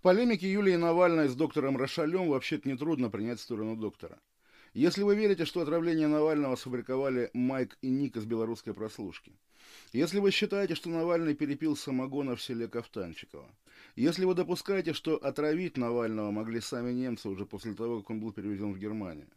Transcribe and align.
В 0.00 0.02
полемике 0.02 0.50
Юлии 0.50 0.76
Навальной 0.76 1.28
с 1.28 1.34
доктором 1.34 1.76
Рошалем 1.76 2.30
вообще-то 2.30 2.66
нетрудно 2.66 3.10
принять 3.10 3.38
сторону 3.38 3.76
доктора. 3.76 4.18
Если 4.72 5.02
вы 5.02 5.14
верите, 5.14 5.44
что 5.44 5.60
отравление 5.60 6.08
Навального 6.08 6.56
сфабриковали 6.56 7.28
Майк 7.34 7.76
и 7.82 7.90
Ник 7.90 8.16
из 8.16 8.24
белорусской 8.24 8.72
прослушки, 8.72 9.34
если 9.92 10.18
вы 10.18 10.30
считаете, 10.30 10.74
что 10.74 10.88
Навальный 10.88 11.34
перепил 11.34 11.76
самогона 11.76 12.34
в 12.34 12.40
селе 12.40 12.66
Ковтанчиково, 12.66 13.44
если 13.94 14.24
вы 14.24 14.34
допускаете, 14.34 14.94
что 14.94 15.16
отравить 15.16 15.76
Навального 15.76 16.30
могли 16.30 16.62
сами 16.62 16.92
немцы 16.92 17.28
уже 17.28 17.44
после 17.44 17.74
того, 17.74 18.00
как 18.00 18.08
он 18.08 18.20
был 18.20 18.32
перевезен 18.32 18.72
в 18.72 18.78
Германию, 18.78 19.28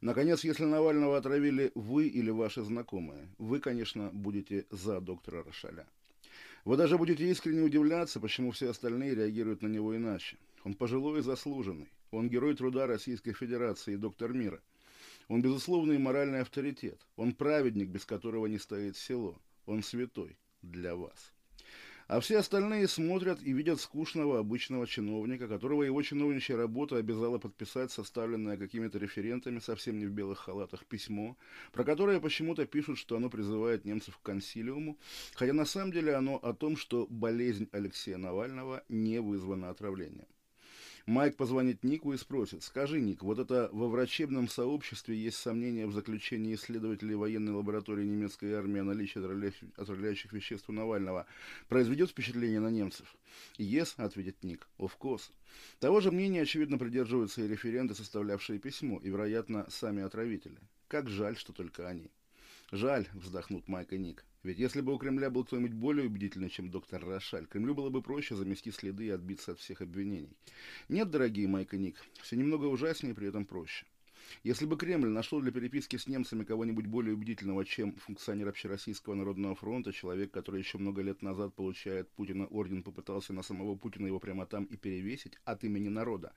наконец, 0.00 0.44
если 0.44 0.62
Навального 0.62 1.16
отравили 1.16 1.72
вы 1.74 2.06
или 2.06 2.30
ваши 2.30 2.62
знакомые, 2.62 3.26
вы, 3.38 3.58
конечно, 3.58 4.10
будете 4.12 4.66
за 4.70 5.00
доктора 5.00 5.42
Рошаля. 5.42 5.84
Вы 6.64 6.76
даже 6.76 6.96
будете 6.96 7.28
искренне 7.28 7.62
удивляться, 7.62 8.20
почему 8.20 8.52
все 8.52 8.70
остальные 8.70 9.16
реагируют 9.16 9.62
на 9.62 9.66
него 9.66 9.96
иначе. 9.96 10.36
Он 10.64 10.74
пожилой 10.74 11.18
и 11.18 11.22
заслуженный. 11.22 11.88
Он 12.12 12.28
герой 12.28 12.54
труда 12.54 12.86
Российской 12.86 13.32
Федерации 13.32 13.94
и 13.94 13.96
доктор 13.96 14.32
мира. 14.32 14.60
Он 15.28 15.42
безусловный 15.42 15.98
моральный 15.98 16.40
авторитет. 16.40 17.00
Он 17.16 17.32
праведник, 17.32 17.88
без 17.88 18.04
которого 18.04 18.46
не 18.46 18.58
стоит 18.58 18.96
село. 18.96 19.40
Он 19.66 19.82
святой 19.82 20.36
для 20.62 20.94
вас. 20.94 21.31
А 22.08 22.20
все 22.20 22.38
остальные 22.38 22.88
смотрят 22.88 23.42
и 23.42 23.52
видят 23.52 23.80
скучного 23.80 24.40
обычного 24.40 24.86
чиновника, 24.86 25.48
которого 25.48 25.82
его 25.82 26.02
чиновничья 26.02 26.56
работа 26.56 26.96
обязала 26.96 27.38
подписать 27.38 27.90
составленное 27.90 28.56
какими-то 28.56 28.98
референтами, 28.98 29.60
совсем 29.60 29.98
не 29.98 30.06
в 30.06 30.10
белых 30.10 30.38
халатах, 30.38 30.84
письмо, 30.84 31.36
про 31.72 31.84
которое 31.84 32.20
почему-то 32.20 32.66
пишут, 32.66 32.98
что 32.98 33.16
оно 33.16 33.30
призывает 33.30 33.84
немцев 33.84 34.18
к 34.18 34.22
консилиуму, 34.22 34.98
хотя 35.34 35.52
на 35.52 35.64
самом 35.64 35.92
деле 35.92 36.14
оно 36.14 36.36
о 36.36 36.52
том, 36.54 36.76
что 36.76 37.06
болезнь 37.08 37.68
Алексея 37.72 38.18
Навального 38.18 38.82
не 38.88 39.20
вызвана 39.20 39.70
отравлением. 39.70 40.26
Майк 41.06 41.36
позвонит 41.36 41.82
Нику 41.82 42.12
и 42.12 42.16
спросит, 42.16 42.62
скажи, 42.62 43.00
Ник, 43.00 43.22
вот 43.22 43.38
это 43.38 43.68
во 43.72 43.88
врачебном 43.88 44.48
сообществе 44.48 45.16
есть 45.16 45.36
сомнения 45.36 45.86
в 45.86 45.92
заключении 45.92 46.54
исследователей 46.54 47.16
военной 47.16 47.52
лаборатории 47.52 48.04
немецкой 48.04 48.52
армии 48.52 48.80
о 48.80 48.84
наличии 48.84 49.18
отравляющих 49.80 50.32
веществ 50.32 50.68
у 50.68 50.72
Навального 50.72 51.26
произведет 51.68 52.10
впечатление 52.10 52.60
на 52.60 52.68
немцев? 52.68 53.16
Yes, 53.58 53.94
ответит 53.96 54.44
Ник, 54.44 54.68
of 54.78 54.92
course. 55.00 55.30
Того 55.80 56.00
же 56.00 56.12
мнения, 56.12 56.42
очевидно, 56.42 56.78
придерживаются 56.78 57.42
и 57.42 57.48
референты, 57.48 57.94
составлявшие 57.94 58.58
письмо, 58.58 59.00
и, 59.02 59.08
вероятно, 59.08 59.66
сами 59.70 60.02
отравители. 60.02 60.58
Как 60.86 61.08
жаль, 61.08 61.36
что 61.36 61.52
только 61.52 61.88
они. 61.88 62.10
Жаль, 62.72 63.06
вздохнут 63.12 63.68
Майк 63.68 63.92
и 63.92 63.98
Ник. 63.98 64.24
Ведь 64.42 64.58
если 64.58 64.80
бы 64.80 64.94
у 64.94 64.98
Кремля 64.98 65.28
был 65.28 65.44
кто-нибудь 65.44 65.74
более 65.74 66.06
убедительный, 66.06 66.48
чем 66.48 66.70
доктор 66.70 67.04
Рошаль, 67.04 67.46
Кремлю 67.46 67.74
было 67.74 67.90
бы 67.90 68.00
проще 68.00 68.34
замести 68.34 68.70
следы 68.70 69.04
и 69.04 69.10
отбиться 69.10 69.52
от 69.52 69.58
всех 69.58 69.82
обвинений. 69.82 70.38
Нет, 70.88 71.10
дорогие 71.10 71.46
Майк 71.48 71.74
и 71.74 71.78
Ник, 71.78 71.96
все 72.22 72.34
немного 72.36 72.64
ужаснее 72.64 73.14
при 73.14 73.28
этом 73.28 73.44
проще. 73.44 73.84
Если 74.44 74.66
бы 74.66 74.76
Кремль 74.76 75.08
нашел 75.08 75.40
для 75.40 75.52
переписки 75.52 75.96
с 75.96 76.06
немцами 76.06 76.44
кого-нибудь 76.44 76.86
более 76.86 77.14
убедительного, 77.14 77.64
чем 77.64 77.94
функционер 77.96 78.48
Общероссийского 78.48 79.14
народного 79.14 79.54
фронта, 79.54 79.92
человек, 79.92 80.30
который 80.30 80.60
еще 80.60 80.78
много 80.78 81.02
лет 81.02 81.22
назад 81.22 81.54
получает 81.54 82.10
Путина 82.10 82.46
орден, 82.46 82.82
попытался 82.82 83.32
на 83.32 83.42
самого 83.42 83.76
Путина 83.76 84.06
его 84.06 84.18
прямо 84.18 84.46
там 84.46 84.64
и 84.64 84.76
перевесить 84.76 85.38
от 85.44 85.64
имени 85.64 85.88
народа, 85.88 86.32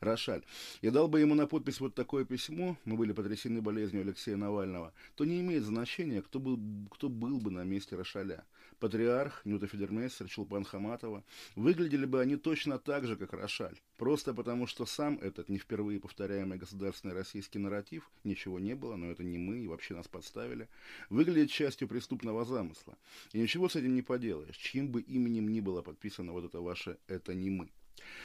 Рошаль, 0.00 0.44
я 0.82 0.90
дал 0.90 1.08
бы 1.08 1.20
ему 1.20 1.34
на 1.34 1.46
подпись 1.46 1.80
вот 1.80 1.94
такое 1.94 2.24
письмо, 2.24 2.76
мы 2.84 2.96
были 2.96 3.12
потрясены 3.12 3.60
болезнью 3.60 4.02
Алексея 4.02 4.36
Навального, 4.36 4.92
то 5.14 5.24
не 5.24 5.40
имеет 5.40 5.64
значения, 5.64 6.22
кто 6.22 6.38
был, 6.38 6.58
кто 6.90 7.08
был 7.08 7.38
бы 7.38 7.50
на 7.50 7.64
месте 7.64 7.96
Рошаля. 7.96 8.44
Патриарх, 8.80 9.42
Нюта 9.44 9.66
Федермейстер, 9.66 10.28
Чулпан 10.28 10.64
Хаматова, 10.64 11.22
выглядели 11.54 12.06
бы 12.06 12.20
они 12.20 12.36
точно 12.36 12.78
так 12.78 13.06
же, 13.06 13.16
как 13.16 13.32
Рошаль. 13.32 13.78
Просто 13.96 14.34
потому, 14.34 14.66
что 14.66 14.86
сам 14.86 15.18
этот 15.18 15.48
не 15.50 15.58
впервые 15.58 16.00
повторяемый 16.00 16.58
государственный 16.58 17.14
российский 17.14 17.58
нарратив, 17.58 18.10
ничего 18.24 18.58
не 18.58 18.74
было, 18.74 18.96
но 18.96 19.10
это 19.10 19.22
не 19.22 19.38
мы, 19.38 19.58
и 19.58 19.68
вообще 19.68 19.94
нас 19.94 20.08
подставили, 20.08 20.68
выглядит 21.10 21.50
частью 21.50 21.86
преступного 21.86 22.44
замысла. 22.44 22.96
И 23.32 23.38
ничего 23.38 23.68
с 23.68 23.76
этим 23.76 23.94
не 23.94 24.02
поделаешь, 24.02 24.56
чьим 24.56 24.90
бы 24.90 25.02
именем 25.02 25.48
ни 25.48 25.60
было 25.60 25.82
подписано 25.82 26.32
вот 26.32 26.44
это 26.44 26.60
ваше 26.60 26.98
«это 27.06 27.34
не 27.34 27.50
мы». 27.50 27.70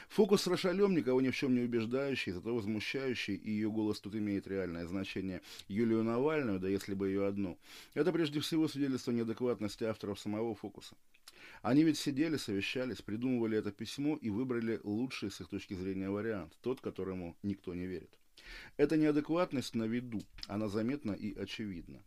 Фокус 0.10 0.48
Рошалем, 0.48 0.96
никого 0.96 1.22
ни 1.22 1.30
в 1.30 1.36
чем 1.36 1.56
не 1.56 1.62
убеждающий, 1.62 2.32
зато 2.32 2.54
возмущающий, 2.54 3.36
и 3.36 3.52
ее 3.52 3.70
голос 3.70 4.00
тут 4.00 4.16
имеет 4.16 4.48
реальное 4.48 4.86
значение, 4.86 5.42
Юлию 5.68 6.04
Навальную, 6.04 6.60
да 6.60 6.68
если 6.68 6.94
бы 6.94 7.08
ее 7.08 7.28
одну. 7.28 7.58
Это 7.94 8.12
прежде 8.12 8.40
всего 8.40 8.68
свидетельство 8.68 9.12
неадекватности 9.12 9.84
авторов 9.84 10.20
самого 10.20 10.56
фокуса. 10.56 10.96
Они 11.62 11.84
ведь 11.84 11.98
сидели, 11.98 12.38
совещались, 12.38 13.02
придумывали 13.02 13.58
это 13.58 13.72
письмо 13.72 14.18
и 14.22 14.30
выбрали 14.30 14.80
лучший 14.84 15.32
с 15.32 15.42
их 15.42 15.48
точки 15.48 15.74
зрения 15.74 16.10
вариант, 16.10 16.54
тот, 16.62 16.80
которому 16.82 17.36
никто 17.44 17.74
не 17.74 17.88
верит. 17.88 18.10
Эта 18.78 18.98
неадекватность 18.98 19.74
на 19.74 19.86
виду, 19.86 20.22
она 20.48 20.68
заметна 20.68 21.14
и 21.14 21.36
очевидна. 21.36 22.04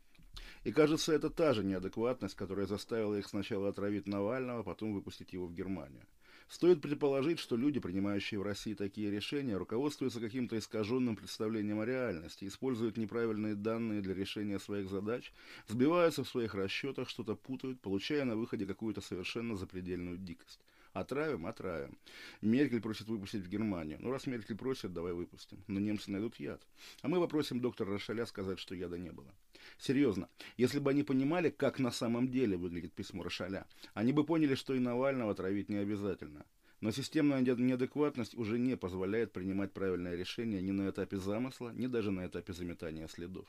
И 0.64 0.72
кажется, 0.72 1.12
это 1.12 1.30
та 1.30 1.54
же 1.54 1.64
неадекватность, 1.64 2.34
которая 2.34 2.66
заставила 2.66 3.16
их 3.16 3.26
сначала 3.26 3.68
отравить 3.68 4.06
Навального, 4.06 4.62
потом 4.62 4.92
выпустить 4.92 5.32
его 5.32 5.46
в 5.46 5.54
Германию. 5.54 6.06
Стоит 6.48 6.80
предположить, 6.80 7.38
что 7.38 7.56
люди, 7.56 7.78
принимающие 7.78 8.40
в 8.40 8.42
России 8.42 8.72
такие 8.72 9.10
решения, 9.10 9.58
руководствуются 9.58 10.18
каким-то 10.18 10.58
искаженным 10.58 11.14
представлением 11.14 11.80
о 11.80 11.84
реальности, 11.84 12.46
используют 12.46 12.96
неправильные 12.96 13.54
данные 13.54 14.00
для 14.00 14.14
решения 14.14 14.58
своих 14.58 14.88
задач, 14.88 15.30
сбиваются 15.66 16.24
в 16.24 16.28
своих 16.28 16.54
расчетах, 16.54 17.10
что-то 17.10 17.36
путают, 17.36 17.80
получая 17.80 18.24
на 18.24 18.34
выходе 18.34 18.64
какую-то 18.64 19.02
совершенно 19.02 19.56
запредельную 19.56 20.16
дикость. 20.16 20.60
Отравим, 20.92 21.46
отравим. 21.46 21.98
Меркель 22.40 22.80
просит 22.80 23.08
выпустить 23.08 23.42
в 23.42 23.48
Германию. 23.48 23.98
Ну, 24.00 24.10
раз 24.10 24.26
Меркель 24.26 24.56
просит, 24.56 24.92
давай 24.92 25.12
выпустим. 25.12 25.62
Но 25.66 25.78
немцы 25.78 26.10
найдут 26.10 26.36
яд. 26.40 26.62
А 27.02 27.08
мы 27.08 27.20
попросим 27.20 27.60
доктора 27.60 27.92
Рошаля 27.92 28.26
сказать, 28.26 28.58
что 28.58 28.74
яда 28.74 28.98
не 28.98 29.10
было. 29.10 29.32
Серьезно, 29.78 30.28
если 30.56 30.78
бы 30.78 30.90
они 30.90 31.02
понимали, 31.02 31.50
как 31.50 31.78
на 31.78 31.90
самом 31.90 32.30
деле 32.30 32.56
выглядит 32.56 32.94
письмо 32.94 33.22
Рошаля, 33.22 33.66
они 33.94 34.12
бы 34.12 34.24
поняли, 34.24 34.54
что 34.54 34.74
и 34.74 34.78
Навального 34.78 35.34
травить 35.34 35.68
не 35.68 35.76
обязательно. 35.76 36.44
Но 36.80 36.90
системная 36.92 37.40
неадекватность 37.40 38.36
уже 38.36 38.58
не 38.58 38.76
позволяет 38.76 39.32
принимать 39.32 39.72
правильное 39.72 40.14
решение 40.14 40.62
ни 40.62 40.70
на 40.70 40.90
этапе 40.90 41.16
замысла, 41.18 41.70
ни 41.70 41.86
даже 41.86 42.12
на 42.12 42.26
этапе 42.26 42.52
заметания 42.52 43.08
следов. 43.08 43.46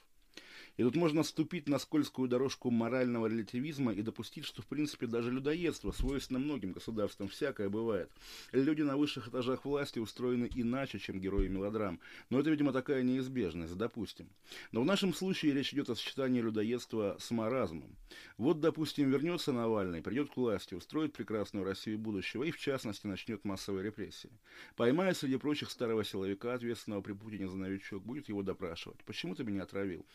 И 0.79 0.81
тут 0.81 0.95
можно 0.95 1.23
ступить 1.23 1.67
на 1.67 1.77
скользкую 1.77 2.29
дорожку 2.29 2.71
морального 2.71 3.27
релятивизма 3.27 3.91
и 3.91 4.01
допустить, 4.01 4.45
что 4.45 4.61
в 4.61 4.65
принципе 4.65 5.07
даже 5.07 5.29
людоедство 5.29 5.91
свойственно 5.91 6.39
многим 6.39 6.71
государствам, 6.71 7.27
всякое 7.27 7.67
бывает. 7.67 8.09
Люди 8.53 8.83
на 8.83 8.95
высших 8.95 9.27
этажах 9.27 9.65
власти 9.65 9.99
устроены 9.99 10.49
иначе, 10.55 10.97
чем 10.97 11.19
герои 11.19 11.49
мелодрам. 11.49 11.99
Но 12.29 12.39
это, 12.39 12.49
видимо, 12.49 12.71
такая 12.71 13.03
неизбежность, 13.03 13.75
допустим. 13.75 14.29
Но 14.71 14.81
в 14.81 14.85
нашем 14.85 15.13
случае 15.13 15.51
речь 15.51 15.73
идет 15.73 15.89
о 15.89 15.95
сочетании 15.95 16.39
людоедства 16.39 17.17
с 17.19 17.29
маразмом. 17.29 17.97
Вот, 18.37 18.61
допустим, 18.61 19.11
вернется 19.11 19.51
Навальный, 19.51 20.01
придет 20.01 20.29
к 20.29 20.37
власти, 20.37 20.75
устроит 20.75 21.11
прекрасную 21.11 21.65
Россию 21.65 21.99
будущего 21.99 22.45
и, 22.45 22.51
в 22.51 22.57
частности, 22.57 23.05
начнет 23.05 23.43
массовые 23.43 23.83
репрессии. 23.83 24.31
Поймает 24.77 25.17
среди 25.17 25.35
прочих 25.35 25.71
старого 25.71 26.05
силовика, 26.05 26.53
ответственного 26.53 27.01
при 27.01 27.11
Путине 27.11 27.49
за 27.49 27.57
новичок, 27.57 28.01
будет 28.01 28.29
его 28.29 28.43
допрашивать. 28.43 29.03
Почему 29.03 29.35
ты 29.35 29.43
меня 29.43 29.63
отравил? 29.63 30.05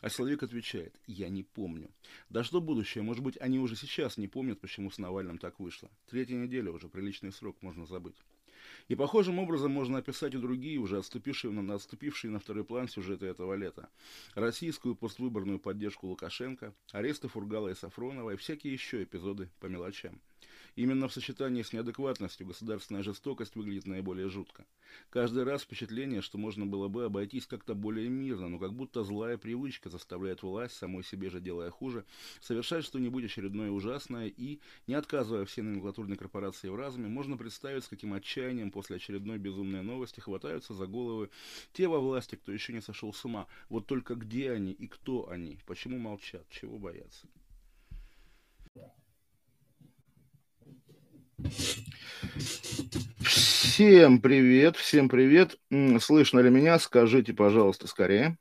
А 0.00 0.13
человек 0.14 0.42
отвечает, 0.42 0.94
я 1.06 1.28
не 1.28 1.42
помню. 1.42 1.90
Да 2.30 2.44
что 2.44 2.60
будущее, 2.60 3.02
может 3.02 3.22
быть, 3.22 3.36
они 3.40 3.58
уже 3.58 3.76
сейчас 3.76 4.16
не 4.16 4.28
помнят, 4.28 4.60
почему 4.60 4.90
с 4.90 4.98
Навальным 4.98 5.38
так 5.38 5.58
вышло. 5.58 5.90
Третья 6.08 6.36
неделя 6.36 6.70
уже, 6.70 6.88
приличный 6.88 7.32
срок, 7.32 7.56
можно 7.62 7.86
забыть. 7.86 8.16
И 8.88 8.94
похожим 8.94 9.38
образом 9.38 9.72
можно 9.72 9.98
описать 9.98 10.34
и 10.34 10.38
другие, 10.38 10.78
уже 10.78 10.98
отступившие 10.98 11.52
на, 11.52 11.74
отступившие 11.74 12.30
на 12.30 12.38
второй 12.38 12.64
план 12.64 12.88
сюжеты 12.88 13.26
этого 13.26 13.54
лета. 13.54 13.88
Российскую 14.34 14.94
поствыборную 14.94 15.58
поддержку 15.58 16.06
Лукашенко, 16.06 16.74
аресты 16.92 17.28
Фургала 17.28 17.68
и 17.68 17.74
Сафронова 17.74 18.30
и 18.30 18.36
всякие 18.36 18.72
еще 18.72 19.02
эпизоды 19.02 19.48
по 19.60 19.66
мелочам. 19.66 20.20
Именно 20.76 21.06
в 21.06 21.12
сочетании 21.12 21.62
с 21.62 21.72
неадекватностью 21.72 22.46
государственная 22.46 23.04
жестокость 23.04 23.54
выглядит 23.54 23.86
наиболее 23.86 24.28
жутко. 24.28 24.66
Каждый 25.10 25.44
раз 25.44 25.62
впечатление, 25.62 26.20
что 26.20 26.36
можно 26.36 26.66
было 26.66 26.88
бы 26.88 27.04
обойтись 27.04 27.46
как-то 27.46 27.74
более 27.74 28.08
мирно, 28.08 28.48
но 28.48 28.58
как 28.58 28.72
будто 28.72 29.04
злая 29.04 29.38
привычка 29.38 29.88
заставляет 29.88 30.42
власть, 30.42 30.76
самой 30.76 31.04
себе 31.04 31.30
же 31.30 31.40
делая 31.40 31.70
хуже, 31.70 32.04
совершать 32.40 32.84
что-нибудь 32.84 33.24
очередное 33.24 33.70
ужасное 33.70 34.26
и, 34.26 34.58
не 34.88 34.94
отказывая 34.94 35.44
всей 35.44 35.62
номенклатурной 35.62 36.16
корпорации 36.16 36.68
в 36.68 36.74
разуме, 36.74 37.08
можно 37.08 37.36
представить, 37.36 37.84
с 37.84 37.88
каким 37.88 38.12
отчаянием 38.12 38.72
после 38.72 38.96
очередной 38.96 39.38
безумной 39.38 39.82
новости 39.82 40.18
хватаются 40.18 40.74
за 40.74 40.86
головы 40.86 41.30
те 41.72 41.86
во 41.86 42.00
власти, 42.00 42.34
кто 42.34 42.50
еще 42.50 42.72
не 42.72 42.80
сошел 42.80 43.12
с 43.12 43.24
ума. 43.24 43.46
Вот 43.68 43.86
только 43.86 44.16
где 44.16 44.50
они 44.50 44.72
и 44.72 44.88
кто 44.88 45.28
они, 45.28 45.58
почему 45.66 45.98
молчат, 45.98 46.44
чего 46.50 46.78
боятся. 46.78 47.28
Всем 53.74 54.20
привет, 54.20 54.76
всем 54.76 55.08
привет. 55.08 55.58
Слышно 55.98 56.38
ли 56.38 56.48
меня? 56.48 56.78
Скажите, 56.78 57.32
пожалуйста, 57.32 57.88
скорее. 57.88 58.38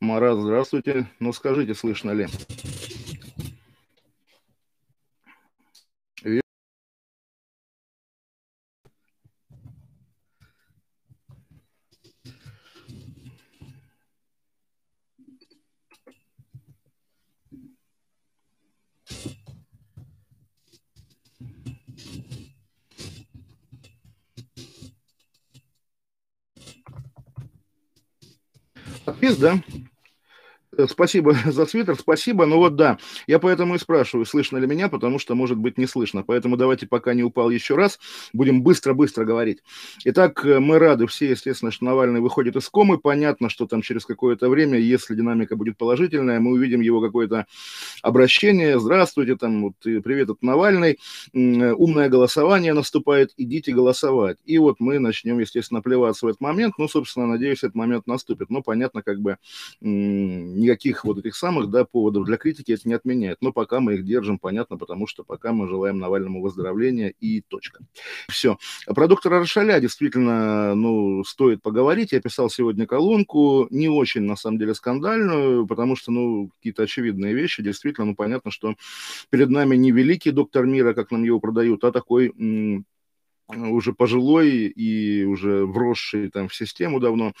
Марат, 0.00 0.36
здравствуйте. 0.36 1.08
Ну, 1.20 1.32
скажите, 1.32 1.76
слышно 1.76 2.10
ли? 2.10 2.26
Да? 29.38 29.62
Э, 30.76 30.86
спасибо 30.88 31.34
за 31.46 31.66
твиттер, 31.66 31.96
спасибо. 31.96 32.46
Ну 32.46 32.56
вот 32.58 32.76
да, 32.76 32.98
я 33.26 33.38
поэтому 33.38 33.74
и 33.74 33.78
спрашиваю, 33.78 34.26
слышно 34.26 34.58
ли 34.58 34.66
меня, 34.66 34.88
потому 34.88 35.18
что, 35.18 35.34
может 35.34 35.58
быть, 35.58 35.78
не 35.78 35.86
слышно. 35.86 36.22
Поэтому 36.22 36.56
давайте, 36.56 36.86
пока 36.86 37.14
не 37.14 37.22
упал 37.22 37.50
еще 37.50 37.76
раз, 37.76 37.98
будем 38.32 38.62
быстро-быстро 38.62 39.24
говорить. 39.24 39.62
Итак, 40.04 40.44
э, 40.44 40.58
мы 40.60 40.78
рады 40.78 41.06
все, 41.06 41.30
естественно, 41.30 41.70
что 41.70 41.84
Навальный 41.84 42.20
выходит 42.20 42.56
из 42.56 42.68
комы. 42.68 42.98
Понятно, 42.98 43.48
что 43.48 43.66
там 43.66 43.82
через 43.82 44.04
какое-то 44.04 44.48
время, 44.48 44.78
если 44.78 45.14
динамика 45.14 45.56
будет 45.56 45.76
положительная, 45.76 46.40
мы 46.40 46.52
увидим 46.52 46.80
его 46.80 47.00
какое-то 47.00 47.46
обращение. 48.02 48.78
Здравствуйте, 48.78 49.36
там, 49.36 49.62
вот, 49.62 49.74
привет 49.80 50.30
от 50.30 50.42
Навальный. 50.42 50.98
Э, 51.32 51.72
умное 51.72 52.08
голосование 52.08 52.72
наступает, 52.74 53.32
идите 53.36 53.72
голосовать. 53.72 54.38
И 54.44 54.58
вот 54.58 54.76
мы 54.78 54.98
начнем, 54.98 55.38
естественно, 55.38 55.82
плеваться 55.82 56.26
в 56.26 56.28
этот 56.28 56.40
момент. 56.40 56.74
Ну, 56.78 56.88
собственно, 56.88 57.26
надеюсь, 57.26 57.58
этот 57.58 57.74
момент 57.74 58.06
наступит. 58.06 58.50
Но 58.50 58.62
понятно, 58.62 59.02
как 59.02 59.20
бы 59.20 59.38
никаких 60.64 61.04
вот 61.04 61.18
этих 61.18 61.36
самых, 61.36 61.70
да, 61.70 61.84
поводов 61.84 62.24
для 62.24 62.36
критики 62.36 62.72
это 62.72 62.88
не 62.88 62.94
отменяет. 62.94 63.38
Но 63.40 63.52
пока 63.52 63.80
мы 63.80 63.94
их 63.94 64.04
держим, 64.04 64.38
понятно, 64.38 64.76
потому 64.76 65.06
что 65.06 65.24
пока 65.24 65.52
мы 65.52 65.68
желаем 65.68 65.98
Навальному 65.98 66.42
выздоровления 66.42 67.14
и 67.20 67.40
точка. 67.40 67.84
Все. 68.28 68.58
Про 68.86 69.06
доктора 69.06 69.38
Рошаля 69.38 69.80
действительно, 69.80 70.74
ну, 70.74 71.24
стоит 71.24 71.62
поговорить. 71.62 72.12
Я 72.12 72.20
писал 72.20 72.50
сегодня 72.50 72.86
колонку, 72.86 73.66
не 73.70 73.88
очень, 73.88 74.22
на 74.22 74.36
самом 74.36 74.58
деле, 74.58 74.74
скандальную, 74.74 75.66
потому 75.66 75.96
что, 75.96 76.10
ну, 76.10 76.50
какие-то 76.56 76.82
очевидные 76.82 77.34
вещи. 77.34 77.62
Действительно, 77.62 78.06
ну, 78.06 78.14
понятно, 78.14 78.50
что 78.50 78.74
перед 79.30 79.50
нами 79.50 79.76
не 79.76 79.92
великий 79.92 80.30
доктор 80.30 80.66
мира, 80.66 80.94
как 80.94 81.10
нам 81.10 81.24
его 81.24 81.40
продают, 81.40 81.84
а 81.84 81.92
такой 81.92 82.32
уже 83.48 83.92
пожилой 83.92 84.66
и 84.66 85.24
уже 85.24 85.66
вросший 85.66 86.30
там 86.30 86.48
в 86.48 86.54
систему 86.54 87.00
давно 87.00 87.32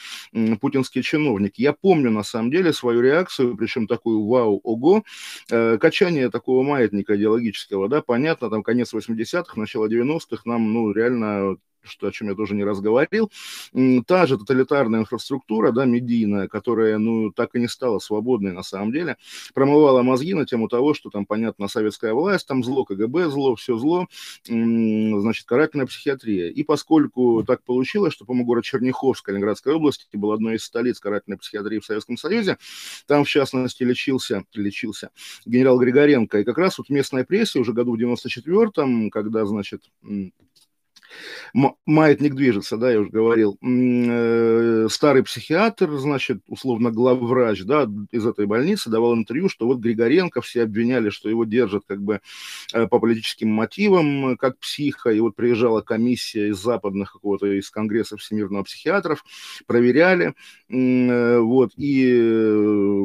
путинский 0.60 1.02
чиновник. 1.02 1.54
Я 1.56 1.72
помню, 1.72 2.10
на 2.10 2.22
самом 2.22 2.50
деле, 2.50 2.72
свою 2.72 3.00
реакцию, 3.00 3.56
причем 3.56 3.86
такую 3.86 4.26
вау-ого, 4.26 5.04
э, 5.50 5.78
качание 5.78 6.30
такого 6.30 6.62
маятника 6.62 7.16
идеологического, 7.16 7.88
да, 7.88 8.02
понятно, 8.02 8.50
там 8.50 8.62
конец 8.62 8.92
80-х, 8.92 9.58
начало 9.58 9.88
90-х, 9.88 10.42
нам, 10.44 10.72
ну, 10.72 10.92
реально 10.92 11.56
что, 11.86 12.06
о 12.06 12.12
чем 12.12 12.28
я 12.28 12.34
тоже 12.34 12.54
не 12.54 12.64
раз 12.64 12.80
говорил, 12.80 13.30
та 14.06 14.26
же 14.26 14.38
тоталитарная 14.38 15.00
инфраструктура, 15.00 15.72
да, 15.72 15.84
медийная, 15.84 16.48
которая, 16.48 16.98
ну, 16.98 17.30
так 17.30 17.54
и 17.54 17.60
не 17.60 17.68
стала 17.68 17.98
свободной 17.98 18.52
на 18.52 18.62
самом 18.62 18.92
деле, 18.92 19.16
промывала 19.54 20.02
мозги 20.02 20.34
на 20.34 20.46
тему 20.46 20.68
того, 20.68 20.94
что 20.94 21.10
там, 21.10 21.26
понятно, 21.26 21.68
советская 21.68 22.14
власть, 22.14 22.46
там 22.46 22.64
зло, 22.64 22.84
КГБ 22.84 23.28
зло, 23.30 23.54
все 23.56 23.76
зло, 23.78 24.06
значит, 24.46 25.46
карательная 25.46 25.86
психиатрия. 25.86 26.50
И 26.50 26.62
поскольку 26.62 27.44
так 27.46 27.62
получилось, 27.62 28.12
что, 28.12 28.24
по-моему, 28.24 28.46
город 28.46 28.64
Черняховск 28.64 29.24
Калининградской 29.24 29.74
области 29.74 30.06
был 30.12 30.32
одной 30.32 30.56
из 30.56 30.64
столиц 30.64 31.00
карательной 31.00 31.38
психиатрии 31.38 31.78
в 31.78 31.84
Советском 31.84 32.16
Союзе, 32.16 32.58
там, 33.06 33.24
в 33.24 33.28
частности, 33.28 33.82
лечился, 33.82 34.44
лечился 34.54 35.10
генерал 35.44 35.78
Григоренко. 35.78 36.40
И 36.40 36.44
как 36.44 36.58
раз 36.58 36.78
вот 36.78 36.88
в 36.88 36.90
местной 36.90 37.24
прессе 37.24 37.58
уже 37.58 37.72
году 37.72 37.96
в 37.96 38.00
94-м, 38.00 39.10
когда, 39.10 39.44
значит, 39.46 39.82
маятник 41.86 42.34
движется, 42.34 42.76
да, 42.76 42.90
я 42.90 43.00
уже 43.00 43.10
говорил. 43.10 43.58
Э, 43.62 44.88
старый 44.90 45.22
психиатр, 45.22 45.90
значит, 45.98 46.42
условно 46.48 46.90
главврач, 46.90 47.62
да, 47.62 47.88
из 48.10 48.26
этой 48.26 48.46
больницы 48.46 48.90
давал 48.90 49.14
интервью, 49.14 49.48
что 49.48 49.66
вот 49.66 49.78
Григоренко 49.78 50.40
все 50.40 50.62
обвиняли, 50.62 51.10
что 51.10 51.28
его 51.28 51.44
держат 51.44 51.84
как 51.86 52.02
бы 52.02 52.20
э, 52.72 52.86
по 52.88 52.98
политическим 52.98 53.50
мотивам, 53.50 54.36
как 54.36 54.58
психа, 54.58 55.10
и 55.10 55.20
вот 55.20 55.36
приезжала 55.36 55.80
комиссия 55.80 56.48
из 56.48 56.58
западных 56.58 57.12
какого-то, 57.12 57.46
из 57.46 57.70
Конгресса 57.70 58.16
всемирного 58.16 58.64
психиатров, 58.64 59.24
проверяли, 59.66 60.34
э, 60.68 61.38
вот, 61.38 61.70
и 61.76 62.20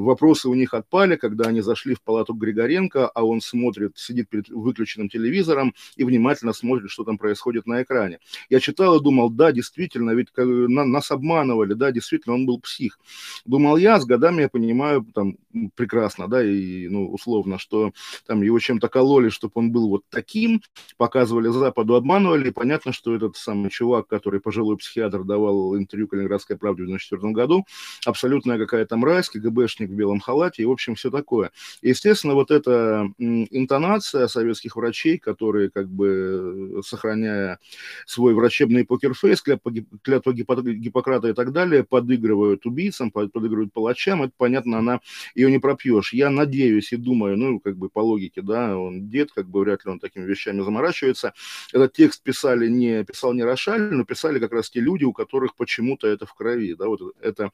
вопросы 0.02 0.50
у 0.50 0.56
них 0.56 0.74
отпали, 0.74 1.16
когда 1.18 1.50
они 1.50 1.62
зашли 1.62 1.94
в 1.94 2.02
палату 2.02 2.34
Григоренко, 2.34 3.08
а 3.08 3.24
он 3.24 3.42
смотрит, 3.42 3.98
сидит 3.98 4.30
перед 4.30 4.50
выключенным 4.50 5.10
телевизором 5.10 5.76
и 5.96 6.04
внимательно 6.04 6.54
смотрит, 6.54 6.90
что 6.90 7.04
там 7.04 7.18
происходит 7.18 7.68
на 7.68 7.84
экране 7.84 7.99
экране. 8.00 8.20
Я 8.50 8.60
читал 8.60 8.98
и 8.98 9.04
думал, 9.04 9.30
да, 9.30 9.52
действительно, 9.52 10.12
ведь 10.12 10.28
нас 10.38 11.12
обманывали, 11.12 11.74
да, 11.74 11.92
действительно, 11.92 12.36
он 12.36 12.46
был 12.46 12.60
псих. 12.60 13.00
Думал 13.46 13.78
я, 13.78 14.00
с 14.00 14.06
годами 14.06 14.42
я 14.42 14.50
понимаю 14.50 15.06
там 15.14 15.38
прекрасно, 15.76 16.28
да, 16.28 16.44
и, 16.44 16.88
ну, 16.88 17.12
условно, 17.12 17.58
что 17.58 17.92
там 18.26 18.42
его 18.42 18.60
чем-то 18.60 18.88
кололи, 18.88 19.30
чтобы 19.30 19.54
он 19.56 19.72
был 19.72 19.90
вот 19.90 20.04
таким, 20.10 20.62
показывали 20.98 21.50
Западу, 21.50 21.96
обманывали, 21.96 22.50
и 22.50 22.52
понятно, 22.52 22.94
что 22.94 23.16
этот 23.16 23.36
самый 23.36 23.70
чувак, 23.70 24.08
который 24.08 24.40
пожилой 24.40 24.78
психиатр 24.78 25.24
давал 25.24 25.76
интервью 25.78 26.08
Калининградской 26.08 26.58
правде 26.58 26.84
в 26.84 26.86
1994 26.86 27.34
году, 27.34 27.66
абсолютная 28.06 28.58
какая-то 28.58 28.96
мразь, 28.98 29.30
КГБшник 29.30 29.90
в 29.90 29.94
белом 29.94 30.20
халате, 30.20 30.64
и, 30.64 30.66
в 30.66 30.72
общем, 30.72 30.96
все 30.96 31.10
такое. 31.10 31.52
естественно, 31.82 32.34
вот 32.34 32.52
эта 32.52 33.10
интонация 33.18 34.28
советских 34.28 34.76
врачей, 34.76 35.18
которые, 35.18 35.70
как 35.70 35.90
бы, 35.90 36.82
сохраняя 36.86 37.60
свой 38.06 38.34
врачебный 38.34 38.86
покерфейс, 38.86 39.42
клятва 39.42 40.34
Гиппократа 40.34 41.30
и 41.30 41.34
так 41.34 41.52
далее, 41.52 41.84
подыгрывают 41.84 42.66
убийцам, 42.66 43.12
подыгрывают 43.12 43.74
палачам, 43.74 44.24
это, 44.24 44.34
понятно, 44.38 44.80
она 44.80 45.00
ее 45.36 45.52
не 45.52 45.60
пропьешь. 45.60 46.14
Я 46.14 46.30
надеюсь 46.30 46.94
и 46.94 46.98
думаю, 46.98 47.38
ну, 47.38 47.60
как 47.60 47.78
бы 47.78 47.90
по 47.90 48.00
логике, 48.00 48.42
да, 48.42 48.78
он 48.78 49.10
дед, 49.10 49.32
как 49.32 49.50
бы 49.50 49.62
вряд 49.62 49.86
ли 49.86 49.92
он 49.92 50.00
такими 50.00 50.26
вещами 50.26 50.62
заморачивается. 50.62 51.34
Этот 51.74 51.94
текст 51.94 52.24
писали 52.24 52.68
не, 52.68 53.04
писал 53.04 53.34
не 53.34 53.44
Рошаль, 53.44 53.94
но 53.94 54.06
писали 54.06 54.40
как 54.40 54.52
раз 54.52 54.70
те 54.70 54.80
люди, 54.80 55.04
у 55.04 55.14
которых 55.14 55.56
почему-то 55.56 56.08
это 56.08 56.26
в 56.26 56.34
крови, 56.34 56.74
да, 56.74 56.88
вот 56.88 57.02
это, 57.22 57.52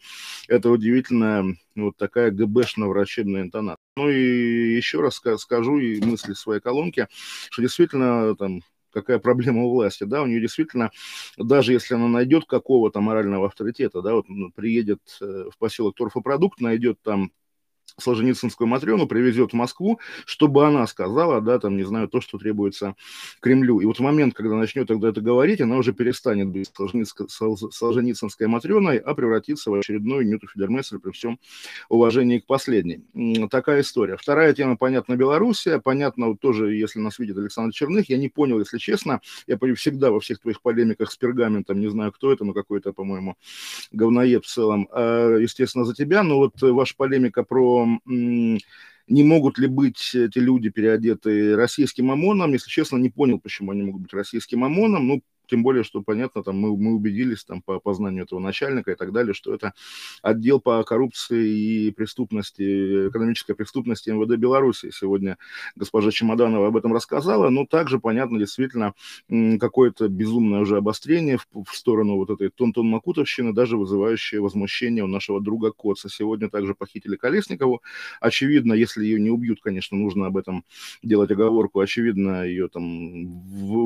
это 0.48 0.70
удивительная 0.70 1.56
вот 1.76 1.98
такая 1.98 2.32
ГБшно-врачебная 2.32 3.42
интонация. 3.42 3.78
Ну 3.98 4.10
и 4.10 4.76
еще 4.76 5.02
раз 5.02 5.22
скажу 5.38 5.78
и 5.80 6.00
мысли 6.02 6.34
своей 6.34 6.62
колонки, 6.62 7.08
что 7.50 7.62
действительно 7.62 8.36
там 8.36 8.62
какая 8.96 9.20
проблема 9.20 9.64
у 9.64 9.72
власти, 9.72 10.06
да, 10.06 10.22
у 10.24 10.26
нее 10.26 10.40
действительно, 10.40 10.90
даже 11.38 11.74
если 11.74 11.96
она 11.96 12.08
найдет 12.08 12.46
какого-то 12.46 13.02
морального 13.02 13.48
авторитета, 13.48 14.02
да, 14.02 14.14
вот 14.14 14.26
приедет 14.56 15.02
э, 15.22 15.50
в 15.52 15.58
поселок 15.60 15.96
Торфопродукт, 15.96 16.62
найдет 16.62 17.02
там 17.04 17.32
Солженицынскую 17.98 18.68
Матрёну 18.68 19.08
привезет 19.08 19.52
в 19.52 19.56
Москву, 19.56 20.00
чтобы 20.26 20.66
она 20.68 20.86
сказала, 20.88 21.40
да, 21.42 21.60
там, 21.60 21.78
не 21.78 21.84
знаю, 21.84 22.08
то, 22.10 22.20
что 22.20 22.38
требуется 22.38 22.96
Кремлю. 23.42 23.80
И 23.80 23.86
вот 23.86 23.98
в 23.98 24.02
момент, 24.02 24.34
когда 24.34 24.56
начнет 24.56 24.88
тогда 24.88 25.10
это 25.10 25.22
говорить, 25.22 25.62
она 25.62 25.78
уже 25.78 25.94
перестанет 25.94 26.48
быть 26.48 26.72
Солженицынской 26.76 28.48
Матрёной, 28.48 28.98
а 28.98 29.14
превратится 29.14 29.72
в 29.72 29.76
очередную 29.76 30.28
Нюту 30.28 30.48
Фидермессер 30.48 31.00
при 31.00 31.12
всем 31.12 31.40
уважении 31.90 32.40
к 32.40 32.46
последней. 32.46 33.06
Такая 33.50 33.82
история. 33.82 34.18
Вторая 34.18 34.54
тема, 34.54 34.76
понятно, 34.76 35.16
Белоруссия. 35.16 35.80
Понятно, 35.80 36.28
вот 36.28 36.40
тоже, 36.42 36.76
если 36.76 37.00
нас 37.00 37.18
видит 37.20 37.38
Александр 37.38 37.74
Черных, 37.74 38.10
я 38.10 38.18
не 38.18 38.28
понял, 38.28 38.60
если 38.60 38.78
честно, 38.78 39.22
я 39.48 39.58
всегда 39.76 40.12
во 40.12 40.20
всех 40.20 40.40
твоих 40.40 40.62
полемиках 40.62 41.12
с 41.12 41.18
пергаментом, 41.18 41.80
не 41.80 41.88
знаю, 41.88 42.12
кто 42.12 42.32
это, 42.32 42.44
но 42.44 42.54
какой-то, 42.54 42.92
по-моему, 42.94 43.36
говноед 43.92 44.44
в 44.46 44.48
целом, 44.48 44.88
а, 44.92 45.38
естественно, 45.38 45.86
за 45.86 45.94
тебя, 45.94 46.24
но 46.24 46.38
вот 46.38 46.62
ваша 46.62 46.96
полемика 46.96 47.44
про 47.44 47.85
не 48.06 49.24
могут 49.24 49.60
ли 49.60 49.68
быть 49.68 50.16
эти 50.16 50.40
люди 50.40 50.70
переодеты 50.70 51.56
российским 51.56 52.12
ОМОНом. 52.12 52.54
Если 52.54 52.70
честно, 52.70 52.98
не 52.98 53.10
понял, 53.10 53.40
почему 53.40 53.72
они 53.72 53.84
могут 53.84 54.04
быть 54.04 54.14
российским 54.14 54.64
ОМОНом. 54.64 55.08
Ну, 55.08 55.22
тем 55.48 55.64
более, 55.64 55.84
что, 55.84 56.02
понятно, 56.02 56.44
там 56.44 56.58
мы, 56.58 56.76
мы 56.78 56.94
убедились 56.96 57.44
там 57.44 57.62
по 57.62 57.80
познанию 57.80 58.24
этого 58.24 58.40
начальника 58.40 58.92
и 58.92 58.96
так 58.96 59.12
далее, 59.12 59.34
что 59.34 59.54
это 59.54 59.74
отдел 60.22 60.60
по 60.60 60.84
коррупции 60.84 61.88
и 61.88 61.92
преступности, 61.92 63.10
экономической 63.10 63.54
преступности 63.54 64.10
МВД 64.10 64.38
Беларуси. 64.38 64.92
Сегодня 64.92 65.38
госпожа 65.76 66.12
Чемоданова 66.12 66.68
об 66.68 66.78
этом 66.78 66.94
рассказала, 66.94 67.50
но 67.50 67.66
также, 67.66 68.00
понятно, 68.00 68.40
действительно, 68.40 68.94
какое-то 69.60 70.08
безумное 70.08 70.62
уже 70.62 70.78
обострение 70.78 71.38
в, 71.38 71.48
в 71.64 71.76
сторону 71.76 72.16
вот 72.16 72.30
этой 72.30 72.50
Тонтон 72.50 72.88
Макутовщины, 72.88 73.54
даже 73.54 73.78
вызывающее 73.78 74.42
возмущение 74.42 75.04
у 75.04 75.08
нашего 75.08 75.42
друга 75.42 75.72
Коца. 75.72 76.10
Сегодня 76.10 76.50
также 76.50 76.74
похитили 76.76 77.16
Колесникову. 77.16 77.82
Очевидно, 78.20 78.74
если 78.74 79.04
ее 79.04 79.20
не 79.20 79.30
убьют, 79.30 79.62
конечно, 79.62 79.98
нужно 79.98 80.28
об 80.28 80.38
этом 80.38 80.64
делать 81.04 81.32
оговорку, 81.32 81.80
очевидно, 81.80 82.46
ее 82.46 82.68
там 82.68 83.28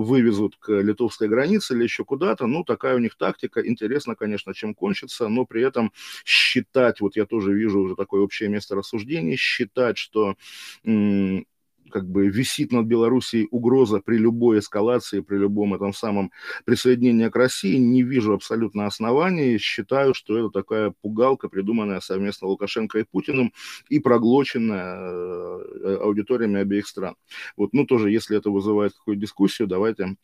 вывезут 0.02 0.56
к 0.58 0.72
литовской 0.72 1.28
границе, 1.28 1.49
границы 1.50 1.74
или 1.74 1.84
еще 1.84 2.06
куда-то. 2.06 2.48
Ну, 2.48 2.64
такая 2.64 2.96
у 2.96 3.00
них 3.00 3.16
тактика. 3.16 3.66
Интересно, 3.66 4.16
конечно, 4.16 4.54
чем 4.54 4.74
кончится, 4.74 5.28
но 5.28 5.46
при 5.46 5.64
этом 5.64 5.92
считать, 6.26 7.02
вот 7.02 7.16
я 7.16 7.26
тоже 7.26 7.54
вижу 7.54 7.80
уже 7.82 7.96
такое 7.96 8.22
общее 8.22 8.50
место 8.50 8.76
рассуждений, 8.76 9.36
считать, 9.36 9.98
что 9.98 10.36
как 10.84 12.08
бы 12.08 12.28
висит 12.28 12.72
над 12.72 12.86
Белоруссией 12.86 13.48
угроза 13.50 14.00
при 14.00 14.18
любой 14.18 14.60
эскалации, 14.60 15.22
при 15.22 15.38
любом 15.38 15.74
этом 15.74 15.92
самом 15.92 16.32
присоединении 16.64 17.30
к 17.30 17.36
России, 17.36 17.78
не 17.78 18.04
вижу 18.04 18.34
абсолютно 18.34 18.86
оснований. 18.86 19.58
Считаю, 19.58 20.14
что 20.14 20.38
это 20.38 20.50
такая 20.50 20.94
пугалка, 21.02 21.50
придуманная 21.50 22.00
совместно 22.00 22.48
Лукашенко 22.48 23.00
и 23.00 23.04
Путиным 23.04 23.54
и 23.90 24.00
проглоченная 24.00 24.98
э, 25.00 25.98
аудиториями 26.02 26.60
обеих 26.60 26.88
стран. 26.88 27.16
Вот, 27.58 27.74
ну, 27.74 27.88
тоже, 27.88 28.12
если 28.12 28.38
это 28.38 28.52
вызывает 28.52 28.94
какую-то 28.94 29.22
дискуссию, 29.22 29.68
давайте 29.68 30.16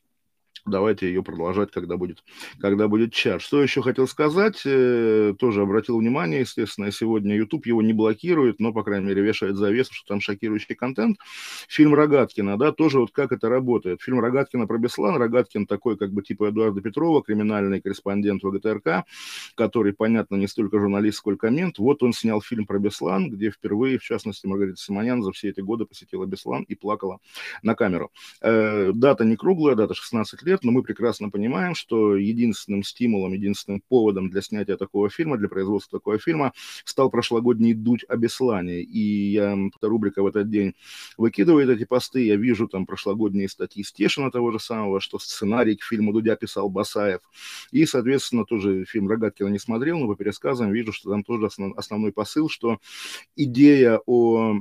давайте 0.66 1.08
ее 1.08 1.24
продолжать, 1.24 1.72
когда 1.72 1.98
будет, 1.98 2.24
когда 2.60 2.88
будет 2.88 3.14
чат. 3.14 3.42
Что 3.42 3.62
еще 3.62 3.82
хотел 3.82 4.08
сказать? 4.08 4.62
Э, 4.66 5.34
тоже 5.38 5.62
обратил 5.62 5.98
внимание, 6.00 6.42
естественно, 6.42 6.92
сегодня 6.92 7.36
YouTube 7.36 7.66
его 7.68 7.82
не 7.82 7.94
блокирует, 7.94 8.60
но, 8.60 8.74
по 8.74 8.84
крайней 8.84 9.08
мере, 9.08 9.22
вешает 9.22 9.56
завесу, 9.56 9.94
что 9.94 10.08
там 10.08 10.22
шокирующий 10.22 10.76
контент. 10.76 11.18
Фильм 11.68 11.94
Рогаткина, 11.94 12.58
да, 12.58 12.72
тоже 12.72 13.00
вот 13.00 13.12
как 13.12 13.32
это 13.32 13.50
работает. 13.50 14.02
Фильм 14.02 14.20
Рогаткина 14.20 14.68
про 14.68 14.78
Беслан. 14.78 15.18
Рогаткин 15.18 15.68
такой, 15.68 15.98
как 15.98 16.12
бы, 16.12 16.24
типа 16.24 16.50
Эдуарда 16.50 16.82
Петрова, 16.82 17.22
криминальный 17.22 17.82
корреспондент 17.82 18.44
ВГТРК, 18.44 19.06
который, 19.56 19.94
понятно, 19.94 20.36
не 20.36 20.48
столько 20.48 20.80
журналист, 20.80 21.18
сколько 21.18 21.50
мент. 21.50 21.78
Вот 21.78 22.02
он 22.04 22.14
снял 22.14 22.42
фильм 22.42 22.66
про 22.66 22.80
Беслан, 22.80 23.30
где 23.30 23.52
впервые, 23.52 23.98
в 24.00 24.04
частности, 24.04 24.48
Маргарита 24.48 24.78
Симонян 24.78 25.24
за 25.24 25.32
все 25.32 25.50
эти 25.50 25.62
годы 25.62 25.86
посетила 25.86 26.26
Беслан 26.26 26.64
и 26.64 26.76
плакала 26.76 27.20
на 27.62 27.76
камеру. 27.76 28.12
Э, 28.42 28.92
дата 28.94 29.26
не 29.26 29.36
круглая, 29.36 29.76
дата 29.76 29.94
16 29.94 30.42
лет, 30.44 30.55
но 30.64 30.72
мы 30.72 30.84
прекрасно 30.84 31.30
понимаем, 31.30 31.76
что 31.76 32.16
единственным 32.16 32.84
стимулом, 32.84 33.34
единственным 33.34 33.82
поводом 33.88 34.30
для 34.30 34.42
снятия 34.42 34.78
такого 34.78 35.10
фильма, 35.10 35.38
для 35.38 35.48
производства 35.48 36.00
такого 36.00 36.20
фильма 36.20 36.54
стал 36.84 37.10
прошлогодний 37.10 37.74
«Дудь 37.74 38.06
о 38.08 38.18
Беслане». 38.18 38.82
И 38.82 39.32
я, 39.32 39.58
эта 39.76 39.88
рубрика 39.88 40.24
в 40.24 40.28
этот 40.28 40.50
день 40.50 40.74
выкидывает 41.18 41.70
эти 41.70 41.86
посты, 41.86 42.26
я 42.26 42.36
вижу 42.36 42.68
там 42.68 42.86
прошлогодние 42.86 43.50
статьи 43.50 43.84
Стешина 43.84 44.32
того 44.32 44.52
же 44.52 44.60
самого, 44.60 45.00
что 45.00 45.20
сценарий 45.20 45.76
к 45.76 45.84
фильму 45.84 46.14
Дудя 46.14 46.36
писал 46.36 46.70
Басаев. 46.70 47.22
И, 47.72 47.86
соответственно, 47.86 48.46
тоже 48.46 48.86
фильм 48.86 49.08
Рогаткина 49.08 49.50
не 49.50 49.60
смотрел, 49.60 50.00
но 50.00 50.08
по 50.08 50.16
пересказам 50.16 50.72
вижу, 50.72 50.92
что 50.94 51.12
там 51.12 51.24
тоже 51.24 51.48
основ, 51.48 51.74
основной 51.78 52.12
посыл, 52.12 52.50
что 52.50 52.80
идея 53.36 54.00
о, 54.06 54.60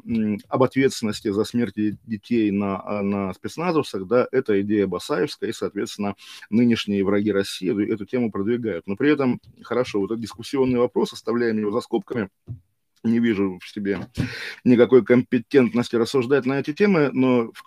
об 0.49 0.63
ответственности 0.63 1.31
за 1.31 1.45
смерть 1.45 1.75
детей 2.05 2.51
на, 2.51 3.03
на 3.03 3.33
спецназовцах, 3.35 4.07
да, 4.07 4.29
это 4.33 4.61
идея 4.63 4.87
Басаевская, 4.87 5.51
и, 5.51 5.53
соответственно, 5.53 5.84
соответственно, 5.85 6.17
нынешние 6.51 7.05
враги 7.05 7.33
России 7.33 7.93
эту 7.93 8.07
тему 8.07 8.31
продвигают. 8.31 8.87
Но 8.87 8.97
при 8.97 9.13
этом, 9.13 9.41
хорошо, 9.63 10.01
вот 10.01 10.11
этот 10.11 10.21
дискуссионный 10.21 10.79
вопрос, 10.79 11.13
оставляем 11.13 11.59
его 11.59 11.71
за 11.71 11.81
скобками, 11.81 12.29
не 13.03 13.19
вижу 13.19 13.59
в 13.63 13.69
себе 13.69 14.09
никакой 14.65 15.05
компетентности 15.05 15.97
рассуждать 15.97 16.47
на 16.47 16.61
эти 16.61 16.73
темы, 16.73 17.11
но 17.13 17.53
в, 17.53 17.63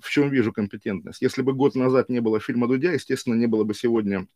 в 0.00 0.10
чем 0.10 0.28
вижу 0.28 0.52
компетентность? 0.52 1.22
Если 1.22 1.42
бы 1.42 1.54
год 1.54 1.74
назад 1.74 2.10
не 2.10 2.20
было 2.20 2.40
фильма 2.40 2.68
Дудя, 2.68 2.92
естественно, 2.92 3.34
не 3.34 3.46
было 3.46 3.64
бы 3.64 3.74
сегодня 3.74 4.26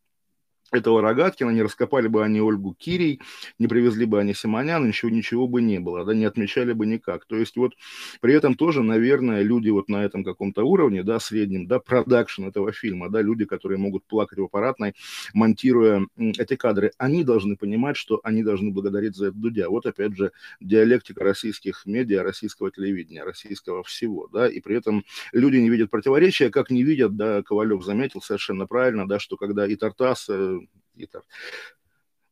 этого 0.71 1.03
Рогаткина, 1.03 1.51
не 1.51 1.63
раскопали 1.63 2.09
бы 2.09 2.25
они 2.25 2.41
Ольгу 2.41 2.75
Кирий, 2.79 3.21
не 3.59 3.67
привезли 3.67 4.07
бы 4.07 4.21
они 4.21 4.35
Симонян, 4.35 4.87
ничего, 4.87 5.11
ничего 5.11 5.49
бы 5.49 5.63
не 5.63 5.81
было, 5.81 6.05
да, 6.05 6.15
не 6.15 6.25
отмечали 6.25 6.73
бы 6.73 6.87
никак. 6.87 7.27
То 7.27 7.37
есть 7.37 7.57
вот 7.57 7.73
при 8.21 8.35
этом 8.35 8.55
тоже, 8.55 8.83
наверное, 8.83 9.43
люди 9.43 9.71
вот 9.71 9.89
на 9.89 10.05
этом 10.05 10.25
каком-то 10.25 10.65
уровне, 10.65 11.03
да, 11.03 11.19
среднем, 11.21 11.67
да, 11.67 11.79
продакшн 11.79 12.45
этого 12.45 12.73
фильма, 12.73 13.11
да, 13.11 13.21
люди, 13.21 13.45
которые 13.45 13.79
могут 13.79 14.05
плакать 14.05 14.39
в 14.39 14.45
аппаратной, 14.45 14.95
монтируя 15.35 16.07
эти 16.17 16.57
кадры, 16.57 16.93
они 16.99 17.25
должны 17.25 17.57
понимать, 17.57 17.97
что 17.97 18.21
они 18.23 18.43
должны 18.43 18.71
благодарить 18.71 19.17
за 19.17 19.29
это 19.29 19.37
Дудя. 19.37 19.69
Вот 19.69 19.87
опять 19.87 20.17
же 20.17 20.33
диалектика 20.61 21.25
российских 21.25 21.83
медиа, 21.87 22.23
российского 22.23 22.71
телевидения, 22.71 23.25
российского 23.25 23.83
всего, 23.83 24.29
да, 24.33 24.49
и 24.49 24.61
при 24.61 24.77
этом 24.77 25.05
люди 25.33 25.57
не 25.57 25.71
видят 25.71 25.91
противоречия, 25.91 26.51
как 26.51 26.71
не 26.71 26.83
видят, 26.83 27.17
да, 27.17 27.43
Ковалев 27.43 27.85
заметил 27.85 28.23
совершенно 28.23 28.67
правильно, 28.67 29.09
да, 29.09 29.19
что 29.19 29.37
когда 29.37 29.67
и 29.67 29.77
Тартас 29.77 30.29
э, 30.61 30.67
какие-то 30.93 31.25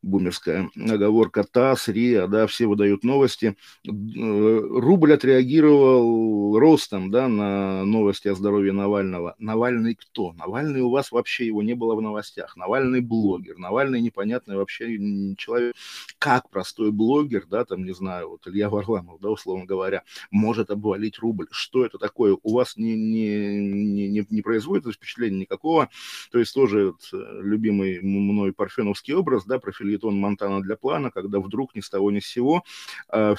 бумерская 0.01 0.69
оговорка 0.75 1.43
ТАСС, 1.43 1.89
РИА, 1.89 2.27
да, 2.27 2.47
все 2.47 2.67
выдают 2.67 3.03
новости. 3.03 3.55
Э, 3.85 3.91
рубль 3.91 5.13
отреагировал 5.13 6.57
ростом, 6.57 7.11
да, 7.11 7.27
на 7.27 7.83
новости 7.83 8.27
о 8.29 8.35
здоровье 8.35 8.71
Навального. 8.71 9.35
Навальный 9.39 9.95
кто? 9.95 10.33
Навальный 10.33 10.81
у 10.81 10.89
вас 10.89 11.11
вообще 11.11 11.47
его 11.47 11.61
не 11.61 11.73
было 11.73 11.95
в 11.95 12.01
новостях. 12.01 12.55
Навальный 12.55 13.01
блогер, 13.01 13.57
Навальный 13.57 14.01
непонятный 14.01 14.55
вообще 14.55 14.97
человек. 15.37 15.75
Как 16.17 16.49
простой 16.49 16.91
блогер, 16.91 17.45
да, 17.49 17.65
там, 17.65 17.83
не 17.83 17.93
знаю, 17.93 18.29
вот 18.29 18.47
Илья 18.47 18.69
Варламов, 18.69 19.19
да, 19.19 19.29
условно 19.29 19.65
говоря, 19.65 20.03
может 20.31 20.71
обвалить 20.71 21.19
рубль? 21.19 21.47
Что 21.51 21.85
это 21.85 21.97
такое? 21.97 22.37
У 22.41 22.53
вас 22.53 22.77
не, 22.77 22.95
не, 22.95 24.07
не, 24.07 24.25
не 24.29 24.41
производит 24.41 24.93
впечатления 24.93 25.39
никакого? 25.39 25.89
То 26.31 26.39
есть 26.39 26.53
тоже 26.53 26.87
вот, 26.87 27.09
э, 27.13 27.41
любимый 27.41 27.99
мной 28.01 28.53
парфеновский 28.53 29.13
образ, 29.13 29.45
да, 29.45 29.59
профиль 29.59 29.88
фильетон 29.89 30.19
Монтана 30.19 30.61
для 30.61 30.75
плана, 30.75 31.11
когда 31.11 31.39
вдруг 31.39 31.75
ни 31.75 31.81
с 31.81 31.89
того 31.89 32.11
ни 32.11 32.19
с 32.19 32.27
сего 32.27 32.63
э, 33.11 33.35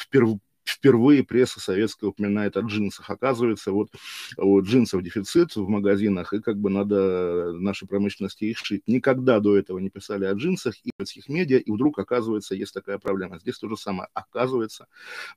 впервые 0.70 1.24
пресса 1.24 1.60
советская 1.60 2.10
упоминает 2.10 2.56
о 2.56 2.60
джинсах. 2.60 3.10
Оказывается, 3.10 3.72
вот 3.72 3.90
у 4.36 4.60
джинсов 4.62 5.02
дефицит 5.02 5.56
в 5.56 5.68
магазинах, 5.68 6.32
и 6.32 6.40
как 6.40 6.58
бы 6.58 6.70
надо 6.70 7.52
нашей 7.52 7.88
промышленности 7.88 8.44
их 8.44 8.58
шить. 8.58 8.82
Никогда 8.86 9.40
до 9.40 9.56
этого 9.56 9.78
не 9.78 9.90
писали 9.90 10.24
о 10.24 10.32
джинсах 10.32 10.74
и 10.84 10.90
в 11.00 11.28
медиа, 11.28 11.58
и 11.58 11.70
вдруг, 11.70 11.98
оказывается, 11.98 12.54
есть 12.54 12.74
такая 12.74 12.98
проблема. 12.98 13.38
Здесь 13.38 13.58
то 13.58 13.68
же 13.68 13.76
самое. 13.76 14.08
Оказывается, 14.14 14.86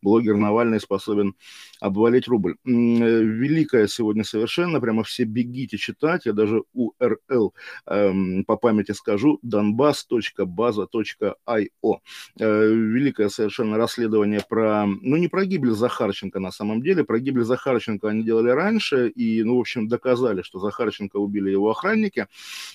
блогер 0.01 0.35
Навальный 0.35 0.79
способен 0.79 1.35
обвалить 1.79 2.27
рубль. 2.27 2.55
Э, 2.65 2.69
великая 2.69 3.87
сегодня 3.87 4.23
совершенно, 4.23 4.79
прямо 4.79 5.03
все 5.03 5.23
бегите 5.23 5.77
читать, 5.77 6.25
я 6.25 6.33
даже 6.33 6.63
URL 6.75 7.51
эм, 7.87 8.43
по 8.45 8.57
памяти 8.57 8.91
скажу, 8.91 9.39
donbass.baza.io. 9.45 11.99
Э, 12.39 12.73
великое 12.73 13.29
совершенно 13.29 13.77
расследование 13.77 14.41
про, 14.47 14.85
ну, 14.85 15.17
не 15.23 15.29
про 15.29 15.45
гибель 15.45 15.71
Захарченко 15.71 16.39
на 16.39 16.51
самом 16.51 16.81
деле. 16.81 17.05
Про 17.05 17.19
гибель 17.19 17.45
Захарченко 17.45 18.09
они 18.09 18.23
делали 18.23 18.49
раньше 18.49 19.07
и, 19.07 19.41
ну, 19.43 19.55
в 19.55 19.61
общем, 19.61 19.87
доказали, 19.87 20.41
что 20.41 20.59
Захарченко 20.59 21.15
убили 21.15 21.49
его 21.49 21.69
охранники. 21.69 22.27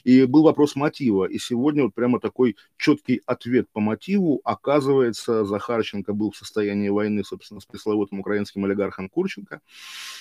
И 0.03 0.25
был 0.25 0.45
вопрос 0.45 0.77
мотива. 0.77 1.27
И 1.27 1.39
сегодня 1.39 1.83
вот 1.83 1.95
прямо 1.95 2.21
такой 2.21 2.57
четкий 2.79 3.21
ответ 3.27 3.69
по 3.71 3.81
мотиву. 3.81 4.41
Оказывается, 4.45 5.45
Захарченко 5.45 6.15
был 6.15 6.31
в 6.31 6.37
состоянии 6.37 6.89
войны, 6.89 7.23
собственно, 7.23 7.61
с 7.61 7.67
пресловутым 7.67 8.21
украинским 8.21 8.65
олигархом 8.65 9.11
Курченко, 9.11 9.61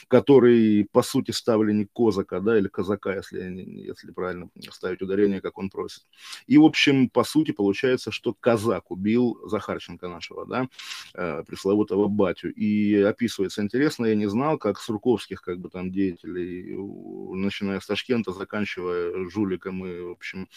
который, 0.09 0.87
по 0.91 1.03
сути, 1.03 1.31
ставленник 1.31 1.89
Козака, 1.95 2.41
да, 2.41 2.57
или 2.57 2.67
Казака, 2.67 3.15
если, 3.15 3.39
если 3.87 4.11
правильно 4.11 4.49
ставить 4.71 5.01
ударение, 5.01 5.39
как 5.39 5.57
он 5.57 5.69
просит. 5.69 6.03
И, 6.45 6.57
в 6.57 6.65
общем, 6.65 7.09
по 7.09 7.23
сути, 7.23 7.51
получается, 7.51 8.11
что 8.11 8.35
Казак 8.37 8.91
убил 8.91 9.39
Захарченко 9.45 10.09
нашего, 10.09 10.45
да, 10.45 10.67
э, 11.13 11.43
пресловутого 11.47 12.07
батю. 12.17 12.51
И 12.51 12.95
описывается 12.95 13.61
интересно, 13.61 14.05
я 14.05 14.15
не 14.15 14.27
знал, 14.27 14.57
как 14.57 14.79
Сурковских, 14.79 15.41
как 15.41 15.59
бы 15.59 15.69
там 15.69 15.91
деятелей, 15.91 16.75
начиная 17.35 17.79
с 17.79 17.85
Ташкента, 17.85 18.33
заканчивая 18.33 19.29
жуликом 19.29 19.85
и, 19.85 20.01
в 20.01 20.11
общем, 20.11 20.49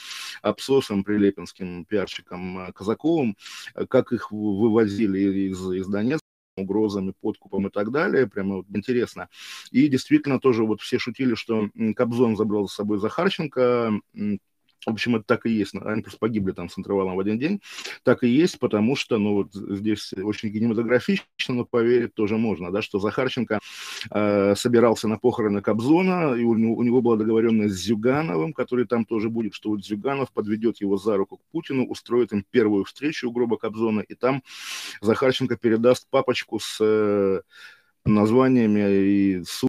абсосом 0.43 1.05
прилепинским 1.05 1.85
пиарщиком 1.85 2.59
э, 2.59 2.73
Казаковым, 2.73 3.37
э, 3.75 3.87
как 3.87 4.13
их 4.13 4.33
вывозили 4.33 5.51
из, 5.51 5.73
из 5.73 5.87
Донецка 5.87 6.27
угрозами, 6.57 7.15
подкупом 7.21 7.69
и 7.69 7.71
так 7.71 7.91
далее. 7.91 8.27
Прямо 8.27 8.57
вот 8.57 8.67
интересно. 8.75 9.29
И 9.71 9.89
действительно 9.89 10.41
тоже 10.41 10.65
вот 10.65 10.81
все 10.81 10.99
шутили, 10.99 11.35
что 11.35 11.71
Кобзон 11.97 12.37
забрал 12.37 12.69
с 12.69 12.75
собой 12.75 12.99
Захарченко, 12.99 14.01
в 14.87 14.91
общем, 14.91 15.17
это 15.17 15.25
так 15.25 15.47
и 15.47 15.51
есть. 15.51 15.75
Они 15.75 16.03
просто 16.03 16.19
погибли 16.19 16.53
там 16.53 16.69
с 16.69 16.79
интервалом 16.79 17.17
в 17.17 17.21
один 17.21 17.39
день. 17.39 17.61
Так 18.03 18.25
и 18.25 18.29
есть, 18.29 18.59
потому 18.59 18.97
что, 18.97 19.19
ну, 19.19 19.35
вот 19.35 19.53
здесь 19.53 20.13
очень 20.15 20.53
кинематографично, 20.53 21.27
но 21.49 21.65
поверить 21.65 22.15
тоже 22.15 22.37
можно, 22.37 22.71
да, 22.71 22.83
что 22.83 22.99
Захарченко 22.99 23.61
э, 24.11 24.55
собирался 24.57 25.09
на 25.09 25.19
похороны 25.19 25.61
Кобзона, 25.61 26.35
и 26.35 26.45
у 26.45 26.55
него, 26.55 26.75
у 26.75 26.83
него 26.83 27.03
была 27.03 27.17
договоренность 27.17 27.75
с 27.75 27.85
Зюгановым, 27.85 28.53
который 28.53 28.87
там 28.87 29.05
тоже 29.05 29.29
будет, 29.29 29.55
что 29.55 29.71
вот 29.71 29.85
Зюганов 29.85 30.33
подведет 30.33 30.81
его 30.81 30.97
за 30.97 31.17
руку 31.17 31.39
к 31.39 31.45
Путину, 31.53 31.87
устроит 31.87 32.33
им 32.33 32.45
первую 32.51 32.85
встречу 32.85 33.29
у 33.29 33.33
гроба 33.33 33.57
Кобзона, 33.57 34.01
и 34.01 34.15
там 34.15 34.43
Захарченко 35.01 35.57
передаст 35.57 36.07
папочку 36.11 36.59
с 36.59 36.79
э, 36.81 37.41
названиями 38.05 38.81
и 38.81 39.45
с 39.45 39.65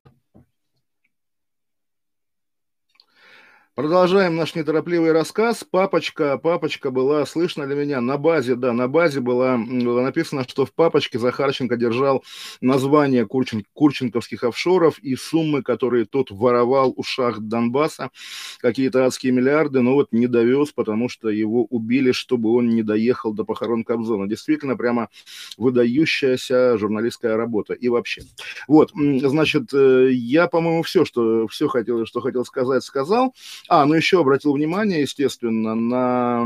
Продолжаем 3.82 4.36
наш 4.36 4.54
неторопливый 4.54 5.12
рассказ. 5.12 5.64
Папочка, 5.64 6.38
папочка 6.38 6.92
была, 6.92 7.26
слышно 7.26 7.64
ли 7.64 7.74
меня, 7.74 8.00
на 8.00 8.20
базе, 8.20 8.54
да, 8.54 8.74
на 8.74 8.88
базе 8.88 9.22
была, 9.22 9.58
было 9.58 10.02
написано, 10.04 10.44
что 10.48 10.68
в 10.68 10.72
папочке 10.72 11.18
Захарченко 11.18 11.78
держал 11.78 12.24
название 12.62 13.26
Курчин, 13.26 13.66
курченковских 13.74 14.44
офшоров 14.44 15.00
и 15.00 15.16
суммы, 15.16 15.64
которые 15.64 16.06
тот 16.06 16.30
воровал 16.30 16.94
у 16.96 17.02
шахт 17.02 17.40
Донбасса, 17.40 18.12
какие-то 18.60 19.08
адские 19.08 19.32
миллиарды, 19.32 19.82
но 19.82 19.96
вот 19.96 20.10
не 20.12 20.28
довез, 20.28 20.72
потому 20.72 21.10
что 21.10 21.30
его 21.30 21.66
убили, 21.66 22.12
чтобы 22.12 22.54
он 22.54 22.70
не 22.70 22.84
доехал 22.84 23.34
до 23.34 23.46
похорон 23.46 23.84
Кобзона. 23.84 24.30
Действительно, 24.30 24.78
прямо 24.78 25.10
выдающаяся 25.58 26.78
журналистская 26.78 27.36
работа. 27.36 27.74
И 27.74 27.90
вообще. 27.90 28.22
Вот, 28.68 28.92
значит, 28.94 29.74
э, 29.74 30.12
я, 30.12 30.46
по-моему, 30.46 30.84
все, 30.84 31.04
что, 31.04 31.48
все 31.48 31.68
хотел, 31.68 32.06
что 32.06 32.22
хотел 32.22 32.46
сказать, 32.46 32.84
сказал. 32.84 33.34
А, 33.74 33.86
ну 33.86 33.94
еще 33.94 34.20
обратил 34.20 34.52
внимание, 34.52 35.00
естественно, 35.00 35.76
на 35.76 36.46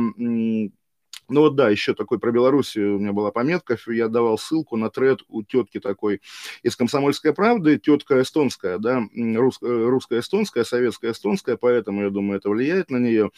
Ну 1.30 1.42
вот 1.42 1.56
да, 1.56 1.70
еще 1.70 1.94
такой 1.94 2.20
про 2.20 2.32
Белоруссию 2.32 2.96
у 2.98 3.00
меня 3.00 3.14
была 3.14 3.32
пометка, 3.32 3.78
я 3.88 4.08
давал 4.08 4.38
ссылку 4.38 4.78
на 4.78 4.90
тред 4.90 5.22
у 5.28 5.44
тетки 5.44 5.80
такой 5.80 6.22
из 6.64 6.76
«Комсомольской 6.76 7.34
правды», 7.34 7.78
тетка 7.80 8.22
эстонская, 8.22 8.78
да, 8.78 9.04
рус, 9.16 9.58
э, 9.62 9.86
русская 9.88 10.20
эстонская, 10.20 10.64
советская 10.64 11.12
эстонская, 11.12 11.58
поэтому, 11.58 12.04
я 12.04 12.10
думаю, 12.10 12.38
это 12.38 12.50
влияет 12.50 12.90
на 12.92 12.98
нее, 12.98 13.32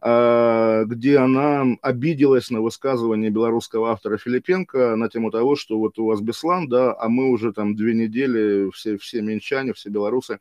а, 0.00 0.84
где 0.84 1.18
она 1.18 1.64
обиделась 1.82 2.50
на 2.50 2.60
высказывание 2.60 3.30
белорусского 3.30 3.90
автора 3.92 4.18
Филипенко 4.18 4.96
на 4.96 5.08
тему 5.08 5.30
того, 5.30 5.56
что 5.56 5.78
вот 5.78 5.98
у 5.98 6.06
вас 6.06 6.20
Беслан, 6.20 6.68
да, 6.68 6.94
а 6.98 7.08
мы 7.08 7.30
уже 7.30 7.52
там 7.52 7.74
две 7.76 7.94
недели, 7.94 8.70
все, 8.72 8.98
все 8.98 9.22
менчане, 9.22 9.72
все 9.72 9.88
белорусы 9.90 10.40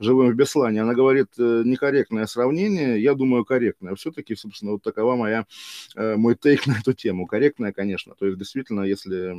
живем 0.00 0.30
в 0.30 0.34
Беслане. 0.34 0.82
Она 0.82 0.94
говорит, 0.94 1.28
э, 1.38 1.62
некорректное 1.64 2.26
сравнение, 2.26 3.02
я 3.02 3.14
думаю, 3.14 3.44
корректное. 3.44 3.94
Все-таки, 3.94 4.34
собственно, 4.36 4.72
вот 4.72 4.82
такова 4.82 5.16
моя, 5.16 5.46
э, 5.96 6.16
мой 6.36 6.56
тейк 6.56 6.66
на 6.66 6.78
эту 6.78 6.92
тему. 6.92 7.26
Корректная, 7.26 7.72
конечно. 7.72 8.14
То 8.14 8.26
есть, 8.26 8.38
действительно, 8.38 8.82
если 8.82 9.32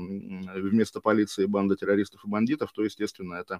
вместо 0.59 0.99
полиции 0.99 1.45
банда 1.45 1.75
террористов 1.75 2.25
и 2.25 2.27
бандитов, 2.27 2.71
то, 2.73 2.83
естественно, 2.83 3.35
это, 3.35 3.59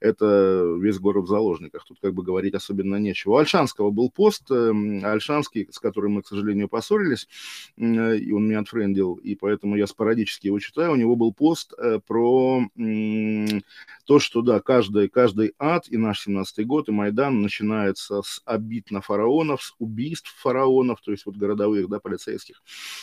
это 0.00 0.76
весь 0.80 0.98
город 0.98 1.24
в 1.24 1.28
заложниках. 1.28 1.84
Тут 1.84 1.98
как 2.00 2.14
бы 2.14 2.22
говорить 2.22 2.54
особенно 2.54 2.96
нечего. 2.96 3.32
У 3.32 3.36
Альшанского 3.36 3.90
был 3.90 4.10
пост, 4.10 4.50
эм, 4.50 5.04
Альшанский, 5.04 5.68
с 5.70 5.78
которым 5.78 6.12
мы, 6.12 6.22
к 6.22 6.26
сожалению, 6.26 6.68
поссорились, 6.68 7.28
и 7.76 8.32
он 8.32 8.48
меня 8.48 8.60
отфрендил, 8.60 9.14
и 9.14 9.34
поэтому 9.34 9.76
я 9.76 9.86
спорадически 9.86 10.46
его 10.46 10.58
читаю. 10.58 10.92
У 10.92 10.96
него 10.96 11.16
был 11.16 11.32
пост 11.32 11.74
э, 11.78 12.00
про 12.06 12.62
то, 14.04 14.18
что, 14.18 14.42
да, 14.42 14.60
каждый, 14.60 15.08
каждый 15.08 15.54
ад, 15.58 15.86
и 15.88 15.96
наш 15.96 16.26
17-й 16.26 16.64
год, 16.64 16.88
и 16.88 16.92
Майдан 16.92 17.42
начинается 17.42 18.22
с 18.22 18.40
обид 18.44 18.90
на 18.90 19.00
фараонов, 19.00 19.62
с 19.62 19.74
убийств 19.78 20.34
фараонов, 20.38 21.00
то 21.00 21.10
есть 21.10 21.26
вот 21.26 21.36
городовых, 21.36 21.88
да, 21.88 22.00
полицейских, 22.00 22.62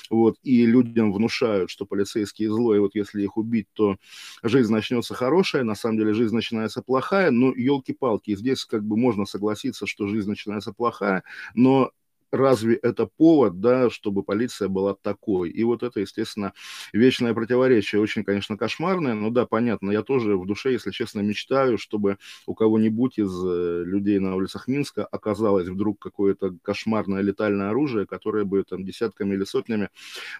вот, 0.10 0.38
и 0.44 0.66
людям 0.66 1.14
внушают, 1.14 1.70
что 1.70 1.86
полицейские 1.86 2.50
зло, 2.50 2.76
и 2.76 2.80
вот 2.80 2.96
если 2.96 3.24
их 3.24 3.38
убить, 3.38 3.68
то 3.74 3.98
жизнь 4.44 4.72
начнется 4.72 5.14
хорошая, 5.14 5.64
на 5.64 5.76
самом 5.76 5.98
деле 5.98 6.14
жизнь 6.14 6.36
начинается 6.36 6.82
плохая, 6.82 7.32
но 7.32 7.54
елки-палки, 7.54 8.36
здесь 8.36 8.66
как 8.66 8.84
бы 8.84 8.98
можно 8.98 9.26
согласиться, 9.26 9.88
что 9.88 10.08
жизнь 10.08 10.30
начинается 10.30 10.74
плохая, 10.74 11.24
но 11.54 11.92
разве 12.36 12.76
это 12.76 13.06
повод, 13.06 13.60
да, 13.60 13.90
чтобы 13.90 14.24
полиция 14.24 14.68
была 14.68 14.96
такой? 14.96 15.50
И 15.50 15.64
вот 15.64 15.84
это, 15.84 16.00
естественно, 16.00 16.54
вечное 16.94 17.34
противоречие, 17.34 18.02
очень, 18.02 18.24
конечно, 18.24 18.58
кошмарное, 18.58 19.14
но 19.14 19.30
да, 19.30 19.46
понятно, 19.46 19.92
я 19.92 20.04
тоже 20.04 20.38
в 20.38 20.46
душе, 20.46 20.72
если 20.72 20.92
честно, 20.92 21.22
мечтаю, 21.22 21.78
чтобы 21.78 22.18
у 22.46 22.54
кого-нибудь 22.54 23.18
из 23.20 23.32
э, 23.46 23.84
людей 23.86 24.20
на 24.20 24.36
улицах 24.36 24.68
Минска 24.68 25.06
оказалось 25.06 25.68
вдруг 25.68 26.00
какое-то 26.00 26.56
кошмарное 26.62 27.22
летальное 27.22 27.70
оружие, 27.70 28.06
которое 28.06 28.46
бы 28.46 28.64
там 28.64 28.86
десятками 28.86 29.36
или 29.36 29.44
сотнями 29.44 29.90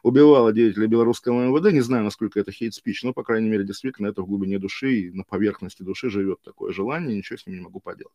убивало 0.04 0.52
деятелей 0.54 0.88
белорусского 0.88 1.48
МВД, 1.48 1.72
не 1.74 1.82
знаю, 1.82 2.04
насколько 2.04 2.40
это 2.40 2.52
хейт-спич, 2.52 3.04
но, 3.04 3.14
по 3.14 3.24
крайней 3.24 3.50
мере, 3.50 3.64
действительно, 3.64 4.08
это 4.08 4.22
в 4.22 4.28
глубине 4.28 4.60
души 4.60 4.96
и 4.96 5.12
на 5.12 5.24
поверхности 5.24 5.84
души 5.84 6.10
живет 6.10 6.42
такое 6.44 6.74
желание, 6.74 7.16
ничего 7.18 7.38
с 7.38 7.46
ним 7.48 7.58
не 7.58 7.62
могу 7.62 7.80
поделать. 7.80 8.14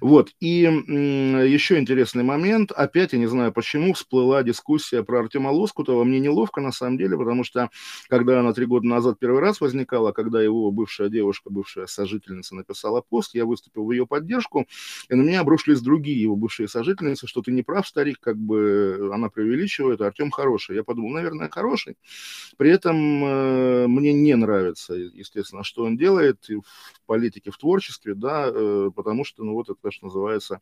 Вот, 0.00 0.30
и 0.40 0.62
еще 0.62 1.78
интересный 1.78 2.22
момент, 2.22 2.72
опять 2.72 3.09
я 3.12 3.18
не 3.18 3.26
знаю 3.26 3.52
почему, 3.52 3.92
всплыла 3.94 4.42
дискуссия 4.42 5.02
про 5.02 5.20
Артема 5.20 5.50
Лоскутова. 5.50 6.04
Мне 6.04 6.20
неловко, 6.20 6.60
на 6.60 6.72
самом 6.72 6.98
деле, 6.98 7.16
потому 7.16 7.44
что, 7.44 7.70
когда 8.08 8.40
она 8.40 8.52
три 8.52 8.66
года 8.66 8.86
назад 8.86 9.18
первый 9.18 9.40
раз 9.40 9.60
возникала, 9.60 10.12
когда 10.12 10.42
его 10.42 10.70
бывшая 10.70 11.08
девушка, 11.08 11.50
бывшая 11.50 11.86
сожительница 11.86 12.54
написала 12.54 13.00
пост, 13.00 13.34
я 13.34 13.44
выступил 13.44 13.84
в 13.84 13.92
ее 13.92 14.06
поддержку, 14.06 14.66
и 15.08 15.14
на 15.14 15.22
меня 15.22 15.40
обрушились 15.40 15.80
другие 15.80 16.20
его 16.20 16.36
бывшие 16.36 16.68
сожительницы, 16.68 17.26
что 17.26 17.42
ты 17.42 17.52
не 17.52 17.62
прав, 17.62 17.86
старик, 17.86 18.18
как 18.20 18.36
бы 18.36 19.10
она 19.12 19.28
преувеличивает, 19.28 20.00
а 20.00 20.06
Артем 20.06 20.30
хороший. 20.30 20.76
Я 20.76 20.84
подумал, 20.84 21.10
наверное, 21.10 21.48
хороший. 21.48 21.96
При 22.56 22.70
этом 22.70 23.24
э, 23.24 23.86
мне 23.86 24.12
не 24.12 24.34
нравится, 24.36 24.94
естественно, 24.94 25.64
что 25.64 25.84
он 25.84 25.96
делает 25.96 26.48
в 26.48 27.06
политике, 27.06 27.50
в 27.50 27.58
творчестве, 27.58 28.14
да, 28.14 28.46
э, 28.48 28.90
потому 28.94 29.24
что, 29.24 29.44
ну 29.44 29.54
вот 29.54 29.68
это, 29.70 29.90
что 29.90 30.06
называется, 30.06 30.60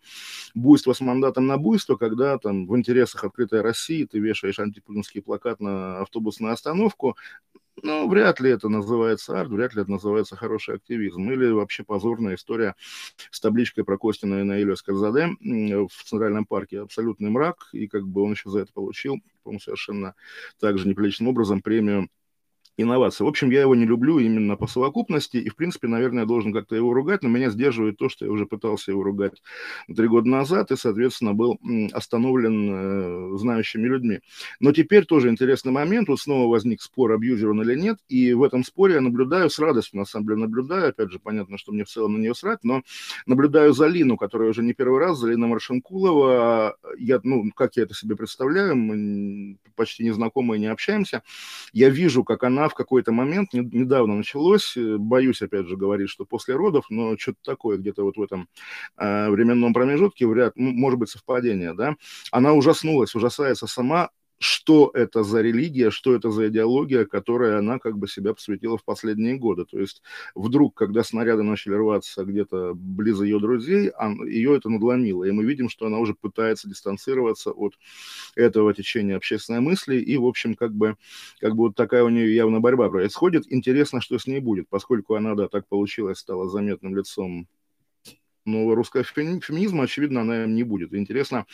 буйство 0.55 0.93
с 0.93 1.01
мандатом 1.01 1.47
на 1.47 1.57
буйство, 1.57 1.97
когда 1.97 2.28
там 2.37 2.67
в 2.67 2.77
интересах 2.77 3.25
открытой 3.25 3.63
России 3.63 4.05
ты 4.05 4.19
вешаешь 4.19 4.59
антипутинский 4.59 5.23
плакат 5.23 5.61
на 5.61 6.01
автобусную 6.01 6.53
остановку, 6.53 7.17
ну, 7.83 8.09
вряд 8.09 8.41
ли 8.41 8.51
это 8.51 8.69
называется 8.69 9.41
арт, 9.41 9.51
вряд 9.51 9.75
ли 9.75 9.83
это 9.83 9.91
называется 9.91 10.37
хороший 10.37 10.75
активизм. 10.77 11.31
Или 11.31 11.51
вообще 11.51 11.85
позорная 11.85 12.35
история 12.35 12.75
с 13.31 13.41
табличкой 13.41 13.85
про 13.85 13.97
Костина 13.97 14.41
и 14.41 14.43
Наилю 14.43 14.77
Скарзаде 14.77 15.29
в 15.41 16.05
Центральном 16.05 16.45
парке. 16.45 16.81
Абсолютный 16.81 17.31
мрак, 17.31 17.69
и 17.73 17.87
как 17.87 18.07
бы 18.07 18.23
он 18.23 18.33
еще 18.33 18.51
за 18.51 18.61
это 18.61 18.73
получил, 18.73 19.19
по-моему, 19.45 19.61
совершенно 19.61 20.15
также 20.59 20.89
неприличным 20.89 21.29
образом 21.29 21.63
премию 21.63 22.09
инновации. 22.79 23.25
В 23.25 23.27
общем, 23.27 23.51
я 23.51 23.63
его 23.63 23.75
не 23.75 23.85
люблю 23.85 24.19
именно 24.19 24.57
по 24.57 24.67
совокупности, 24.67 25.37
и, 25.37 25.49
в 25.49 25.57
принципе, 25.57 25.89
наверное, 25.89 26.21
я 26.21 26.27
должен 26.27 26.53
как-то 26.53 26.77
его 26.77 26.95
ругать, 26.95 27.23
но 27.23 27.29
меня 27.29 27.51
сдерживает 27.51 27.99
то, 27.99 28.09
что 28.09 28.25
я 28.25 28.31
уже 28.31 28.47
пытался 28.47 28.93
его 28.93 29.03
ругать 29.03 29.43
три 29.95 30.07
года 30.07 30.29
назад, 30.29 30.71
и, 30.71 30.77
соответственно, 30.77 31.35
был 31.35 31.59
остановлен 31.93 33.35
э, 33.35 33.39
знающими 33.39 33.87
людьми. 33.87 34.21
Но 34.61 34.73
теперь 34.73 35.05
тоже 35.05 35.29
интересный 35.29 35.73
момент, 35.73 36.09
вот 36.09 36.21
снова 36.21 36.49
возник 36.49 36.81
спор, 36.81 37.13
абьюзер 37.13 37.51
он 37.51 37.63
или 37.63 37.75
нет, 37.79 37.99
и 38.09 38.33
в 38.33 38.45
этом 38.45 38.65
споре 38.65 38.95
я 38.95 39.01
наблюдаю 39.01 39.51
с 39.51 39.59
радостью, 39.59 39.99
на 39.99 40.05
самом 40.05 40.27
деле, 40.27 40.39
наблюдаю, 40.39 40.91
опять 40.91 41.11
же, 41.11 41.19
понятно, 41.19 41.59
что 41.59 41.73
мне 41.73 41.85
в 41.85 41.89
целом 41.89 42.15
на 42.15 42.19
нее 42.19 42.35
срать, 42.35 42.61
но 42.63 42.83
наблюдаю 43.27 43.73
за 43.73 43.89
Лину, 43.89 44.17
которая 44.17 44.51
уже 44.51 44.63
не 44.63 44.73
первый 44.73 45.01
раз, 45.01 45.19
за 45.19 45.31
Лина 45.31 45.49
Маршинкулова, 45.49 46.77
я, 46.97 47.21
ну, 47.25 47.51
как 47.55 47.77
я 47.77 47.83
это 47.83 47.95
себе 47.95 48.15
представляю, 48.15 48.77
мы 48.77 49.59
почти 49.75 50.05
не 50.05 50.13
знакомы 50.13 50.57
и 50.57 50.61
не 50.61 50.67
общаемся, 50.67 51.23
я 51.73 51.89
вижу, 51.89 52.23
как 52.25 52.45
она 52.45 52.68
в 52.69 52.75
какой-то 52.75 53.13
момент, 53.13 53.53
не, 53.53 53.61
недавно 53.61 54.15
началось, 54.17 54.77
э, 54.77 54.97
боюсь 54.99 55.43
опять 55.43 55.67
же 55.67 55.77
говорить, 55.77 56.11
что 56.11 56.25
после 56.25 56.55
родов, 56.55 56.87
но 56.91 57.17
что-то 57.17 57.39
такое 57.45 57.79
где-то 57.79 58.03
вот 58.05 58.17
в 58.17 58.23
этом 58.23 58.49
э, 58.97 59.31
временном 59.31 59.73
промежутке, 59.75 60.27
вряд, 60.27 60.55
может 60.57 60.99
быть 60.99 61.11
совпадение, 61.11 61.75
да, 61.75 61.97
она 62.31 62.53
ужаснулась, 62.53 63.15
ужасается 63.15 63.67
сама 63.67 64.11
что 64.39 64.91
это 64.95 65.25
за 65.25 65.41
религия, 65.41 65.91
что 65.91 66.15
это 66.15 66.31
за 66.31 66.49
идеология, 66.49 67.05
которой 67.05 67.59
она 67.59 67.79
как 67.79 67.99
бы 67.99 68.09
себя 68.09 68.35
посвятила 68.35 68.79
в 68.79 68.85
последние 68.85 69.37
годы. 69.37 69.65
То 69.65 69.79
есть 69.79 70.03
вдруг, 70.35 70.75
когда 70.75 71.03
снаряды 71.03 71.43
начали 71.43 71.75
рваться 71.75 72.25
где-то 72.25 72.75
близ 72.75 73.21
ее 73.21 73.41
друзей, 73.41 73.91
ее 74.27 74.57
это 74.57 74.69
надломило. 74.69 75.25
И 75.25 75.33
мы 75.33 75.45
видим, 75.45 75.69
что 75.69 75.87
она 75.87 75.99
уже 75.99 76.15
пытается 76.15 76.69
дистанцироваться 76.69 77.51
от 77.51 77.75
этого 78.37 78.73
течения 78.75 79.17
общественной 79.17 79.61
мысли. 79.61 79.97
И, 79.97 80.17
в 80.17 80.25
общем, 80.25 80.55
как 80.55 80.73
бы, 80.73 80.97
как 81.41 81.57
бы 81.57 81.65
вот 81.65 81.75
такая 81.75 82.05
у 82.05 82.09
нее 82.09 82.35
явно 82.35 82.61
борьба 82.61 82.89
происходит. 82.91 83.45
Интересно, 83.53 84.01
что 84.01 84.19
с 84.19 84.27
ней 84.27 84.41
будет, 84.41 84.69
поскольку 84.69 85.15
она, 85.15 85.35
да, 85.35 85.49
так 85.49 85.67
получилось, 85.67 86.19
стала 86.19 86.49
заметным 86.49 86.97
лицом 86.97 87.49
нового 88.49 88.75
русского 88.75 89.05
феминизма, 89.05 89.85
очевидно, 89.85 90.23
она 90.23 90.47
не 90.47 90.63
будет. 90.63 90.95
Интересно, 90.95 91.47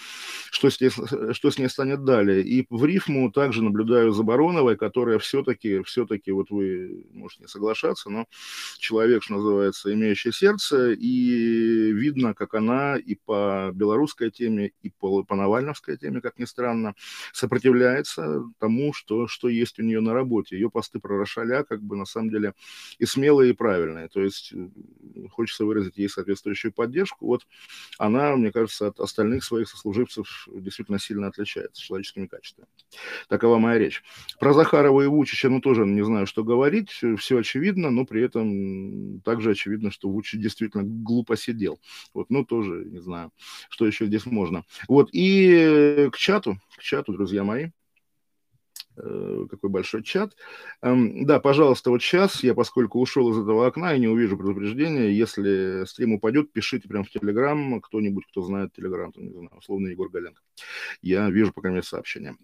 что 0.51 0.71
с, 0.71 0.81
ней, 0.81 0.91
что 0.91 1.51
с 1.51 1.59
ней 1.59 1.69
станет 1.69 2.05
далее. 2.05 2.43
И 2.43 2.67
в 2.71 2.85
рифму 2.85 3.31
также 3.31 3.63
наблюдаю 3.63 4.13
за 4.13 4.23
Бароновой, 4.23 4.77
которая 4.77 5.19
все-таки, 5.19 5.83
все-таки, 5.83 6.33
вот 6.33 6.51
вы 6.51 7.07
можете 7.13 7.43
не 7.43 7.49
соглашаться, 7.49 8.11
но 8.11 8.27
человек, 8.79 9.23
что 9.23 9.35
называется, 9.35 9.93
имеющий 9.93 10.33
сердце, 10.33 10.93
и 10.93 11.93
видно, 11.93 12.35
как 12.35 12.55
она 12.55 12.97
и 12.97 13.15
по 13.15 13.71
белорусской 13.75 14.31
теме, 14.31 14.73
и 14.83 14.91
по, 14.91 15.25
по 15.25 15.37
навальновской 15.37 15.97
теме, 15.97 16.21
как 16.21 16.39
ни 16.39 16.45
странно, 16.45 16.95
сопротивляется 17.33 18.45
тому, 18.59 18.93
что, 18.93 19.27
что 19.27 19.49
есть 19.49 19.79
у 19.79 19.83
нее 19.83 20.01
на 20.01 20.15
работе. 20.15 20.57
Ее 20.57 20.71
посты 20.71 21.01
про 21.01 21.19
Рошаля, 21.19 21.65
как 21.65 21.83
бы, 21.83 21.97
на 21.97 22.05
самом 22.05 22.31
деле, 22.31 22.55
и 22.99 23.07
смелые, 23.07 23.51
и 23.51 23.55
правильные. 23.55 24.09
То 24.09 24.21
есть, 24.23 24.53
хочется 25.31 25.65
выразить 25.65 25.97
ей 25.97 26.09
соответствующую 26.09 26.73
поддержку, 26.85 27.27
вот 27.27 27.47
она, 27.99 28.37
мне 28.37 28.53
кажется, 28.53 28.89
от 28.89 29.01
остальных 29.01 29.45
своих 29.45 29.69
сослуживцев 29.69 30.49
действительно 30.55 30.99
сильно 30.99 31.29
отличается 31.29 31.83
человеческими 31.83 32.27
качествами. 32.27 32.69
Такова 33.29 33.59
моя 33.59 33.79
речь. 33.79 34.03
Про 34.39 34.53
Захарова 34.53 35.03
и 35.03 35.07
Вучича, 35.07 35.49
ну, 35.49 35.61
тоже 35.61 35.87
не 35.87 36.05
знаю, 36.05 36.27
что 36.27 36.45
говорить, 36.45 36.91
все 37.19 37.39
очевидно, 37.39 37.91
но 37.91 38.05
при 38.05 38.23
этом 38.23 39.21
также 39.21 39.51
очевидно, 39.51 39.91
что 39.91 40.09
Вучич 40.09 40.41
действительно 40.41 40.85
глупо 40.85 41.37
сидел. 41.37 41.81
Вот, 42.13 42.31
ну, 42.31 42.45
тоже 42.45 42.85
не 42.85 43.01
знаю, 43.01 43.33
что 43.71 43.87
еще 43.87 44.07
здесь 44.07 44.27
можно. 44.27 44.65
Вот, 44.89 45.09
и 45.13 46.09
к 46.13 46.17
чату, 46.17 46.59
к 46.77 46.83
чату, 46.83 47.13
друзья 47.13 47.45
мои, 47.45 47.71
какой 48.97 49.71
большой 49.71 50.03
чат. 50.03 50.37
Эм, 50.83 51.27
да, 51.27 51.41
пожалуйста, 51.41 51.91
вот 51.91 52.03
сейчас 52.03 52.43
я, 52.45 52.55
поскольку 52.55 53.01
ушел 53.01 53.31
из 53.33 53.39
этого 53.39 53.67
окна 53.67 53.95
и 53.95 54.01
не 54.01 54.09
увижу 54.09 54.37
предупреждения, 54.37 55.11
если 55.11 55.85
стрим 55.87 56.15
упадет, 56.15 56.53
пишите 56.53 56.89
прямо 56.89 57.05
в 57.05 57.11
Телеграм, 57.11 57.81
кто-нибудь, 57.81 58.27
кто 58.31 58.43
знает 58.43 58.73
Телеграм, 58.75 59.13
не 59.17 59.31
знаю, 59.31 59.51
условно 59.57 59.89
Егор 59.89 60.09
Галенко. 60.09 60.41
Я 61.03 61.29
вижу, 61.31 61.53
по 61.53 61.61
крайней 61.61 61.77
мере, 61.77 61.87
сообщение. 61.87 62.37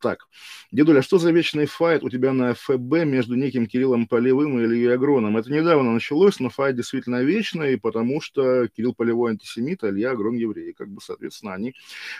Э, 0.00 0.02
Так, 0.02 0.28
дедуля, 0.72 1.02
что 1.02 1.18
за 1.18 1.30
вечный 1.30 1.66
файт 1.66 2.02
у 2.02 2.08
тебя 2.08 2.32
на 2.32 2.54
ФБ 2.54 3.04
между 3.04 3.34
неким 3.34 3.66
Кириллом 3.66 4.06
Полевым 4.06 4.58
и 4.58 4.64
Ильей 4.64 4.94
Агроном? 4.94 5.36
Это 5.36 5.52
недавно 5.52 5.92
началось, 5.92 6.40
но 6.40 6.48
файт 6.48 6.76
действительно 6.76 7.22
вечный, 7.22 7.78
потому 7.78 8.20
что 8.20 8.68
Кирилл 8.68 8.94
Полевой 8.94 9.32
антисемит, 9.32 9.84
а 9.84 9.90
Илья 9.90 10.12
Агрон 10.12 10.36
еврей. 10.36 10.72
Как 10.72 10.88
бы, 10.88 11.00
соответственно, 11.02 11.54
они 11.54 11.74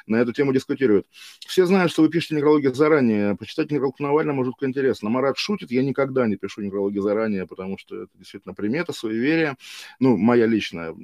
на 0.07 0.17
эту 0.17 0.33
тему 0.33 0.53
дискутируют. 0.53 1.07
Все 1.47 1.65
знают, 1.67 1.91
что 1.91 2.03
вы 2.03 2.11
пишете 2.11 2.35
некрологи 2.37 2.67
заранее. 2.69 3.35
Почитать 3.37 3.71
некролог 3.71 3.99
Навального 3.99 4.45
жутко 4.45 4.67
интересно. 4.67 5.09
Марат 5.09 5.39
шутит, 5.39 5.71
я 5.71 5.83
никогда 5.83 6.27
не 6.27 6.37
пишу 6.37 6.61
некрологи 6.61 6.99
заранее, 6.99 7.47
потому 7.47 7.79
что 7.79 8.03
это 8.03 8.13
действительно 8.19 8.55
примета, 8.55 8.93
суеверие. 8.93 9.57
Ну, 10.01 10.17
моя 10.19 10.47
личная. 10.47 10.95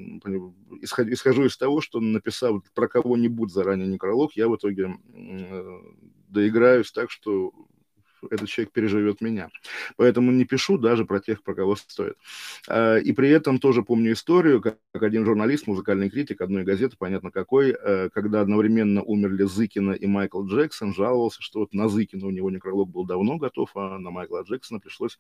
Исхожу 0.83 1.47
из 1.47 1.57
того, 1.57 1.81
что 1.81 2.01
написав 2.01 2.63
про 2.75 2.89
кого-нибудь 2.89 3.51
заранее 3.51 3.89
некролог, 3.89 4.33
я 4.35 4.49
в 4.49 4.57
итоге 4.57 4.97
доиграюсь 6.29 6.93
так, 6.93 7.11
что 7.11 7.53
этот 8.31 8.49
человек 8.49 8.73
переживет 8.73 9.21
меня. 9.21 9.51
Поэтому 9.97 10.33
не 10.33 10.45
пишу 10.45 10.79
даже 10.79 11.05
про 11.05 11.21
тех, 11.21 11.43
про 11.43 11.55
кого 11.55 11.77
стоит. 11.77 12.17
А, 12.69 12.97
и 12.97 13.13
при 13.13 13.31
этом 13.31 13.59
тоже 13.59 13.83
помню 13.83 14.13
историю, 14.13 14.61
как 14.61 14.79
один 14.93 15.25
журналист, 15.25 15.67
музыкальный 15.67 16.11
критик 16.11 16.41
одной 16.41 16.65
газеты, 16.65 16.97
понятно 16.99 17.31
какой, 17.31 17.71
э, 17.71 18.09
когда 18.13 18.41
одновременно 18.41 19.03
умерли 19.03 19.45
Зыкина 19.45 19.93
и 19.93 20.07
Майкл 20.07 20.45
Джексон, 20.45 20.95
жаловался, 20.95 21.43
что 21.43 21.61
вот 21.61 21.73
на 21.75 21.89
Зыкина 21.89 22.27
у 22.27 22.31
него 22.31 22.51
некролог 22.51 22.89
был 22.91 23.05
давно 23.05 23.37
готов, 23.37 23.71
а 23.75 23.99
на 23.99 24.11
Майкла 24.11 24.43
Джексона 24.43 24.81
пришлось 24.81 25.19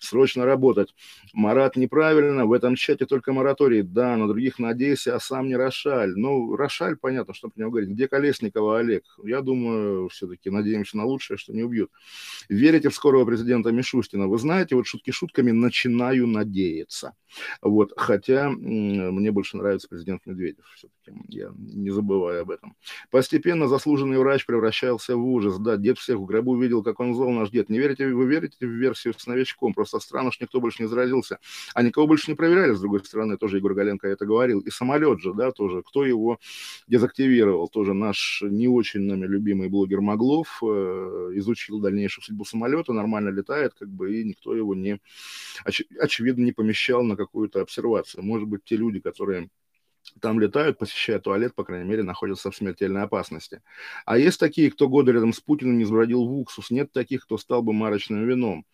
срочно 0.00 0.44
работать. 0.44 0.94
Марат 1.32 1.76
неправильно, 1.76 2.46
в 2.46 2.52
этом 2.52 2.76
чате 2.76 3.06
только 3.06 3.32
мораторий, 3.32 3.82
да, 3.82 4.16
на 4.16 4.28
других 4.28 4.58
надейся, 4.58 5.16
а 5.16 5.20
сам 5.20 5.48
не 5.48 5.56
Рошаль. 5.56 6.14
Ну, 6.16 6.56
Рошаль, 6.56 6.96
понятно, 6.96 7.34
что 7.34 7.48
про 7.48 7.60
него 7.60 7.70
говорить. 7.70 7.90
Где 7.90 8.08
Колесникова 8.08 8.78
Олег? 8.78 9.04
Я 9.24 9.40
думаю, 9.40 10.08
все-таки 10.08 10.50
надеемся 10.50 10.96
на 10.96 11.04
лучшее, 11.04 11.36
что 11.36 11.52
не 11.52 11.62
убьют. 11.62 11.90
Верите 12.48 12.88
в 12.88 12.94
скорого 12.94 13.24
президента 13.24 13.72
Мишустина? 13.72 14.26
Вы 14.26 14.38
знаете, 14.38 14.74
вот 14.74 14.86
шутки 14.86 15.10
шутками 15.10 15.50
начинаю 15.50 16.26
надеяться. 16.26 17.14
Вот, 17.62 17.92
хотя 17.96 18.50
мне 18.50 19.30
больше 19.30 19.56
нравится 19.56 19.88
президент 19.88 20.24
Медведев 20.26 20.64
все-таки, 20.76 21.18
я 21.28 21.50
не 21.56 21.90
забываю 21.90 22.42
об 22.42 22.50
этом. 22.50 22.76
Постепенно 23.10 23.68
заслуженный 23.68 24.18
врач 24.18 24.46
превращался 24.46 25.16
в 25.16 25.26
ужас. 25.26 25.58
Да, 25.58 25.76
дед 25.76 25.98
всех 25.98 26.18
в 26.18 26.24
гробу 26.24 26.56
видел, 26.60 26.82
как 26.82 27.00
он 27.00 27.14
зол 27.14 27.30
наш 27.32 27.50
дед. 27.50 27.68
Не 27.68 27.78
верите, 27.78 28.08
вы 28.08 28.26
верите 28.26 28.66
в 28.66 28.70
версию 28.70 29.14
с 29.16 29.26
новичком? 29.26 29.74
Просто 29.74 29.98
странно, 30.00 30.32
что 30.32 30.44
никто 30.44 30.60
больше 30.60 30.82
не 30.82 30.88
заразился. 30.88 31.38
А 31.74 31.82
никого 31.82 32.06
больше 32.06 32.30
не 32.30 32.36
проверяли, 32.36 32.72
с 32.72 32.80
другой 32.80 33.04
стороны, 33.04 33.36
тоже 33.36 33.56
Егор 33.56 33.74
Галенко 33.74 34.06
это 34.08 34.26
говорил. 34.26 34.60
И 34.60 34.70
самолет 34.70 35.20
же, 35.20 35.34
да, 35.34 35.50
тоже, 35.50 35.82
кто 35.82 36.04
его 36.04 36.38
дезактивировал? 36.86 37.68
Тоже 37.68 37.94
наш 37.94 38.42
не 38.42 38.68
очень 38.68 39.00
нами 39.00 39.26
любимый 39.26 39.68
блогер 39.68 40.00
Маглов 40.00 40.60
э, 40.62 41.30
изучил 41.34 41.80
дальнейшую 41.80 42.24
судьбу 42.34 42.44
самолета, 42.44 42.92
нормально 42.92 43.30
летает, 43.30 43.74
как 43.74 43.88
бы, 43.88 44.20
и 44.20 44.24
никто 44.24 44.54
его 44.54 44.74
не, 44.74 45.00
оч, 45.64 45.82
очевидно, 46.00 46.44
не 46.44 46.52
помещал 46.52 47.02
на 47.04 47.16
какую-то 47.16 47.60
обсервацию. 47.60 48.24
Может 48.24 48.48
быть, 48.48 48.64
те 48.64 48.76
люди, 48.76 49.00
которые 49.00 49.48
там 50.20 50.40
летают, 50.40 50.78
посещая 50.78 51.18
туалет, 51.18 51.54
по 51.54 51.64
крайней 51.64 51.88
мере, 51.88 52.02
находятся 52.02 52.50
в 52.50 52.56
смертельной 52.56 53.02
опасности. 53.02 53.62
А 54.04 54.18
есть 54.18 54.38
такие, 54.38 54.70
кто 54.70 54.88
годы 54.88 55.12
рядом 55.12 55.32
с 55.32 55.40
Путиным 55.40 55.78
не 55.78 55.84
сбродил 55.84 56.26
в 56.26 56.38
уксус, 56.38 56.70
нет 56.70 56.92
таких, 56.92 57.24
кто 57.24 57.38
стал 57.38 57.62
бы 57.62 57.72
марочным 57.72 58.26
вином. 58.26 58.66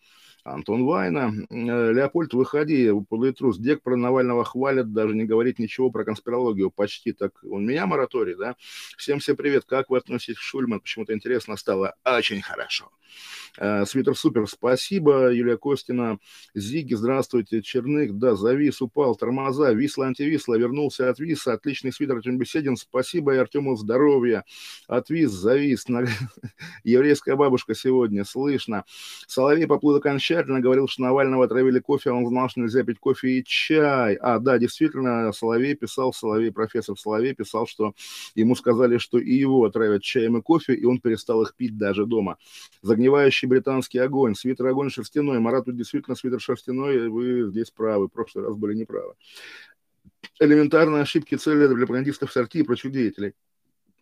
Антон 0.43 0.85
Вайна. 0.85 1.33
Э, 1.49 1.91
Леопольд, 1.93 2.33
выходи, 2.33 2.91
политрус. 3.09 3.57
Дек 3.57 3.81
про 3.83 3.95
Навального 3.95 4.43
хвалят, 4.43 4.91
даже 4.93 5.15
не 5.15 5.25
говорит 5.25 5.59
ничего 5.59 5.91
про 5.91 6.03
конспирологию. 6.03 6.71
Почти 6.71 7.11
так. 7.11 7.43
У 7.43 7.59
меня 7.59 7.85
мораторий, 7.85 8.35
да? 8.35 8.55
Всем 8.97 9.19
всем 9.19 9.35
привет. 9.35 9.65
Как 9.65 9.89
вы 9.89 9.97
относитесь 9.97 10.37
к 10.37 10.41
Шульман? 10.41 10.79
Почему-то 10.79 11.13
интересно 11.13 11.57
стало. 11.57 11.95
Очень 12.05 12.41
хорошо. 12.41 12.89
Э, 13.57 13.85
Свитер 13.85 14.15
супер, 14.15 14.47
спасибо. 14.47 15.31
Юлия 15.31 15.57
Костина. 15.57 16.17
Зиги, 16.55 16.95
здравствуйте. 16.95 17.61
Черных, 17.61 18.17
да, 18.17 18.35
завис, 18.35 18.81
упал, 18.81 19.15
тормоза. 19.15 19.73
Висла, 19.73 20.07
антивисла, 20.07 20.57
вернулся 20.57 21.09
от 21.09 21.19
виса. 21.19 21.53
Отличный 21.53 21.91
свитер, 21.91 22.15
Артем 22.15 22.37
Беседин. 22.37 22.77
Спасибо 22.77 23.35
и 23.35 23.37
Артему 23.37 23.75
здоровья. 23.75 24.43
Отвис, 24.87 25.29
завис. 25.31 25.85
Еврейская 26.83 27.35
бабушка 27.35 27.75
сегодня, 27.75 28.23
слышно. 28.23 28.85
Соловей 29.27 29.67
поплыл 29.67 29.97
окончательно 29.97 30.30
тщательно 30.31 30.61
говорил, 30.61 30.87
что 30.87 31.01
Навального 31.01 31.45
отравили 31.45 31.79
кофе, 31.79 32.11
а 32.11 32.13
он 32.13 32.25
знал, 32.27 32.49
что 32.49 32.61
нельзя 32.61 32.83
пить 32.83 32.99
кофе 32.99 33.39
и 33.39 33.43
чай. 33.43 34.15
А, 34.15 34.39
да, 34.39 34.57
действительно, 34.57 35.31
Соловей 35.33 35.75
писал, 35.75 36.13
Соловей, 36.13 36.51
профессор 36.51 36.97
Соловей 36.97 37.33
писал, 37.33 37.67
что 37.67 37.93
ему 38.35 38.55
сказали, 38.55 38.97
что 38.97 39.19
и 39.19 39.33
его 39.33 39.65
отравят 39.65 40.03
чаем 40.03 40.37
и 40.37 40.41
кофе, 40.41 40.73
и 40.73 40.85
он 40.85 40.99
перестал 40.99 41.41
их 41.41 41.55
пить 41.55 41.77
даже 41.77 42.05
дома. 42.05 42.37
Загнивающий 42.81 43.47
британский 43.47 43.99
огонь, 43.99 44.35
свитер 44.35 44.67
огонь 44.67 44.89
шерстяной. 44.89 45.39
Марат, 45.39 45.65
действительно 45.75 46.15
свитер 46.15 46.39
шерстяной, 46.39 47.09
вы 47.09 47.49
здесь 47.49 47.71
правы, 47.71 48.07
в 48.07 48.11
прошлый 48.11 48.45
раз 48.45 48.55
были 48.55 48.73
неправы. 48.73 49.13
Элементарные 50.39 51.01
ошибки 51.01 51.35
цели 51.35 51.67
для 51.67 51.75
пропагандистов 51.75 52.31
сорти 52.31 52.59
и 52.59 52.63
прочих 52.63 52.91
деятелей 52.91 53.33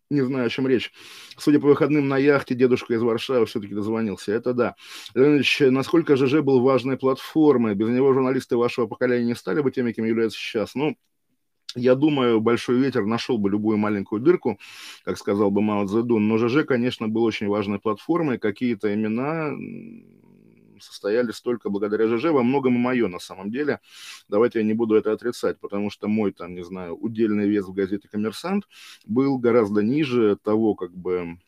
не 0.09 0.21
знаю, 0.21 0.47
о 0.47 0.49
чем 0.49 0.67
речь. 0.67 0.91
Судя 1.37 1.59
по 1.59 1.67
выходным 1.67 2.07
на 2.07 2.17
яхте, 2.17 2.55
дедушка 2.55 2.93
из 2.93 3.01
Варшавы 3.01 3.45
все-таки 3.45 3.73
дозвонился. 3.73 4.31
Это 4.31 4.53
да. 4.53 4.75
Леонидович, 5.13 5.61
насколько 5.69 6.15
ЖЖ 6.15 6.41
был 6.41 6.61
важной 6.61 6.97
платформой? 6.97 7.75
Без 7.75 7.89
него 7.89 8.13
журналисты 8.13 8.57
вашего 8.57 8.87
поколения 8.87 9.25
не 9.25 9.35
стали 9.35 9.61
бы 9.61 9.71
теми, 9.71 9.91
кем 9.91 10.05
являются 10.05 10.39
сейчас? 10.39 10.75
Ну, 10.75 10.95
я 11.75 11.93
думаю, 11.93 12.41
большой 12.41 12.77
ветер 12.79 13.05
нашел 13.05 13.37
бы 13.37 13.51
любую 13.51 13.77
маленькую 13.77 14.21
дырку, 14.21 14.59
как 15.05 15.17
сказал 15.19 15.51
бы 15.51 15.61
Мао 15.61 15.85
Цзэдун. 15.85 16.27
Но 16.27 16.37
ЖЖ, 16.39 16.65
конечно, 16.65 17.07
был 17.07 17.23
очень 17.23 17.47
важной 17.47 17.79
платформой. 17.79 18.39
Какие-то 18.39 18.93
имена 18.93 19.51
состоялись 20.83 21.41
только 21.41 21.69
благодаря 21.69 22.07
ЖЖ, 22.07 22.25
во 22.25 22.43
многом 22.43 22.75
и 22.75 22.79
мое 22.79 23.07
на 23.07 23.19
самом 23.19 23.51
деле. 23.51 23.79
Давайте 24.27 24.59
я 24.59 24.65
не 24.65 24.73
буду 24.73 24.95
это 24.95 25.11
отрицать, 25.11 25.59
потому 25.59 25.89
что 25.89 26.07
мой, 26.07 26.31
там, 26.31 26.55
не 26.55 26.63
знаю, 26.63 26.95
удельный 26.95 27.47
вес 27.47 27.65
в 27.65 27.73
газете 27.73 28.07
«Коммерсант» 28.07 28.67
был 29.05 29.37
гораздо 29.37 29.81
ниже 29.81 30.37
того, 30.41 30.75
как 30.75 30.95
бы, 30.95 31.39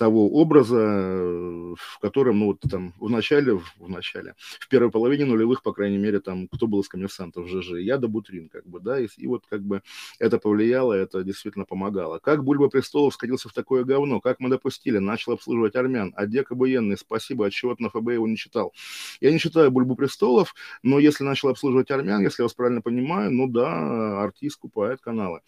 того 0.00 0.30
образа, 0.30 0.78
э, 0.78 1.74
в 1.76 1.98
котором, 2.00 2.38
ну, 2.38 2.46
вот 2.46 2.60
там, 2.70 2.94
в 2.98 3.10
начале, 3.10 3.60
в 3.78 3.86
начале, 3.86 4.34
в 4.58 4.66
первой 4.66 4.90
половине 4.90 5.26
нулевых, 5.26 5.62
по 5.62 5.74
крайней 5.74 5.98
мере, 5.98 6.20
там, 6.20 6.48
кто 6.48 6.66
был 6.66 6.80
из 6.80 6.88
коммерсантов 6.88 7.46
ЖЖ, 7.46 7.72
я 7.80 7.98
да 7.98 8.08
Бутрин, 8.08 8.48
как 8.48 8.66
бы, 8.66 8.80
да, 8.80 8.98
и, 8.98 9.08
и 9.18 9.26
вот, 9.26 9.44
как 9.46 9.60
бы, 9.60 9.82
это 10.18 10.38
повлияло, 10.38 10.94
это 10.94 11.22
действительно 11.22 11.66
помогало. 11.66 12.18
Как 12.18 12.44
Бульба 12.44 12.68
Престолов 12.70 13.12
скатился 13.12 13.50
в 13.50 13.52
такое 13.52 13.84
говно, 13.84 14.20
как 14.20 14.40
мы 14.40 14.48
допустили, 14.48 14.96
начал 14.96 15.32
обслуживать 15.32 15.76
армян, 15.76 16.14
а 16.16 16.24
Дека 16.24 16.54
Буенный, 16.54 16.96
спасибо, 16.96 17.44
отчего 17.44 17.76
на 17.78 17.90
ФБ 17.90 18.12
его 18.12 18.26
не 18.26 18.38
читал. 18.38 18.72
Я 19.20 19.30
не 19.32 19.38
читаю 19.38 19.70
Бульбу 19.70 19.96
Престолов, 19.96 20.54
но 20.82 20.98
если 20.98 21.24
начал 21.24 21.50
обслуживать 21.50 21.90
армян, 21.90 22.22
если 22.22 22.40
я 22.40 22.44
вас 22.46 22.54
правильно 22.54 22.80
понимаю, 22.80 23.30
ну 23.30 23.48
да, 23.48 24.22
артист 24.22 24.60
купает 24.60 25.02
каналы. 25.02 25.42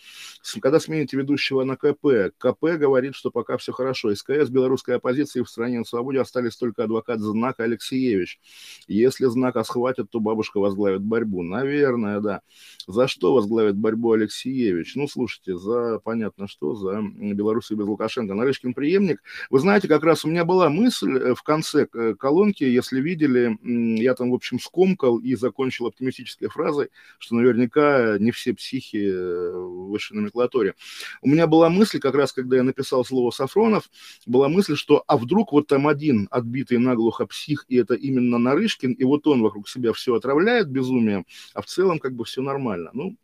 Когда 0.61 0.79
смените 0.79 1.17
ведущего 1.17 1.65
на 1.65 1.77
КП, 1.77 2.37
КП 2.37 2.65
говорит, 2.77 3.15
что 3.15 3.31
пока 3.31 3.57
все 3.57 3.73
хорошо, 3.73 4.15
СКС 4.15 4.42
с 4.45 4.51
белорусской 4.51 4.97
оппозиции 4.97 5.43
в 5.43 5.49
стране 5.49 5.79
на 5.79 5.85
свободе 5.85 6.21
остались 6.21 6.57
только 6.57 6.85
адвокат 6.85 7.21
знака 7.21 7.65
Алексеевич. 7.65 8.41
Если 8.89 9.27
знака 9.27 9.65
схватят, 9.65 10.11
то 10.11 10.21
бабушка 10.21 10.59
возглавит 10.59 11.03
борьбу. 11.03 11.43
Наверное, 11.43 12.21
да. 12.21 12.41
За 12.87 13.09
что 13.09 13.35
возглавит 13.35 13.77
борьбу 13.77 14.13
Алексеевич? 14.13 14.95
Ну, 14.97 15.09
слушайте, 15.09 15.57
за 15.57 15.99
понятно 15.99 16.49
что, 16.49 16.75
за 16.75 17.01
Белоруссию 17.01 17.79
без 17.79 17.87
Лукашенко. 17.87 18.35
Нарышкин 18.35 18.75
преемник. 18.75 19.23
Вы 19.51 19.59
знаете, 19.59 19.89
как 19.89 20.05
раз 20.05 20.25
у 20.25 20.29
меня 20.29 20.45
была 20.45 20.69
мысль 20.69 21.17
э, 21.17 21.35
в 21.35 21.43
конце 21.43 21.87
э, 21.93 22.15
колонки, 22.19 22.65
если 22.65 23.01
видели, 23.01 23.59
я 24.01 24.15
там, 24.15 24.31
в 24.31 24.35
общем, 24.35 24.59
скомкал 24.59 25.19
и 25.19 25.35
закончил 25.35 25.87
оптимистической 25.87 26.49
фразой, 26.49 26.89
что 27.19 27.37
наверняка 27.37 28.19
не 28.19 28.31
все 28.31 28.55
психи 28.55 29.11
э, 29.13 29.53
в 29.53 29.91
высшей 29.91 30.17
номенклатуре. 30.17 30.75
У 31.21 31.29
меня 31.29 31.47
была 31.47 31.69
мысль, 31.69 31.99
как 31.99 32.15
раз 32.15 32.33
когда 32.33 32.57
я 32.57 32.63
написал 32.63 33.05
слово 33.05 33.31
Сафронов, 33.31 33.91
была 34.33 34.49
мысль, 34.49 34.75
что 34.75 35.05
а 35.07 35.17
вдруг 35.17 35.53
вот 35.53 35.69
там 35.69 35.87
один 35.87 36.27
отбитый 36.31 36.79
наглухо 36.79 37.27
псих, 37.27 37.65
и 37.69 37.77
это 37.77 37.95
именно 37.95 38.39
Нарышкин, 38.39 38.93
и 38.93 39.05
вот 39.05 39.27
он 39.27 39.43
вокруг 39.43 39.69
себя 39.69 39.93
все 39.93 40.15
отравляет 40.15 40.69
безумием, 40.69 41.27
а 41.55 41.63
в 41.63 41.67
целом 41.67 41.99
как 41.99 42.15
бы 42.15 42.25
все 42.25 42.43
нормально. 42.43 42.91
Ну, 42.93 43.17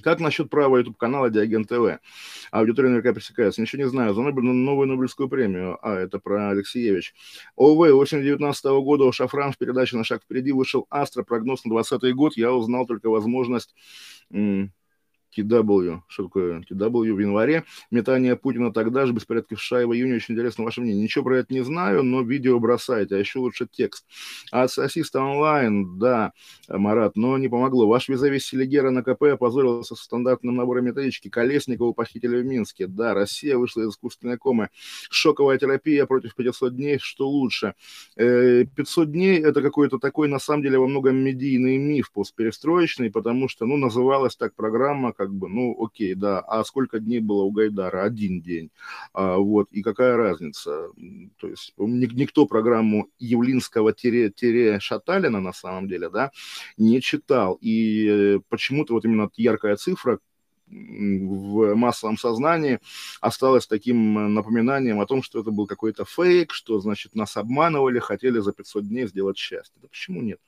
как 0.00 0.20
насчет 0.20 0.48
права 0.48 0.78
YouTube-канала 0.78 1.28
Диаген 1.28 1.64
ТВ? 1.64 2.00
Аудитория 2.50 2.88
наверняка 2.88 3.12
пересекается. 3.12 3.60
Ничего 3.60 3.82
не 3.82 3.88
знаю. 3.88 4.14
За 4.14 4.22
Нобель, 4.22 4.42
новую 4.42 4.88
Нобелевскую 4.88 5.28
премию. 5.28 5.78
А, 5.82 5.94
это 5.94 6.18
про 6.18 6.50
Алексеевич. 6.50 7.14
ОВ, 7.56 7.78
осень 7.78 8.18
2019 8.18 8.64
года 8.82 9.04
у 9.04 9.12
Шафран 9.12 9.52
в 9.52 9.58
передаче 9.58 9.98
«На 9.98 10.04
шаг 10.04 10.22
впереди» 10.22 10.50
вышел 10.52 10.86
Астра, 10.88 11.24
прогноз 11.24 11.64
на 11.64 11.70
2020 11.70 12.14
год. 12.14 12.36
Я 12.36 12.54
узнал 12.54 12.86
только 12.86 13.10
возможность 13.10 13.74
TW, 15.36 16.00
что 16.08 16.24
такое 16.24 16.60
TW 16.60 17.12
в 17.12 17.18
январе, 17.18 17.64
метание 17.90 18.36
Путина 18.36 18.72
тогда 18.72 19.06
же, 19.06 19.12
беспорядки 19.12 19.54
в 19.54 19.60
США 19.60 19.86
в 19.86 19.94
июне, 19.94 20.16
очень 20.16 20.34
интересно 20.34 20.64
ваше 20.64 20.80
мнение. 20.80 21.02
Ничего 21.02 21.24
про 21.24 21.38
это 21.38 21.52
не 21.52 21.62
знаю, 21.62 22.02
но 22.02 22.22
видео 22.22 22.58
бросайте, 22.58 23.16
а 23.16 23.18
еще 23.18 23.38
лучше 23.38 23.66
текст. 23.70 24.06
А 24.50 24.64
ассиста 24.64 25.20
онлайн, 25.20 25.98
да, 25.98 26.32
Марат, 26.68 27.16
но 27.16 27.38
не 27.38 27.48
помогло. 27.48 27.86
Ваш 27.86 28.08
визави 28.08 28.38
Селигера 28.38 28.90
на 28.90 29.02
КП 29.02 29.22
опозорился 29.24 29.94
со 29.94 30.04
стандартным 30.04 30.56
набором 30.56 30.86
методички. 30.86 31.28
Колесникова 31.28 31.92
похитили 31.92 32.40
в 32.40 32.44
Минске. 32.44 32.86
Да, 32.86 33.14
Россия 33.14 33.56
вышла 33.56 33.82
из 33.82 33.90
искусственной 33.90 34.38
комы. 34.38 34.68
Шоковая 35.10 35.58
терапия 35.58 36.06
против 36.06 36.34
500 36.34 36.76
дней, 36.76 36.98
что 36.98 37.28
лучше? 37.28 37.74
500 38.16 38.18
э, 38.18 39.10
дней– 39.10 39.40
это 39.42 39.62
какой-то 39.62 39.98
такой, 39.98 40.28
на 40.28 40.38
самом 40.38 40.62
деле, 40.62 40.78
во 40.78 40.86
многом 40.86 41.16
медийный 41.16 41.78
миф 41.78 42.12
постперестроечный, 42.12 43.10
потому 43.10 43.48
что, 43.48 43.66
ну, 43.66 43.76
называлась 43.76 44.36
так 44.36 44.54
программа, 44.54 45.12
как 45.22 45.32
бы, 45.32 45.48
ну, 45.48 45.76
окей, 45.80 46.14
да, 46.14 46.40
а 46.40 46.64
сколько 46.64 46.98
дней 46.98 47.20
было 47.20 47.44
у 47.44 47.52
Гайдара? 47.52 48.02
Один 48.02 48.40
день. 48.40 48.70
А, 49.12 49.36
вот, 49.36 49.70
и 49.70 49.82
какая 49.82 50.16
разница? 50.16 50.88
То 51.38 51.48
есть 51.48 51.74
никто 51.78 52.46
программу 52.46 53.06
Явлинского-Шаталина, 53.20 55.40
на 55.40 55.52
самом 55.52 55.86
деле, 55.86 56.10
да, 56.10 56.32
не 56.76 57.00
читал. 57.00 57.56
И 57.60 58.08
э, 58.08 58.40
почему-то 58.48 58.94
вот 58.94 59.04
именно 59.04 59.30
яркая 59.36 59.76
цифра, 59.76 60.18
в 60.72 61.74
массовом 61.74 62.16
сознании 62.16 62.80
осталось 63.20 63.66
таким 63.66 64.34
напоминанием 64.34 65.00
о 65.00 65.06
том, 65.06 65.22
что 65.22 65.40
это 65.40 65.50
был 65.50 65.66
какой-то 65.66 66.04
фейк, 66.04 66.52
что, 66.52 66.80
значит, 66.80 67.14
нас 67.14 67.36
обманывали, 67.36 67.98
хотели 67.98 68.38
за 68.38 68.52
500 68.52 68.88
дней 68.88 69.06
сделать 69.06 69.36
счастье. 69.36 69.78
Да 69.82 69.88
почему 69.88 70.22
нет? 70.22 70.40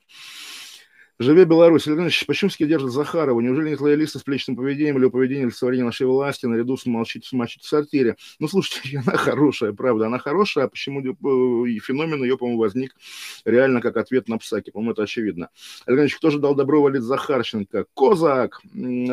Живе 1.17 1.45
Беларусь. 1.45 1.87
Александр 1.87 2.13
Почумский 2.27 2.67
держит 2.67 2.91
Захарова. 2.91 3.39
Неужели 3.39 3.69
нет 3.69 3.79
лоялисты 3.79 4.19
с 4.19 4.23
плечным 4.23 4.57
поведением 4.57 4.97
или 4.97 5.07
поведением 5.07 5.47
олицетворения 5.47 5.85
нашей 5.85 6.07
власти 6.07 6.45
наряду 6.45 6.75
с 6.75 6.85
молчить, 6.85 7.31
мочить 7.31 7.63
в 7.63 7.67
сортире? 7.67 8.17
Ну, 8.39 8.49
слушайте, 8.49 8.97
она 9.05 9.15
хорошая, 9.15 9.71
правда, 9.71 10.07
она 10.07 10.19
хорошая, 10.19 10.65
а 10.65 10.67
почему 10.67 10.99
э, 10.99 11.69
и 11.69 11.79
феномен 11.79 12.21
ее, 12.21 12.37
по-моему, 12.37 12.59
возник 12.59 12.93
реально 13.45 13.79
как 13.79 13.95
ответ 13.95 14.27
на 14.27 14.37
Псаки? 14.37 14.71
По-моему, 14.71 14.91
это 14.91 15.03
очевидно. 15.03 15.49
Александр 15.85 16.15
кто 16.17 16.29
же 16.31 16.39
дал 16.39 16.53
добро 16.53 16.81
валить 16.81 17.03
Захарченко? 17.03 17.85
Козак! 17.93 18.59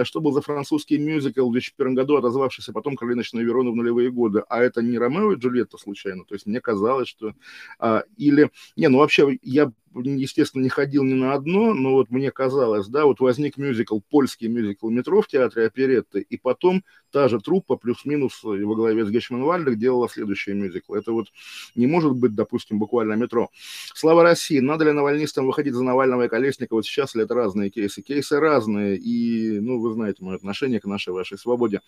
Что 0.03 0.21
был 0.21 0.33
за 0.33 0.41
французский 0.41 0.99
мюзикл 0.99 1.49
в 1.49 1.53
2001 1.53 1.95
году, 1.95 2.17
отозвавшийся 2.17 2.73
потом 2.73 2.97
«Короли 2.97 3.15
ночной 3.15 3.45
Вероны» 3.45 3.71
в 3.71 3.77
нулевые 3.77 4.11
годы? 4.11 4.43
А 4.49 4.61
это 4.61 4.83
не 4.83 4.99
Ромео 4.99 5.35
и 5.35 5.37
Джульетта 5.37 5.79
случайно? 5.79 6.25
То 6.25 6.35
есть 6.35 6.47
мне 6.47 6.61
казалось, 6.61 7.07
что... 7.07 7.35
А, 7.79 8.03
или... 8.17 8.51
Не, 8.75 8.89
ну 8.89 8.99
вообще, 8.99 9.39
я 9.43 9.71
естественно, 9.95 10.63
не 10.63 10.69
ходил 10.69 11.05
ни 11.05 11.15
на 11.15 11.35
одно, 11.35 11.75
но 11.75 11.93
вот 11.93 12.11
мне 12.11 12.31
казалось, 12.31 12.89
да, 12.89 13.05
вот 13.05 13.21
возник 13.21 13.57
мюзикл, 13.57 14.01
польский 14.01 14.49
мюзикл 14.49 14.89
«Метро» 14.91 15.23
в 15.23 15.29
театре 15.29 15.67
оперетты, 15.67 16.21
и 16.21 16.37
потом 16.37 16.85
та 17.13 17.29
же 17.29 17.39
труппа 17.41 17.77
плюс-минус 17.77 18.43
во 18.43 18.75
главе 18.75 19.05
с 19.05 19.11
Гешман 19.11 19.45
Вальдер 19.45 19.75
делала 19.75 20.09
следующий 20.09 20.55
мюзикл. 20.55 20.95
Это 20.95 21.13
вот 21.13 21.29
не 21.75 21.87
может 21.87 22.13
быть, 22.15 22.35
допустим, 22.35 22.79
буквально 22.79 23.13
«Метро». 23.15 23.51
Слава 23.95 24.23
России! 24.23 24.59
Надо 24.59 24.85
ли 24.85 24.93
навальнистам 24.93 25.47
выходить 25.47 25.75
за 25.75 25.85
Навального 25.85 26.25
и 26.25 26.29
Колесника? 26.29 26.75
Вот 26.75 26.87
сейчас 26.87 27.15
ли 27.15 27.23
это 27.23 27.35
разные 27.35 27.71
кейсы? 27.71 28.03
Кейсы 28.03 28.41
разные, 28.41 28.97
и, 28.97 29.61
ну, 29.61 29.79
вы 29.79 29.93
знаете 29.93 30.25
мое 30.25 30.37
отношение 30.37 30.81
к 30.81 30.87
нашей 30.87 31.13
вашей 31.13 31.39
свободе. 31.39 31.81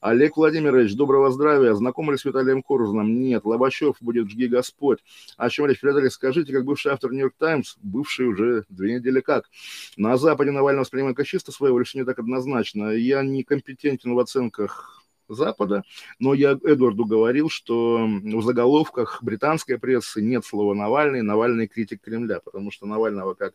Олег 0.00 0.36
Владимирович, 0.36 0.94
доброго 0.94 1.30
здравия. 1.30 1.74
Знакомы 1.74 2.12
ли 2.12 2.18
с 2.18 2.24
Виталием 2.24 2.62
Корзуном? 2.62 3.20
Нет. 3.20 3.44
Лобачев 3.44 3.96
будет 4.00 4.30
«Жги 4.30 4.46
Господь». 4.46 4.98
О 5.36 5.50
чем 5.50 5.66
речь? 5.66 5.78
Федор, 5.80 6.10
скажите, 6.10 6.52
как 6.52 6.64
бывший 6.64 6.92
автор 6.92 7.10
«Нью-Йорк 7.12 7.34
Таймс», 7.38 7.76
бывший 7.82 8.26
уже 8.26 8.64
две 8.68 8.94
недели 8.94 9.20
как, 9.20 9.44
на 9.96 10.16
Западе 10.16 10.50
Навального 10.50 10.84
воспринимает 10.84 11.16
как 11.16 11.26
чисто 11.26 11.52
своего, 11.52 11.80
не 11.94 12.04
так 12.04 12.18
однозначно? 12.18 12.90
Я 12.90 13.22
не 13.22 13.42
компетентен 13.42 14.14
в 14.14 14.18
оценках 14.18 14.69
Запада, 15.28 15.84
но 16.18 16.34
я 16.34 16.58
Эдварду 16.64 17.04
говорил, 17.04 17.48
что 17.48 18.04
в 18.04 18.42
заголовках 18.42 19.22
британской 19.22 19.78
прессы 19.78 20.20
нет 20.20 20.44
слова 20.44 20.74
Навальный, 20.74 21.22
Навальный 21.22 21.68
критик 21.68 22.02
Кремля, 22.02 22.40
потому 22.40 22.70
что 22.70 22.86
Навального 22.86 23.34
как 23.34 23.54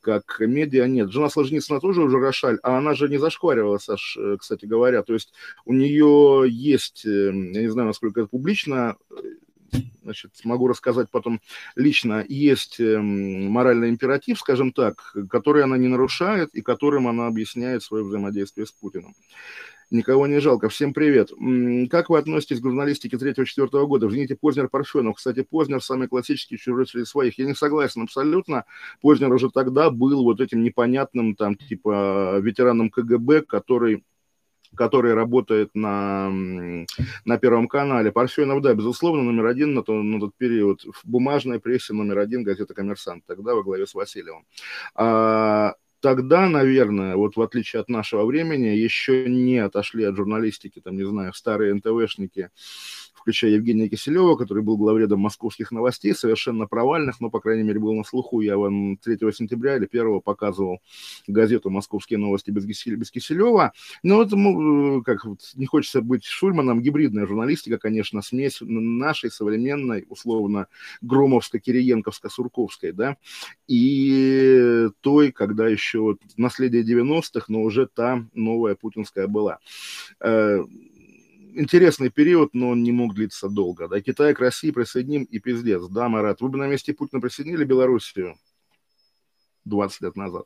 как 0.00 0.36
медиа 0.40 0.86
нет. 0.86 1.10
Жена 1.10 1.30
Сложницына 1.30 1.80
тоже 1.80 2.02
уже 2.02 2.18
Рошаль, 2.18 2.58
а 2.62 2.76
она 2.76 2.94
же 2.94 3.08
не 3.08 3.16
зашкваривала, 3.16 3.78
Саш, 3.78 4.18
э, 4.18 4.36
кстати 4.38 4.66
говоря. 4.66 5.02
То 5.02 5.14
есть 5.14 5.32
у 5.64 5.72
нее 5.72 6.44
есть, 6.46 7.06
э, 7.06 7.32
я 7.32 7.62
не 7.62 7.68
знаю, 7.68 7.88
насколько 7.88 8.20
это 8.20 8.28
публично, 8.28 8.96
значит, 10.02 10.32
могу 10.44 10.68
рассказать 10.68 11.10
потом 11.10 11.40
лично, 11.74 12.24
есть 12.28 12.78
эм, 12.78 13.46
моральный 13.50 13.88
императив, 13.88 14.38
скажем 14.38 14.72
так, 14.72 15.16
который 15.30 15.64
она 15.64 15.78
не 15.78 15.88
нарушает 15.88 16.50
и 16.54 16.60
которым 16.60 17.08
она 17.08 17.26
объясняет 17.26 17.82
свое 17.82 18.04
взаимодействие 18.04 18.66
с 18.66 18.72
Путиным. 18.72 19.14
Никого 19.90 20.26
не 20.26 20.40
жалко. 20.40 20.68
Всем 20.68 20.94
привет. 20.94 21.30
Как 21.90 22.08
вы 22.08 22.18
относитесь 22.18 22.60
к 22.60 22.64
журналистике 22.64 23.16
3-4 23.16 23.86
года? 23.86 24.08
Извините, 24.08 24.36
Познер 24.36 24.68
Парфенов. 24.68 25.16
Кстати, 25.16 25.42
Познер 25.42 25.82
самый 25.82 26.08
классический 26.08 26.56
чужой 26.56 26.86
среди 26.86 27.04
своих. 27.04 27.38
Я 27.38 27.46
не 27.46 27.54
согласен 27.54 28.02
абсолютно. 28.02 28.64
Познер 29.00 29.32
уже 29.32 29.50
тогда 29.50 29.90
был 29.90 30.24
вот 30.24 30.40
этим 30.40 30.62
непонятным, 30.62 31.36
там, 31.36 31.56
типа, 31.56 32.38
ветераном 32.40 32.90
КГБ, 32.90 33.42
который 33.42 34.04
который 34.74 35.14
работает 35.14 35.70
на, 35.74 36.30
на 37.24 37.38
Первом 37.38 37.68
канале. 37.68 38.10
Парфенов, 38.10 38.60
да, 38.60 38.74
безусловно, 38.74 39.22
номер 39.22 39.46
один 39.46 39.72
на, 39.74 39.84
то, 39.84 39.92
на 39.94 40.18
тот 40.18 40.34
период. 40.36 40.82
В 40.82 41.08
бумажной 41.08 41.60
прессе 41.60 41.92
номер 41.92 42.18
один 42.18 42.42
газета 42.42 42.74
«Коммерсант», 42.74 43.22
тогда 43.24 43.54
во 43.54 43.62
главе 43.62 43.86
с 43.86 43.94
Васильевым. 43.94 44.44
А, 44.96 45.74
тогда, 46.04 46.50
наверное, 46.50 47.16
вот 47.16 47.36
в 47.36 47.40
отличие 47.40 47.80
от 47.80 47.88
нашего 47.88 48.26
времени, 48.26 48.66
еще 48.66 49.26
не 49.26 49.56
отошли 49.56 50.04
от 50.04 50.14
журналистики, 50.16 50.78
там, 50.80 50.96
не 50.98 51.04
знаю, 51.06 51.32
старые 51.32 51.72
НТВшники, 51.72 52.50
включая 53.14 53.52
Евгения 53.52 53.88
Киселева, 53.88 54.36
который 54.36 54.62
был 54.62 54.76
главредом 54.76 55.20
московских 55.20 55.70
новостей, 55.70 56.14
совершенно 56.14 56.66
провальных, 56.66 57.20
но, 57.20 57.30
по 57.30 57.40
крайней 57.40 57.62
мере, 57.62 57.80
был 57.80 57.94
на 57.94 58.04
слуху. 58.04 58.40
Я 58.40 58.58
вам 58.58 58.96
3 58.98 59.18
сентября 59.32 59.76
или 59.76 59.88
1 59.90 60.20
показывал 60.20 60.80
газету 61.26 61.70
«Московские 61.70 62.18
новости» 62.18 62.50
без, 62.50 62.66
без 62.66 63.10
Киселева. 63.10 63.72
Но 64.02 64.22
это, 64.22 64.36
э, 64.36 65.02
как 65.02 65.24
не 65.54 65.66
хочется 65.66 66.02
быть 66.02 66.24
Шульманом, 66.24 66.82
гибридная 66.82 67.26
журналистика, 67.26 67.78
конечно, 67.78 68.20
смесь 68.20 68.58
нашей 68.60 69.30
современной, 69.30 70.04
условно, 70.08 70.66
Громовско-Кириенковско-Сурковской, 71.02 72.92
да, 72.92 73.16
и 73.68 74.88
той, 75.00 75.32
когда 75.32 75.68
еще 75.68 76.00
вот 76.00 76.18
наследие 76.36 76.82
90-х, 76.82 77.46
но 77.48 77.62
уже 77.62 77.86
та 77.86 78.26
новая 78.34 78.74
путинская 78.74 79.26
была 79.28 79.58
э, 80.20 80.64
интересный 81.54 82.10
период, 82.10 82.54
но 82.54 82.70
он 82.70 82.82
не 82.82 82.92
мог 82.92 83.14
длиться 83.14 83.48
долго. 83.48 83.88
Да, 83.88 84.00
Китай 84.00 84.34
к 84.34 84.40
России 84.40 84.70
присоединим 84.70 85.24
и 85.24 85.38
пиздец. 85.38 85.86
Да, 85.88 86.08
Марат, 86.08 86.40
вы 86.40 86.48
бы 86.48 86.58
на 86.58 86.66
месте 86.66 86.92
Путина 86.92 87.20
присоединили 87.20 87.64
Белоруссию? 87.64 88.36
20 89.64 90.00
лет 90.02 90.16
назад. 90.16 90.44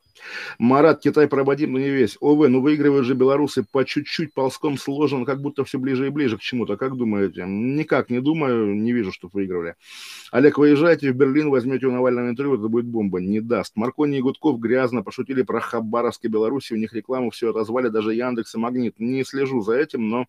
Марат, 0.59 1.01
Китай 1.01 1.29
прободим, 1.29 1.73
но 1.73 1.79
не 1.79 1.91
весь. 1.91 2.17
ОВ, 2.21 2.49
ну 2.49 2.61
выигрывают 2.61 3.07
же 3.07 3.15
белорусы 3.15 3.65
по 3.65 3.85
чуть-чуть 3.85 4.33
ползком 4.33 4.79
сложен, 4.79 5.25
как 5.25 5.41
будто 5.41 5.65
все 5.65 5.79
ближе 5.79 6.07
и 6.07 6.11
ближе 6.11 6.39
к 6.39 6.41
чему-то. 6.41 6.77
Как 6.77 6.97
думаете? 6.97 7.45
Никак 7.47 8.11
не 8.11 8.21
думаю, 8.21 8.75
не 8.75 8.93
вижу, 8.93 9.13
что 9.13 9.29
выигрывали. 9.33 9.75
Олег, 10.31 10.59
выезжайте 10.59 11.13
в 11.13 11.17
Берлин, 11.17 11.51
возьмете 11.51 11.87
у 11.87 11.93
Навального 11.93 12.31
интервью, 12.31 12.55
это 12.55 12.69
будет 12.69 12.87
бомба. 12.87 13.21
Не 13.21 13.41
даст. 13.41 13.77
Маркони 13.77 14.19
и 14.19 14.21
Гудков 14.21 14.59
грязно 14.59 15.03
пошутили 15.03 15.43
про 15.43 15.61
Хабаровск 15.61 16.25
и 16.25 16.29
Беларуси, 16.29 16.73
у 16.73 16.77
них 16.77 16.93
рекламу 16.93 17.31
все 17.31 17.51
отозвали, 17.51 17.89
даже 17.89 18.15
Яндекс 18.15 18.55
и 18.55 18.59
Магнит. 18.59 18.99
Не 18.99 19.25
слежу 19.25 19.63
за 19.63 19.75
этим, 19.77 20.09
но 20.09 20.27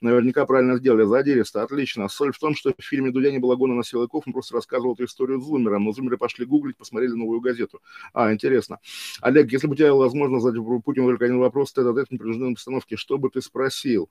наверняка 0.00 0.46
правильно 0.46 0.76
сделали. 0.76 1.04
Задиристо, 1.04 1.62
отлично. 1.62 2.08
Соль 2.08 2.32
в 2.32 2.38
том, 2.38 2.54
что 2.54 2.72
в 2.76 2.82
фильме 2.82 3.10
Дудя 3.10 3.30
не 3.30 3.38
было 3.38 3.56
гона 3.56 3.74
на 3.74 3.84
силовиков, 3.84 4.24
он 4.26 4.32
просто 4.32 4.54
рассказывал 4.54 4.94
эту 4.94 5.04
историю 5.04 5.40
Зумером, 5.40 5.84
но 5.84 5.92
Зумеры 5.92 6.16
пошли 6.16 6.44
гуглить, 6.44 6.76
посмотрели 6.76 7.12
новую 7.12 7.40
газету. 7.40 7.80
А, 8.12 8.25
интересно. 8.32 8.78
Олег, 9.20 9.50
если 9.52 9.66
бы 9.66 9.74
у 9.74 9.76
тебя 9.76 9.94
возможно 9.94 10.40
задать 10.40 10.62
Путину 10.84 11.08
только 11.08 11.24
один 11.24 11.38
вопрос, 11.38 11.72
то 11.72 11.82
это 11.82 11.92
в 11.92 12.10
непринужденной 12.10 12.52
обстановке, 12.52 12.96
что 12.96 13.18
бы 13.18 13.30
ты 13.30 13.40
спросил? 13.42 14.10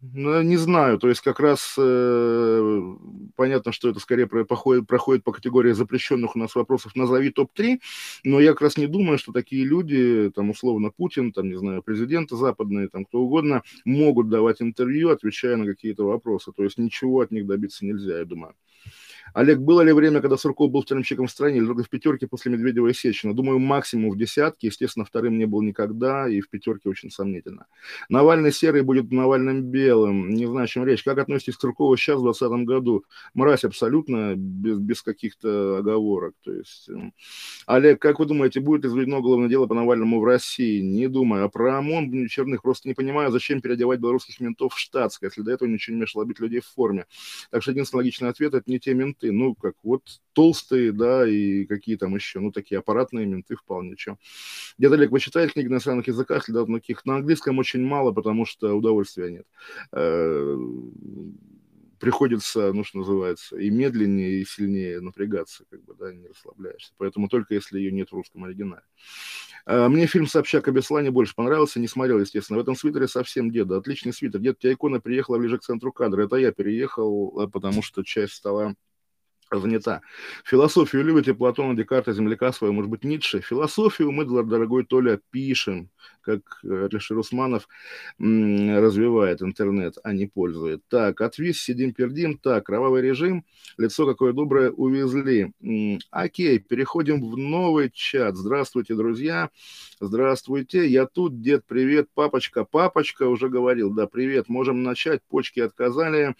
Ну, 0.00 0.42
не 0.42 0.56
знаю, 0.56 0.96
то 0.98 1.08
есть 1.08 1.22
как 1.22 1.40
раз 1.40 1.74
э, 1.76 2.82
понятно, 3.34 3.72
что 3.72 3.88
это 3.88 3.98
скорее 3.98 4.28
проходит, 4.28 4.86
проходит 4.86 5.24
по 5.24 5.32
категории 5.32 5.72
запрещенных 5.72 6.36
у 6.36 6.38
нас 6.38 6.54
вопросов 6.54 6.94
«назови 6.94 7.30
топ-3», 7.30 7.80
но 8.22 8.38
я 8.38 8.52
как 8.52 8.60
раз 8.62 8.76
не 8.76 8.86
думаю, 8.86 9.18
что 9.18 9.32
такие 9.32 9.64
люди, 9.64 10.30
там, 10.32 10.50
условно, 10.50 10.92
Путин, 10.96 11.32
там, 11.32 11.48
не 11.48 11.58
знаю, 11.58 11.82
президенты 11.82 12.36
западные, 12.36 12.88
там, 12.88 13.06
кто 13.06 13.18
угодно, 13.18 13.64
могут 13.84 14.28
давать 14.28 14.62
интервью, 14.62 15.10
отвечая 15.10 15.56
на 15.56 15.66
какие-то 15.66 16.04
вопросы, 16.04 16.52
то 16.52 16.62
есть 16.62 16.78
ничего 16.78 17.22
от 17.22 17.32
них 17.32 17.48
добиться 17.48 17.84
нельзя, 17.84 18.18
я 18.18 18.24
думаю. 18.24 18.54
Олег, 19.34 19.58
было 19.58 19.82
ли 19.82 19.92
время, 19.92 20.20
когда 20.20 20.36
Сурков 20.36 20.70
был 20.70 20.82
вторым 20.82 21.02
человеком 21.02 21.26
в 21.26 21.30
стране, 21.30 21.58
или 21.58 21.66
только 21.66 21.82
в 21.82 21.88
пятерке 21.88 22.26
после 22.26 22.52
Медведева 22.52 22.88
и 22.88 22.92
Сечина? 22.92 23.34
Думаю, 23.34 23.58
максимум 23.58 24.10
в 24.10 24.16
десятке. 24.16 24.68
Естественно, 24.68 25.04
вторым 25.04 25.38
не 25.38 25.46
был 25.46 25.62
никогда, 25.62 26.28
и 26.28 26.40
в 26.40 26.48
пятерке 26.48 26.88
очень 26.88 27.10
сомнительно. 27.10 27.66
Навальный 28.08 28.52
серый 28.52 28.82
будет 28.82 29.10
Навальным 29.10 29.62
белым. 29.62 30.30
Не 30.30 30.46
знаю, 30.46 30.64
о 30.64 30.68
чем 30.68 30.84
речь. 30.84 31.02
Как 31.02 31.18
относитесь 31.18 31.56
к 31.56 31.60
Суркову 31.60 31.96
сейчас, 31.96 32.20
в 32.20 32.22
2020 32.22 32.66
году? 32.66 33.04
Мразь 33.34 33.64
абсолютно, 33.64 34.34
без, 34.36 34.78
без 34.78 35.02
каких-то 35.02 35.78
оговорок. 35.78 36.34
То 36.44 36.52
есть, 36.52 36.88
эм, 36.88 37.12
Олег, 37.66 38.00
как 38.00 38.18
вы 38.18 38.26
думаете, 38.26 38.60
будет 38.60 38.84
изведено 38.84 39.18
уголовное 39.18 39.48
дело 39.48 39.66
по 39.66 39.74
Навальному 39.74 40.20
в 40.20 40.24
России? 40.24 40.80
Не 40.80 41.08
думаю. 41.08 41.44
А 41.44 41.48
про 41.48 41.78
ОМОН 41.78 42.28
черных 42.28 42.62
просто 42.62 42.88
не 42.88 42.94
понимаю, 42.94 43.30
зачем 43.30 43.60
переодевать 43.60 44.00
белорусских 44.00 44.40
ментов 44.40 44.74
в 44.74 44.78
штатское, 44.78 45.30
если 45.30 45.42
до 45.42 45.52
этого 45.52 45.68
ничего 45.68 45.94
не 45.96 46.02
мешало 46.02 46.24
бить 46.24 46.40
людей 46.40 46.60
в 46.60 46.66
форме. 46.66 47.06
Так 47.50 47.62
что 47.62 47.72
единственный 47.72 47.98
логичный 47.98 48.28
ответ– 48.28 48.54
это 48.54 48.70
не 48.70 48.78
те 48.78 48.94
менты. 48.94 49.17
Ну, 49.22 49.54
как 49.54 49.74
вот 49.82 50.02
толстые, 50.32 50.92
да, 50.92 51.28
и 51.28 51.64
какие 51.66 51.96
там 51.96 52.14
еще, 52.14 52.40
ну, 52.40 52.52
такие 52.52 52.78
аппаратные 52.78 53.26
менты 53.26 53.56
вполне 53.56 53.96
что. 53.96 54.16
Дед 54.78 54.92
Олег, 54.92 55.10
вы 55.10 55.20
читаете 55.20 55.52
книги 55.52 55.68
на 55.68 55.74
иностранных 55.74 56.06
языках 56.06 56.48
или 56.48 56.54
да, 56.54 56.66
на 56.66 56.80
каких? 56.80 57.04
На 57.04 57.16
английском 57.16 57.58
очень 57.58 57.84
мало, 57.84 58.12
потому 58.12 58.44
что 58.46 58.74
удовольствия 58.74 59.30
нет 59.30 59.46
э, 59.92 60.56
приходится, 61.98 62.72
ну, 62.72 62.84
что 62.84 62.98
называется, 62.98 63.56
и 63.56 63.70
медленнее, 63.70 64.40
и 64.40 64.44
сильнее 64.44 65.00
напрягаться, 65.00 65.64
как 65.70 65.82
бы, 65.84 65.94
да, 65.94 66.12
не 66.12 66.28
расслабляешься. 66.28 66.92
Поэтому 66.96 67.28
только 67.28 67.54
если 67.54 67.78
ее 67.78 67.92
нет 67.92 68.10
в 68.10 68.14
русском 68.14 68.44
оригинале. 68.44 68.82
А, 69.66 69.88
мне 69.88 70.06
фильм 70.06 70.26
«Собчак 70.26 70.68
о 70.68 70.72
Беслане» 70.72 71.10
больше 71.10 71.34
понравился, 71.34 71.80
не 71.80 71.88
смотрел, 71.88 72.20
естественно. 72.20 72.58
В 72.58 72.62
этом 72.62 72.76
свитере 72.76 73.08
совсем 73.08 73.50
деда. 73.50 73.76
Отличный 73.76 74.12
свитер. 74.12 74.40
Дед, 74.40 74.56
у 74.58 74.60
тебя 74.60 74.72
икона 74.72 75.00
приехала 75.00 75.38
ближе 75.38 75.58
к 75.58 75.62
центру 75.62 75.92
кадра. 75.92 76.24
Это 76.24 76.36
я 76.36 76.52
переехал, 76.52 77.40
а, 77.40 77.48
потому 77.48 77.82
что 77.82 78.02
часть 78.02 78.34
стола 78.34 78.74
занята. 79.52 80.02
Философию 80.44 81.04
любите 81.04 81.34
Платона, 81.34 81.76
Декарта, 81.76 82.12
земляка 82.12 82.52
своего, 82.52 82.74
может 82.74 82.90
быть, 82.90 83.04
Ницше. 83.04 83.40
Философию 83.40 84.12
мы, 84.12 84.24
дорогой 84.24 84.84
Толя, 84.84 85.20
пишем, 85.30 85.90
как 86.20 86.40
Алишер 86.62 87.18
Усманов 87.18 87.68
развивает 88.18 89.42
интернет, 89.42 89.96
а 90.04 90.12
не 90.12 90.26
пользует. 90.26 90.82
Так, 90.88 91.20
отвис, 91.20 91.60
сидим, 91.60 91.92
пердим. 91.94 92.36
Так, 92.36 92.66
кровавый 92.66 93.02
режим, 93.02 93.44
лицо 93.78 94.06
какое 94.06 94.32
доброе, 94.32 94.70
увезли. 94.70 95.52
Окей, 96.10 96.58
переходим 96.58 97.22
в 97.22 97.36
новый 97.36 97.90
чат. 97.90 98.36
Здравствуйте, 98.36 98.94
друзья. 98.94 99.50
Здравствуйте, 100.00 100.86
я 100.86 101.06
тут, 101.06 101.40
дед, 101.40 101.64
привет, 101.66 102.08
папочка. 102.14 102.64
Папочка 102.64 103.24
уже 103.24 103.48
говорил, 103.48 103.90
да, 103.90 104.06
привет, 104.06 104.48
можем 104.48 104.82
начать, 104.82 105.22
почки 105.28 105.60
отказали. 105.60 106.36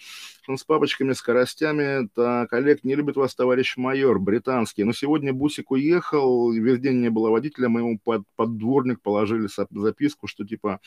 с 0.56 0.64
папочками, 0.64 1.12
скоростями. 1.12 2.08
Так, 2.14 2.52
Олег, 2.52 2.84
не 2.84 2.94
любит 2.98 3.16
вас 3.16 3.34
товарищ 3.34 3.76
майор, 3.76 4.18
британский. 4.18 4.84
Но 4.84 4.92
сегодня 4.92 5.32
Бусик 5.32 5.70
уехал, 5.70 6.52
весь 6.52 6.80
день 6.80 7.00
не 7.00 7.10
было 7.10 7.30
водителя, 7.30 7.68
мы 7.68 7.80
ему 7.80 7.98
под, 8.02 8.24
под 8.36 8.58
дворник 8.58 9.00
положили 9.00 9.48
записку, 9.70 10.26
что 10.26 10.44
типа 10.44 10.80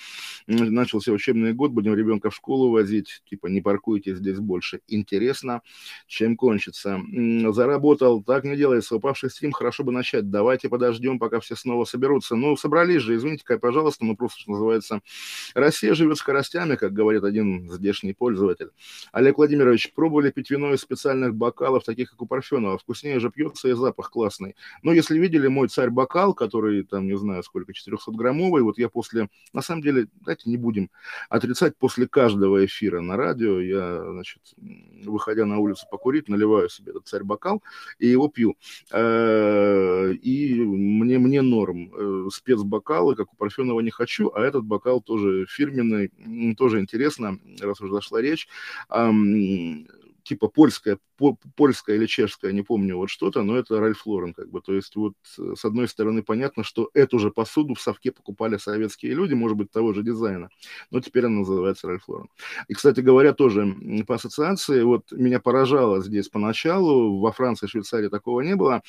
начался 0.46 1.12
учебный 1.12 1.54
год, 1.54 1.72
будем 1.72 1.96
ребенка 1.96 2.30
в 2.30 2.36
школу 2.36 2.70
возить, 2.70 3.22
типа 3.30 3.48
не 3.48 3.62
паркуйте 3.62 4.16
здесь 4.16 4.40
больше. 4.40 4.82
Интересно, 4.88 5.62
чем 6.06 6.36
кончится. 6.36 7.02
Заработал, 7.54 8.22
так 8.24 8.44
не 8.44 8.58
делается, 8.58 8.96
упавший 8.98 9.30
стрим, 9.30 9.54
хорошо 9.54 9.84
бы 9.84 9.92
начать. 9.92 10.30
Давайте 10.30 10.68
подождем, 10.68 11.18
пока 11.18 11.40
все 11.40 11.56
снова 11.56 11.86
соберутся. 11.86 12.36
Ну, 12.36 12.58
собрались 12.58 13.02
же, 13.02 13.16
извините, 13.16 13.44
как, 13.46 13.62
пожалуйста, 13.62 14.04
мы 14.04 14.16
просто, 14.16 14.42
что 14.42 14.52
называется, 14.52 15.02
Россия 15.54 15.94
живет 15.94 16.18
скоростями, 16.18 16.76
как 16.76 16.92
говорит 16.92 17.24
один 17.24 17.72
здешний 17.72 18.14
пользователь. 18.14 18.72
Олег 19.14 19.38
Владимирович, 19.38 19.94
пробовали 19.94 20.32
пить 20.32 20.50
вино 20.50 20.74
из 20.74 20.82
специальных 20.82 21.36
бокалов, 21.36 21.84
таких 21.84 22.01
как 22.06 22.22
у 22.22 22.26
Парфенова. 22.26 22.78
Вкуснее 22.78 23.20
же 23.20 23.32
пьется 23.32 23.70
и 23.70 23.74
запах 23.74 24.10
классный. 24.12 24.56
Но 24.84 24.92
если 24.92 25.18
видели 25.18 25.48
мой 25.48 25.68
царь-бокал, 25.68 26.34
который 26.34 26.84
там, 26.84 27.08
не 27.08 27.18
знаю, 27.18 27.44
сколько, 27.44 27.72
400-граммовый, 27.72 28.62
вот 28.62 28.78
я 28.78 28.90
после, 28.90 29.30
на 29.54 29.62
самом 29.62 29.82
деле, 29.82 30.08
давайте 30.22 30.50
не 30.50 30.58
будем 30.58 30.90
отрицать, 31.30 31.78
после 31.78 32.08
каждого 32.08 32.66
эфира 32.66 33.02
на 33.02 33.18
радио 33.18 33.60
я, 33.60 34.04
значит, 34.12 34.42
выходя 35.06 35.46
на 35.46 35.60
улицу 35.60 35.86
покурить, 35.90 36.30
наливаю 36.30 36.70
себе 36.70 36.92
этот 36.92 37.08
царь-бокал 37.08 37.64
и 38.00 38.08
его 38.08 38.28
пью. 38.28 38.56
Э, 38.92 40.14
и 40.14 40.62
мне, 40.62 41.20
мне 41.20 41.42
норм. 41.42 41.92
Э, 41.94 42.30
спецбокалы, 42.32 43.16
как 43.16 43.34
у 43.34 43.36
Парфенова, 43.36 43.80
не 43.82 43.92
хочу, 43.92 44.32
а 44.34 44.42
этот 44.42 44.64
бокал 44.64 45.02
тоже 45.02 45.46
фирменный, 45.48 46.12
тоже 46.56 46.80
интересно, 46.80 47.40
раз 47.60 47.82
уже 47.82 47.94
зашла 47.94 48.22
речь 48.22 48.48
типа 50.24 50.48
польская, 50.48 50.98
по, 51.18 51.38
польская 51.56 51.96
или 51.96 52.06
чешская, 52.06 52.52
не 52.52 52.62
помню 52.62 52.98
вот 52.98 53.10
что-то, 53.10 53.44
но 53.44 53.58
это 53.58 53.80
Ральф 53.80 54.06
Лорен, 54.06 54.34
как 54.34 54.50
бы. 54.50 54.62
То 54.62 54.74
есть 54.74 54.96
вот 54.96 55.14
э, 55.38 55.54
с 55.56 55.66
одной 55.66 55.88
стороны 55.88 56.24
понятно, 56.24 56.64
что 56.64 56.90
эту 56.94 57.20
же 57.20 57.32
посуду 57.32 57.74
в 57.74 57.82
совке 57.82 58.12
покупали 58.12 58.58
советские 58.58 59.14
люди, 59.14 59.34
может 59.34 59.58
быть, 59.58 59.72
того 59.72 59.94
же 59.94 60.04
дизайна, 60.04 60.50
но 60.90 61.00
теперь 61.00 61.26
она 61.26 61.40
называется 61.40 61.88
Ральф 61.88 62.08
Лорен. 62.08 62.28
И, 62.68 62.74
кстати 62.74 63.02
говоря, 63.02 63.34
тоже 63.34 63.76
по 64.08 64.16
ассоциации, 64.16 64.82
вот 64.84 65.12
меня 65.12 65.40
поражало 65.40 66.02
здесь 66.02 66.30
поначалу, 66.30 67.20
во 67.20 67.32
Франции, 67.32 67.68
Швейцарии 67.68 68.08
такого 68.08 68.42
не 68.42 68.56
было, 68.56 68.82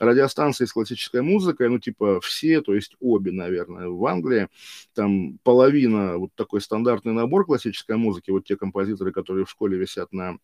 радиостанции 0.00 0.64
с 0.64 0.72
классической 0.72 1.22
музыкой, 1.22 1.68
ну, 1.68 1.78
типа 1.78 2.20
все, 2.20 2.60
то 2.60 2.74
есть 2.74 2.96
обе, 3.00 3.32
наверное, 3.32 3.88
в 3.88 4.04
Англии, 4.06 4.48
там 4.94 5.38
половина, 5.42 6.18
вот 6.18 6.30
такой 6.34 6.60
стандартный 6.60 7.12
набор 7.12 7.44
классической 7.46 7.96
музыки, 7.96 8.30
вот 8.30 8.44
те 8.44 8.56
композиторы, 8.56 9.12
которые 9.12 9.44
в 9.44 9.50
школе 9.50 9.78
висят 9.78 10.12
на 10.12 10.38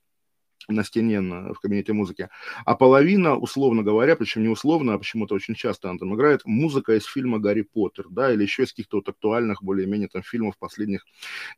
на 0.68 0.84
стене 0.84 1.20
на, 1.20 1.52
в 1.52 1.60
кабинете 1.60 1.92
музыки, 1.92 2.28
а 2.64 2.74
половина, 2.74 3.36
условно 3.36 3.82
говоря, 3.82 4.16
причем 4.16 4.42
не 4.42 4.48
условно, 4.48 4.94
а 4.94 4.98
почему-то 4.98 5.34
очень 5.34 5.54
часто 5.54 5.90
она 5.90 5.98
там 5.98 6.14
играет, 6.14 6.42
музыка 6.44 6.94
из 6.94 7.04
фильма 7.04 7.38
«Гарри 7.38 7.62
Поттер», 7.62 8.06
да, 8.10 8.32
или 8.32 8.42
еще 8.42 8.64
из 8.64 8.70
каких-то 8.70 8.98
вот 8.98 9.08
актуальных 9.08 9.62
более-менее 9.62 10.08
там 10.08 10.22
фильмов 10.22 10.58
последних 10.58 11.04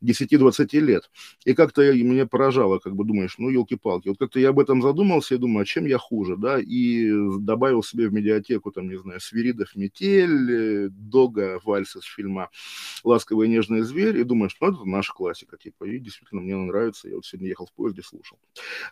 10-20 0.01 0.79
лет. 0.79 1.09
И 1.45 1.53
как-то 1.53 1.81
мне 1.81 2.25
поражало, 2.25 2.79
как 2.79 2.95
бы 2.95 3.05
думаешь, 3.05 3.35
ну, 3.37 3.49
елки-палки, 3.49 4.09
вот 4.09 4.17
как-то 4.17 4.39
я 4.39 4.49
об 4.49 4.59
этом 4.59 4.81
задумался 4.81 5.35
и 5.35 5.37
думаю, 5.37 5.63
а 5.63 5.65
чем 5.65 5.85
я 5.85 5.97
хуже, 5.97 6.37
да, 6.37 6.59
и 6.59 7.11
добавил 7.39 7.83
себе 7.83 8.07
в 8.07 8.13
медиатеку, 8.13 8.71
там, 8.71 8.89
не 8.89 8.97
знаю, 8.97 9.19
Свиридов 9.19 9.75
«Метель», 9.75 10.89
Дога, 10.89 11.59
вальс 11.63 11.95
из 11.95 12.03
фильма 12.03 12.49
«Ласковый 13.03 13.47
и 13.47 13.51
нежный 13.51 13.81
зверь», 13.81 14.17
и 14.17 14.23
думаешь, 14.23 14.55
ну, 14.59 14.67
это 14.69 14.85
наша 14.85 15.13
классика, 15.13 15.57
типа, 15.57 15.85
и 15.85 15.99
действительно 15.99 16.41
мне 16.41 16.55
нравится, 16.55 17.07
я 17.07 17.15
вот 17.15 17.25
сегодня 17.25 17.49
ехал 17.49 17.65
в 17.67 17.73
поезде, 17.73 18.01
слушал. 18.01 18.37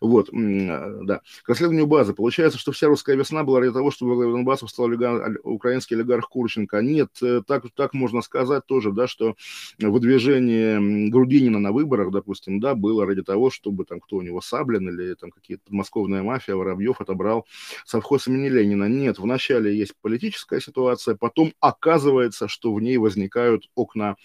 Вот, 0.05 0.29
э, 0.29 0.99
да. 1.03 1.21
К 1.43 1.49
расследованию 1.49 1.87
базы. 1.87 2.13
Получается, 2.13 2.59
что 2.59 2.71
вся 2.71 2.87
русская 2.87 3.15
весна 3.15 3.43
была 3.43 3.59
ради 3.59 3.73
того, 3.73 3.91
чтобы 3.91 4.11
во 4.11 4.15
главе 4.17 4.31
Донбасса 4.33 4.67
стал 4.67 4.85
олигарх, 4.85 5.39
украинский 5.43 5.95
олигарх 5.95 6.29
Курченко. 6.29 6.79
Нет, 6.81 7.09
э, 7.21 7.41
так, 7.45 7.65
так 7.75 7.93
можно 7.93 8.21
сказать 8.21 8.65
тоже, 8.65 8.91
да, 8.91 9.07
что 9.07 9.35
выдвижение 9.79 11.09
Грудинина 11.09 11.59
на 11.59 11.71
выборах, 11.71 12.11
допустим, 12.11 12.59
да, 12.59 12.75
было 12.75 13.05
ради 13.05 13.23
того, 13.23 13.49
чтобы 13.49 13.85
там 13.85 13.99
кто 13.99 14.17
у 14.17 14.21
него 14.21 14.41
Саблин 14.41 14.87
или 14.89 15.15
там 15.15 15.31
какие-то 15.31 15.63
подмосковная 15.65 16.23
мафия, 16.23 16.55
Воробьев 16.55 17.01
отобрал 17.01 17.45
совхоз 17.85 18.27
имени 18.27 18.49
Ленина. 18.49 18.85
Нет, 18.85 19.19
вначале 19.19 19.75
есть 19.75 19.93
политическая 20.01 20.61
ситуация, 20.61 21.15
потом 21.15 21.53
оказывается, 21.59 22.47
что 22.47 22.73
в 22.73 22.81
ней 22.81 22.97
возникают 22.97 23.69
окна 23.75 24.15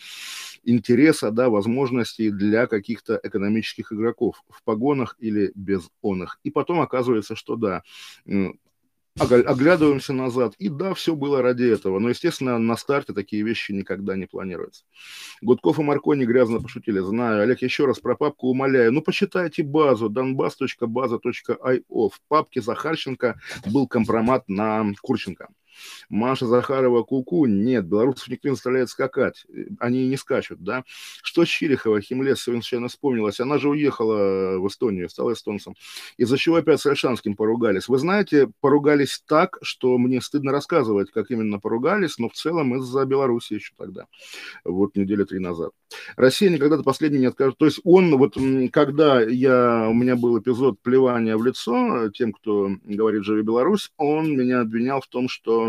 интереса, 0.63 1.31
да, 1.31 1.49
возможностей 1.49 2.31
для 2.31 2.67
каких-то 2.67 3.19
экономических 3.23 3.93
игроков 3.93 4.43
в 4.49 4.63
погонах 4.63 5.17
или 5.19 5.53
без 5.55 5.89
оных. 6.03 6.39
И 6.43 6.51
потом 6.51 6.81
оказывается, 6.81 7.37
что 7.37 7.57
да, 7.57 7.83
оглядываемся 9.19 10.13
назад, 10.13 10.55
и 10.59 10.69
да, 10.69 10.95
все 10.95 11.15
было 11.15 11.43
ради 11.43 11.65
этого. 11.65 11.99
Но, 11.99 12.09
естественно, 12.09 12.59
на 12.59 12.77
старте 12.77 13.13
такие 13.13 13.43
вещи 13.43 13.73
никогда 13.73 14.17
не 14.17 14.27
планируются. 14.27 14.85
Гудков 15.43 15.79
и 15.79 15.83
Маркони 15.83 16.25
грязно 16.25 16.61
пошутили, 16.61 17.01
знаю. 17.01 17.43
Олег, 17.43 17.61
еще 17.63 17.87
раз 17.87 17.99
про 17.99 18.17
папку 18.17 18.49
умоляю. 18.49 18.93
Ну, 18.93 19.03
почитайте 19.03 19.63
базу, 19.63 20.09
donbass.baza.io. 20.09 21.83
В 21.89 22.21
папке 22.29 22.63
Захарченко 22.63 23.41
был 23.67 23.87
компромат 23.89 24.49
на 24.49 24.93
Курченко. 25.03 25.49
Маша 26.09 26.47
Захарова 26.47 27.03
Куку, 27.03 27.47
нет, 27.47 27.87
белорусов 27.87 28.29
никто 28.29 28.49
не 28.49 28.55
заставляет 28.55 28.91
скакать, 28.91 29.47
они 29.79 30.09
не 30.09 30.17
скачут, 30.17 30.63
да. 30.63 30.85
Что 31.23 31.45
Чирихова, 31.45 32.01
Химлес, 32.01 32.41
совершенно 32.41 32.89
вспомнилась, 32.89 33.41
она 33.41 33.59
же 33.59 33.69
уехала 33.69 34.59
в 34.59 34.67
Эстонию, 34.69 35.09
стала 35.09 35.33
эстонцем. 35.33 35.75
Из-за 36.17 36.37
чего 36.39 36.57
опять 36.57 36.81
с 36.81 36.87
Альшанским 36.87 37.37
поругались? 37.37 37.89
Вы 37.89 37.99
знаете, 37.99 38.51
поругались 38.61 39.23
так, 39.27 39.59
что 39.63 39.99
мне 39.99 40.21
стыдно 40.21 40.53
рассказывать, 40.53 41.11
как 41.11 41.31
именно 41.31 41.59
поругались, 41.59 42.19
но 42.19 42.29
в 42.29 42.35
целом 42.35 42.77
из-за 42.77 43.05
Беларуси 43.05 43.55
еще 43.55 43.73
тогда, 43.77 44.07
вот 44.65 44.97
недели 44.97 45.25
три 45.25 45.39
назад. 45.39 45.73
Россия 46.17 46.51
никогда 46.51 46.77
до 46.77 46.83
последнего 46.83 47.21
не 47.21 47.27
откажет. 47.27 47.59
То 47.59 47.65
есть 47.67 47.81
он, 47.85 48.17
вот 48.17 48.37
когда 48.73 49.21
я, 49.21 49.89
у 49.89 49.95
меня 49.95 50.17
был 50.17 50.39
эпизод 50.39 50.81
плевания 50.81 51.37
в 51.37 51.45
лицо 51.45 52.11
тем, 52.11 52.33
кто 52.33 52.71
говорит 52.85 53.25
«Живи 53.25 53.43
Беларусь», 53.43 53.91
он 53.97 54.37
меня 54.37 54.61
обвинял 54.61 55.01
в 55.01 55.09
том, 55.09 55.29
что 55.29 55.60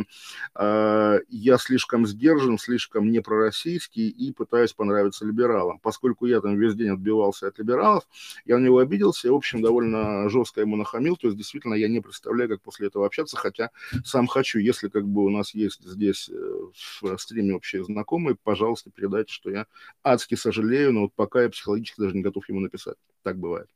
э, 0.56 1.20
я 1.30 1.58
слишком 1.58 2.06
сдержан, 2.06 2.58
слишком 2.58 3.12
непророссийский 3.12 4.10
и 4.10 4.32
пытаюсь 4.32 4.74
понравиться 4.74 5.26
либералам. 5.26 5.80
Поскольку 5.80 6.26
я 6.26 6.42
там 6.42 6.58
весь 6.58 6.76
день 6.76 6.90
отбивался 6.90 7.48
от 7.48 7.60
либералов, 7.60 8.04
я 8.46 8.58
на 8.58 8.66
него 8.66 8.80
обиделся 8.80 9.28
и, 9.28 9.32
в 9.32 9.36
общем, 9.36 9.62
довольно 9.62 10.30
жестко 10.30 10.62
ему 10.62 10.76
нахамил. 10.76 11.16
То 11.16 11.28
есть, 11.28 11.38
действительно, 11.38 11.74
я 11.74 11.88
не 11.88 12.00
представляю, 12.02 12.50
как 12.50 12.62
после 12.62 12.88
этого 12.88 13.06
общаться, 13.06 13.38
хотя 13.38 13.70
сам 14.04 14.28
хочу. 14.28 14.60
Если 14.60 14.90
как 14.90 15.08
бы 15.08 15.24
у 15.26 15.30
нас 15.30 15.54
есть 15.54 15.84
здесь 15.84 16.30
э, 16.30 16.60
в 17.02 17.18
стриме 17.18 17.56
общие 17.56 17.84
знакомые, 17.84 18.36
пожалуйста, 18.42 18.92
передайте, 18.92 19.34
что 19.34 19.50
я 19.50 19.68
адски 20.04 20.36
сожалею, 20.36 20.94
но 20.94 21.02
вот 21.02 21.14
пока 21.14 21.44
я 21.44 21.50
психологически 21.50 22.02
даже 22.02 22.16
не 22.16 22.22
готов 22.22 22.48
ему 22.50 22.60
написать. 22.60 22.98
Так 23.24 23.38
бывает. 23.38 23.68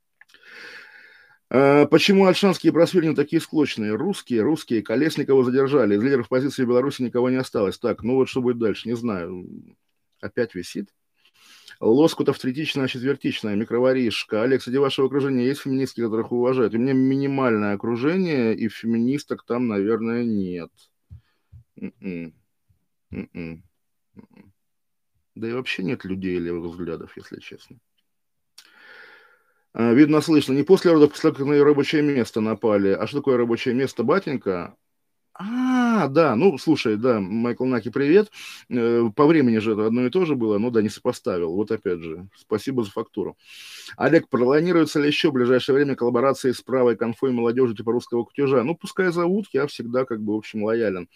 А, 1.50 1.86
почему 1.86 2.26
альшанские 2.26 2.74
просвирни 2.74 3.14
такие 3.14 3.42
склочные? 3.42 3.96
Русские, 3.96 4.42
русские, 4.42 4.82
Колесникова 4.82 5.44
задержали. 5.44 5.96
Из 5.96 6.04
лидеров 6.04 6.30
позиции 6.30 6.66
Беларуси 6.66 7.04
никого 7.04 7.30
не 7.30 7.38
осталось. 7.38 7.78
Так, 7.78 8.04
ну 8.04 8.16
вот 8.16 8.30
что 8.30 8.42
будет 8.42 8.58
дальше, 8.58 8.88
не 8.88 8.96
знаю. 8.96 9.46
Опять 10.22 10.56
висит. 10.56 10.90
Лоскутов 11.80 12.40
третичная, 12.40 12.88
четвертичная, 12.88 13.56
микроворишка. 13.56 14.44
Олег, 14.44 14.62
среди 14.62 14.78
вашего 14.78 15.08
окружения 15.08 15.46
есть 15.46 15.62
феминистки, 15.62 16.02
которых 16.02 16.32
уважают? 16.32 16.74
У 16.74 16.78
меня 16.78 16.94
минимальное 16.94 17.74
окружение, 17.74 18.56
и 18.56 18.70
феминисток 18.70 19.46
там, 19.46 19.68
наверное, 19.68 20.24
нет. 20.24 20.72
Mm-mm. 21.78 22.34
Mm-mm. 23.12 23.62
Да 25.36 25.50
и 25.50 25.52
вообще 25.52 25.84
нет 25.84 26.06
людей 26.06 26.40
левых 26.40 26.72
взглядов, 26.72 27.18
если 27.18 27.40
честно. 27.42 27.78
А, 29.78 29.92
видно, 29.92 30.22
слышно. 30.22 30.54
Не 30.54 30.64
после 30.64 30.94
родов, 30.94 31.12
после 31.12 31.46
на 31.46 31.62
рабочее 31.62 32.02
место 32.02 32.40
напали. 32.40 32.92
А 32.92 33.06
что 33.08 33.18
такое 33.18 33.36
рабочее 33.36 33.74
место, 33.74 34.04
батенька? 34.04 34.74
А, 35.34 35.44
да, 36.08 36.36
ну, 36.36 36.58
слушай, 36.58 36.98
да, 36.98 37.20
Майкл 37.20 37.66
Наки, 37.66 37.90
привет. 37.90 38.32
Э, 38.70 39.10
по 39.16 39.26
времени 39.26 39.58
же 39.58 39.74
это 39.74 39.88
одно 39.88 40.06
и 40.06 40.10
то 40.10 40.26
же 40.26 40.36
было, 40.36 40.58
но 40.58 40.70
да, 40.70 40.82
не 40.82 40.90
сопоставил. 40.90 41.54
Вот 41.54 41.72
опять 41.72 42.00
же, 42.00 42.28
спасибо 42.38 42.84
за 42.84 42.92
фактуру. 42.92 43.38
Олег, 43.98 44.28
планируется 44.30 45.00
ли 45.00 45.08
еще 45.08 45.30
в 45.30 45.34
ближайшее 45.34 45.76
время 45.76 45.96
коллаборации 45.96 46.52
с 46.52 46.62
правой 46.62 46.96
конфой 46.96 47.32
молодежи 47.32 47.76
типа 47.76 47.92
русского 47.92 48.24
кутежа? 48.24 48.64
Ну, 48.64 48.76
пускай 48.76 49.12
зовут, 49.12 49.48
я 49.54 49.68
всегда, 49.68 50.06
как 50.06 50.22
бы, 50.22 50.34
в 50.34 50.38
общем, 50.38 50.64
лоялен. 50.64 51.08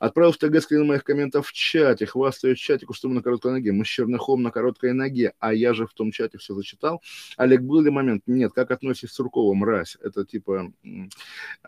Отправил 0.00 0.32
в 0.32 0.38
ТГ 0.38 0.60
скрин 0.60 0.86
моих 0.86 1.04
комментов 1.04 1.48
в 1.48 1.52
чате, 1.52 2.06
хвастаюсь 2.06 2.58
чатику, 2.58 2.92
что 2.92 3.08
мы 3.08 3.14
на 3.14 3.22
короткой 3.22 3.52
ноге. 3.52 3.72
Мы 3.72 3.84
с 3.84 3.88
Черныхом 3.88 4.42
на 4.42 4.50
короткой 4.50 4.92
ноге, 4.92 5.32
а 5.38 5.54
я 5.54 5.74
же 5.74 5.86
в 5.86 5.94
том 5.94 6.10
чате 6.10 6.38
все 6.38 6.54
зачитал. 6.54 7.02
Олег, 7.36 7.62
был 7.62 7.80
ли 7.80 7.90
момент? 7.90 8.22
Нет, 8.26 8.52
как 8.52 8.70
относишься 8.70 9.06
к 9.08 9.10
Суркову, 9.10 9.54
мразь? 9.54 9.96
Это 10.02 10.24
типа 10.24 10.72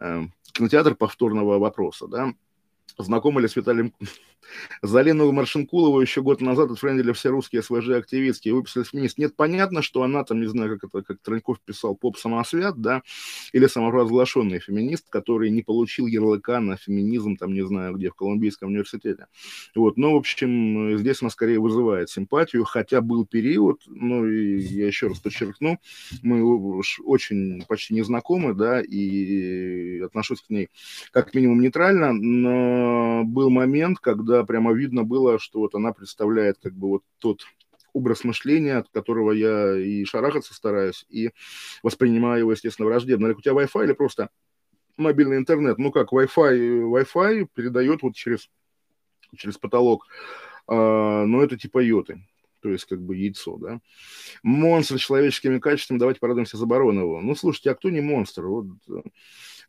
э, 0.01 0.23
кинотеатр 0.53 0.95
повторного 0.95 1.59
вопроса, 1.59 2.07
да? 2.09 2.33
Знакомы 2.99 3.41
ли 3.41 3.47
с 3.47 3.55
Виталием 3.55 3.95
Залину 4.83 5.31
Маршинкулову 5.31 6.01
еще 6.01 6.21
год 6.21 6.41
назад 6.41 6.73
отфрендили 6.73 7.13
все 7.13 7.29
русские 7.29 7.63
СВЖ-активистки 7.63 8.49
и 8.49 8.53
выписали 8.53 8.83
феминист. 8.83 9.19
Нет, 9.19 9.37
понятно, 9.37 9.83
что 9.83 10.03
она 10.03 10.25
там, 10.25 10.41
не 10.41 10.49
знаю, 10.49 10.79
как 10.79 10.91
это, 10.91 11.03
как 11.03 11.19
Троньков 11.21 11.61
писал, 11.61 11.95
поп-самосвят, 11.95 12.81
да, 12.81 13.03
или 13.53 13.67
самопровозглашенный 13.67 14.59
феминист, 14.59 15.09
который 15.11 15.51
не 15.51 15.63
получил 15.63 16.09
ярлыка 16.09 16.59
на 16.59 16.77
феминизм, 16.77 17.37
там, 17.37 17.55
не 17.55 17.65
знаю, 17.65 17.95
где, 17.95 18.11
в 18.11 18.15
Колумбийском 18.15 18.69
университете. 18.71 19.27
Вот, 19.77 19.97
но, 19.97 20.15
в 20.15 20.17
общем, 20.17 20.99
здесь 20.99 21.23
она 21.23 21.31
скорее 21.31 21.61
вызывает 21.61 22.11
симпатию, 22.11 22.65
хотя 22.65 23.01
был 23.01 23.27
период, 23.27 23.83
ну, 23.87 24.27
и 24.27 24.59
я 24.59 24.89
еще 24.89 25.07
раз 25.07 25.21
подчеркну, 25.21 25.79
мы 26.23 26.43
очень 27.05 27.63
почти 27.69 27.95
не 27.95 28.03
знакомы, 28.03 28.55
да, 28.55 28.81
и 28.81 30.01
отношусь 30.01 30.43
к 30.43 30.51
ней 30.51 30.69
как 31.13 31.33
минимум 31.35 31.61
нейтрально, 31.61 32.13
но 32.13 32.88
был 33.25 33.51
момент, 33.51 33.99
когда 33.99 34.45
прямо 34.45 34.73
видно 34.73 35.05
было, 35.05 35.39
что 35.39 35.61
вот 35.61 35.75
она 35.75 35.93
представляет 35.93 36.59
как 36.63 36.75
бы 36.75 36.89
вот 36.89 37.03
тот 37.19 37.43
образ 37.93 38.25
мышления, 38.25 38.77
от 38.77 38.89
которого 38.91 39.33
я 39.33 39.77
и 39.77 40.05
шарахаться 40.05 40.55
стараюсь, 40.55 41.05
и 41.09 41.31
воспринимаю 41.83 42.41
его, 42.41 42.53
естественно, 42.53 42.87
враждебно. 42.87 43.27
Или 43.27 43.35
у 43.35 43.41
тебя 43.41 43.55
Wi-Fi 43.55 43.85
или 43.85 43.93
просто 43.93 44.31
мобильный 44.97 45.37
интернет? 45.37 45.79
Ну 45.79 45.91
как, 45.91 46.13
Wi-Fi, 46.13 46.83
Wi-Fi 46.91 47.49
передает 47.55 48.03
вот 48.03 48.15
через, 48.15 48.51
через 49.37 49.59
потолок, 49.59 50.07
а, 50.67 51.25
но 51.25 51.43
это 51.43 51.57
типа 51.57 51.79
йоты 51.79 52.23
то 52.61 52.71
есть 52.71 52.87
как 52.87 53.01
бы 53.01 53.17
яйцо, 53.17 53.57
да. 53.59 53.81
Монстр 54.43 54.99
с 54.99 55.01
человеческими 55.01 55.59
качествами, 55.59 55.99
давайте 55.99 56.21
порадуемся 56.21 56.57
за 56.57 56.67
Баронова. 56.67 57.21
Ну, 57.21 57.35
слушайте, 57.35 57.71
а 57.71 57.75
кто 57.75 57.91
не 57.91 58.01
монстр? 58.01 58.47
Вот 58.47 58.67
а, 58.89 59.03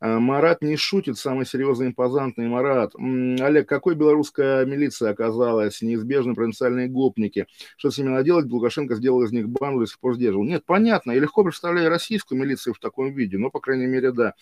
Марат 0.01 0.61
не 0.61 0.77
шутит, 0.77 1.17
самый 1.17 1.45
серьезный 1.45 1.87
импозантный 1.87 2.47
Марат. 2.47 2.93
Олег, 2.95 3.67
какой 3.67 3.95
белорусская 3.95 4.65
милиция 4.65 5.11
оказалась? 5.11 5.81
Неизбежно 5.81 6.35
провинциальные 6.35 6.87
гопники. 6.87 7.47
Что 7.77 7.91
с 7.91 7.97
ними 7.97 8.09
надо 8.09 8.23
делать? 8.23 8.45
Лукашенко 8.45 8.95
сделал 8.95 9.23
из 9.23 9.31
них 9.31 9.49
банду, 9.49 9.81
до 9.81 9.87
сих 9.87 9.99
пор 9.99 10.15
сдерживал. 10.15 10.45
Нет, 10.45 10.63
понятно, 10.65 11.11
я 11.11 11.19
легко 11.19 11.43
представляю 11.43 11.89
российскую 11.89 12.39
милицию 12.39 12.73
в 12.73 12.79
таком 12.79 13.13
виде, 13.13 13.37
но, 13.37 13.49
по 13.49 13.59
крайней 13.59 13.87
мере, 13.87 14.11
да 14.11 14.35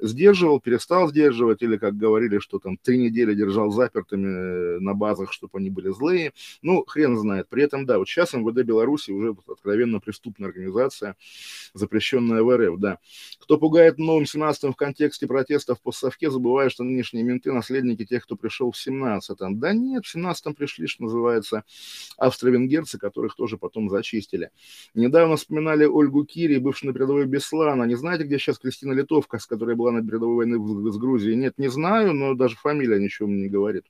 сдерживал, 0.00 0.60
перестал 0.60 1.08
сдерживать, 1.08 1.62
или, 1.62 1.76
как 1.76 1.96
говорили, 1.96 2.38
что 2.38 2.58
там 2.58 2.76
три 2.76 2.98
недели 2.98 3.34
держал 3.34 3.70
запертыми 3.70 4.26
э, 4.28 4.78
на 4.78 4.94
базах, 4.94 5.32
чтобы 5.32 5.58
они 5.58 5.70
были 5.70 5.90
злые. 5.90 6.32
Ну, 6.62 6.84
хрен 6.86 7.16
знает. 7.16 7.48
При 7.48 7.64
этом, 7.64 7.84
да, 7.84 7.98
вот 7.98 8.08
сейчас 8.08 8.32
МВД 8.32 8.64
Беларуси 8.64 9.10
уже 9.10 9.34
откровенно 9.48 10.00
преступная 10.00 10.48
организация, 10.48 11.16
запрещенная 11.74 12.42
в 12.42 12.56
РФ, 12.56 12.78
да. 12.78 12.98
Кто 13.40 13.58
пугает 13.58 13.98
новым 13.98 14.24
17-м 14.24 14.72
в 14.72 14.76
контексте 14.76 14.97
протестов 15.26 15.80
по 15.80 15.92
Совке, 15.92 16.30
забывая, 16.30 16.68
что 16.68 16.84
нынешние 16.84 17.24
менты 17.24 17.52
наследники 17.52 18.04
тех, 18.04 18.24
кто 18.24 18.36
пришел 18.36 18.72
в 18.72 18.76
17-м. 18.76 19.58
Да 19.58 19.72
нет, 19.72 20.04
в 20.04 20.14
17-м 20.14 20.54
пришли, 20.54 20.86
что 20.86 21.04
называется, 21.04 21.64
австро-венгерцы, 22.16 22.98
которых 22.98 23.34
тоже 23.34 23.58
потом 23.58 23.88
зачистили. 23.88 24.50
Недавно 24.94 25.36
вспоминали 25.36 25.84
Ольгу 25.84 26.24
Кири, 26.24 26.58
бывшую 26.58 26.92
на 26.92 26.94
передовой 26.94 27.26
Беслана. 27.26 27.84
Не 27.84 27.94
знаете, 27.94 28.24
где 28.24 28.38
сейчас 28.38 28.58
Кристина 28.58 28.92
Литовка, 28.92 29.38
с 29.38 29.46
которой 29.46 29.76
была 29.76 29.92
на 29.92 30.04
передовой 30.04 30.46
войны 30.46 30.92
с 30.92 30.96
Грузией? 30.96 31.36
Нет, 31.36 31.54
не 31.58 31.68
знаю, 31.68 32.12
но 32.12 32.34
даже 32.34 32.56
фамилия 32.56 32.98
ничего 32.98 33.28
мне 33.28 33.42
не 33.42 33.48
говорит. 33.48 33.84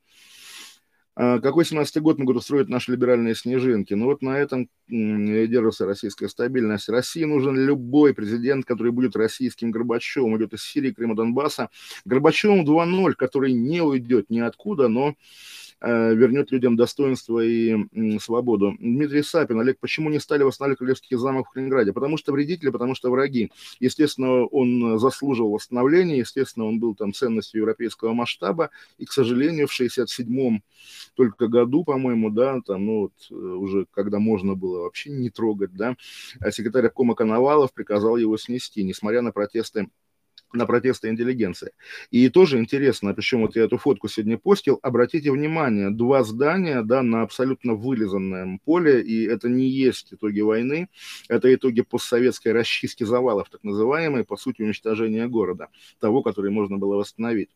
А 1.21 1.41
какой 1.41 1.65
17-й 1.65 2.01
год 2.01 2.21
могут 2.21 2.37
устроить 2.37 2.69
наши 2.69 2.93
либеральные 2.93 3.35
снежинки? 3.35 3.93
Ну 3.93 4.05
вот 4.05 4.23
на 4.23 4.39
этом 4.39 4.69
держится 4.87 5.85
российская 5.85 6.29
стабильность. 6.29 6.89
России 6.89 7.25
нужен 7.25 7.57
любой 7.57 8.15
президент, 8.15 8.65
который 8.65 8.93
будет 8.93 9.17
российским 9.17 9.73
Горбачевым, 9.73 10.37
идет 10.37 10.55
из 10.55 10.63
Сирии, 10.63 10.93
Крыма, 10.93 11.17
Донбасса. 11.17 11.71
Горбачевым 12.05 12.65
2.0, 12.65 13.15
который 13.15 13.53
не 13.53 13.81
уйдет 13.81 14.31
ниоткуда, 14.31 14.87
но 14.87 15.17
вернет 15.81 16.51
людям 16.51 16.77
достоинство 16.77 17.41
и 17.45 17.77
свободу. 18.19 18.75
Дмитрий 18.79 19.23
Сапин, 19.23 19.61
Олег, 19.61 19.79
почему 19.79 20.11
не 20.11 20.19
стали 20.19 20.43
восстанавливать 20.43 20.79
Королевский 20.79 21.17
замок 21.17 21.49
в 21.49 21.53
Калининграде? 21.53 21.93
Потому 21.93 22.17
что 22.17 22.33
вредители, 22.33 22.71
потому 22.71 22.95
что 22.95 23.11
враги. 23.11 23.51
Естественно, 23.81 24.45
он 24.47 24.99
заслужил 24.99 25.51
восстановления, 25.51 26.19
естественно, 26.19 26.67
он 26.67 26.81
был 26.81 26.95
там 26.95 27.13
ценностью 27.13 27.61
европейского 27.61 28.13
масштаба, 28.13 28.71
и, 28.99 29.05
к 29.05 29.13
сожалению, 29.13 29.69
в 29.69 29.81
67-м 29.81 30.63
только 31.15 31.49
году, 31.49 31.85
по-моему, 31.85 32.31
да, 32.31 32.61
там, 32.65 32.87
ну, 32.87 33.01
вот, 33.01 33.13
э, 33.31 33.35
уже 33.35 33.87
когда 33.91 34.19
можно 34.19 34.55
было 34.55 34.83
вообще 34.83 35.11
не 35.11 35.31
трогать, 35.31 35.75
да, 35.75 35.97
секретарь 36.51 36.89
Кома 36.91 37.15
Коновалов 37.15 37.73
приказал 37.73 38.17
его 38.17 38.37
снести, 38.37 38.83
несмотря 38.83 39.23
на 39.23 39.33
протесты 39.33 39.89
на 40.53 40.67
протесты 40.67 41.09
интеллигенции. 41.09 41.73
И 42.11 42.29
тоже 42.29 42.59
интересно, 42.59 43.15
причем 43.15 43.43
вот 43.43 43.57
я 43.57 43.65
эту 43.65 43.79
фотку 43.79 44.09
сегодня 44.09 44.39
постил, 44.39 44.79
обратите 44.83 45.31
внимание, 45.31 45.91
два 45.91 46.25
здания, 46.25 46.83
да, 46.83 47.03
на 47.03 47.23
абсолютно 47.23 47.75
вылизанном 47.75 48.59
поле, 48.61 49.03
и 49.03 49.27
это 49.27 49.49
не 49.49 49.69
есть 49.69 50.15
итоги 50.15 50.41
войны, 50.41 50.89
это 51.29 51.53
итоги 51.55 51.83
постсоветской 51.83 52.53
расчистки 52.53 53.05
завалов, 53.05 53.51
так 53.51 53.63
называемой, 53.65 54.25
по 54.25 54.37
сути, 54.37 54.63
уничтожения 54.63 55.27
города, 55.29 55.69
того, 56.01 56.23
который 56.23 56.51
можно 56.51 56.79
было 56.79 56.97
восстановить 56.97 57.51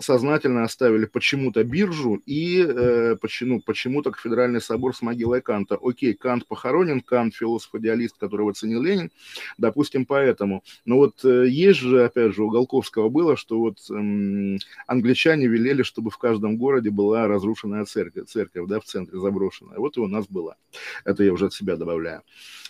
сознательно 0.00 0.64
оставили 0.64 1.04
почему-то 1.04 1.62
биржу 1.64 2.20
и 2.26 2.64
э, 2.66 3.16
почему, 3.20 3.60
почему-то 3.60 4.10
кафедральный 4.10 4.60
собор 4.60 4.94
с 4.94 5.02
могилой 5.02 5.40
Канта. 5.40 5.78
Окей, 5.80 6.14
Кант 6.14 6.46
похоронен, 6.46 7.00
Кант 7.00 7.34
философ-идеалист, 7.34 8.18
которого 8.18 8.52
ценил 8.52 8.82
Ленин, 8.82 9.10
допустим, 9.58 10.04
поэтому. 10.04 10.62
Но 10.84 10.96
вот 10.96 11.24
э, 11.24 11.46
есть 11.48 11.80
же, 11.80 12.04
опять 12.04 12.34
же, 12.34 12.42
у 12.42 12.50
Голковского 12.50 13.08
было, 13.08 13.36
что 13.36 13.58
вот 13.58 13.78
э, 13.90 14.58
англичане 14.86 15.46
велели, 15.46 15.82
чтобы 15.82 16.10
в 16.10 16.18
каждом 16.18 16.56
городе 16.56 16.90
была 16.90 17.28
разрушенная 17.28 17.84
церковь, 17.84 18.28
церковь 18.28 18.68
да, 18.68 18.80
в 18.80 18.84
центре 18.84 19.18
заброшенная. 19.18 19.78
Вот 19.78 19.96
и 19.96 20.00
у 20.00 20.08
нас 20.08 20.26
была. 20.26 20.56
Это 21.04 21.22
я 21.24 21.32
уже 21.32 21.46
от 21.46 21.54
себя 21.54 21.76
добавляю. 21.76 22.22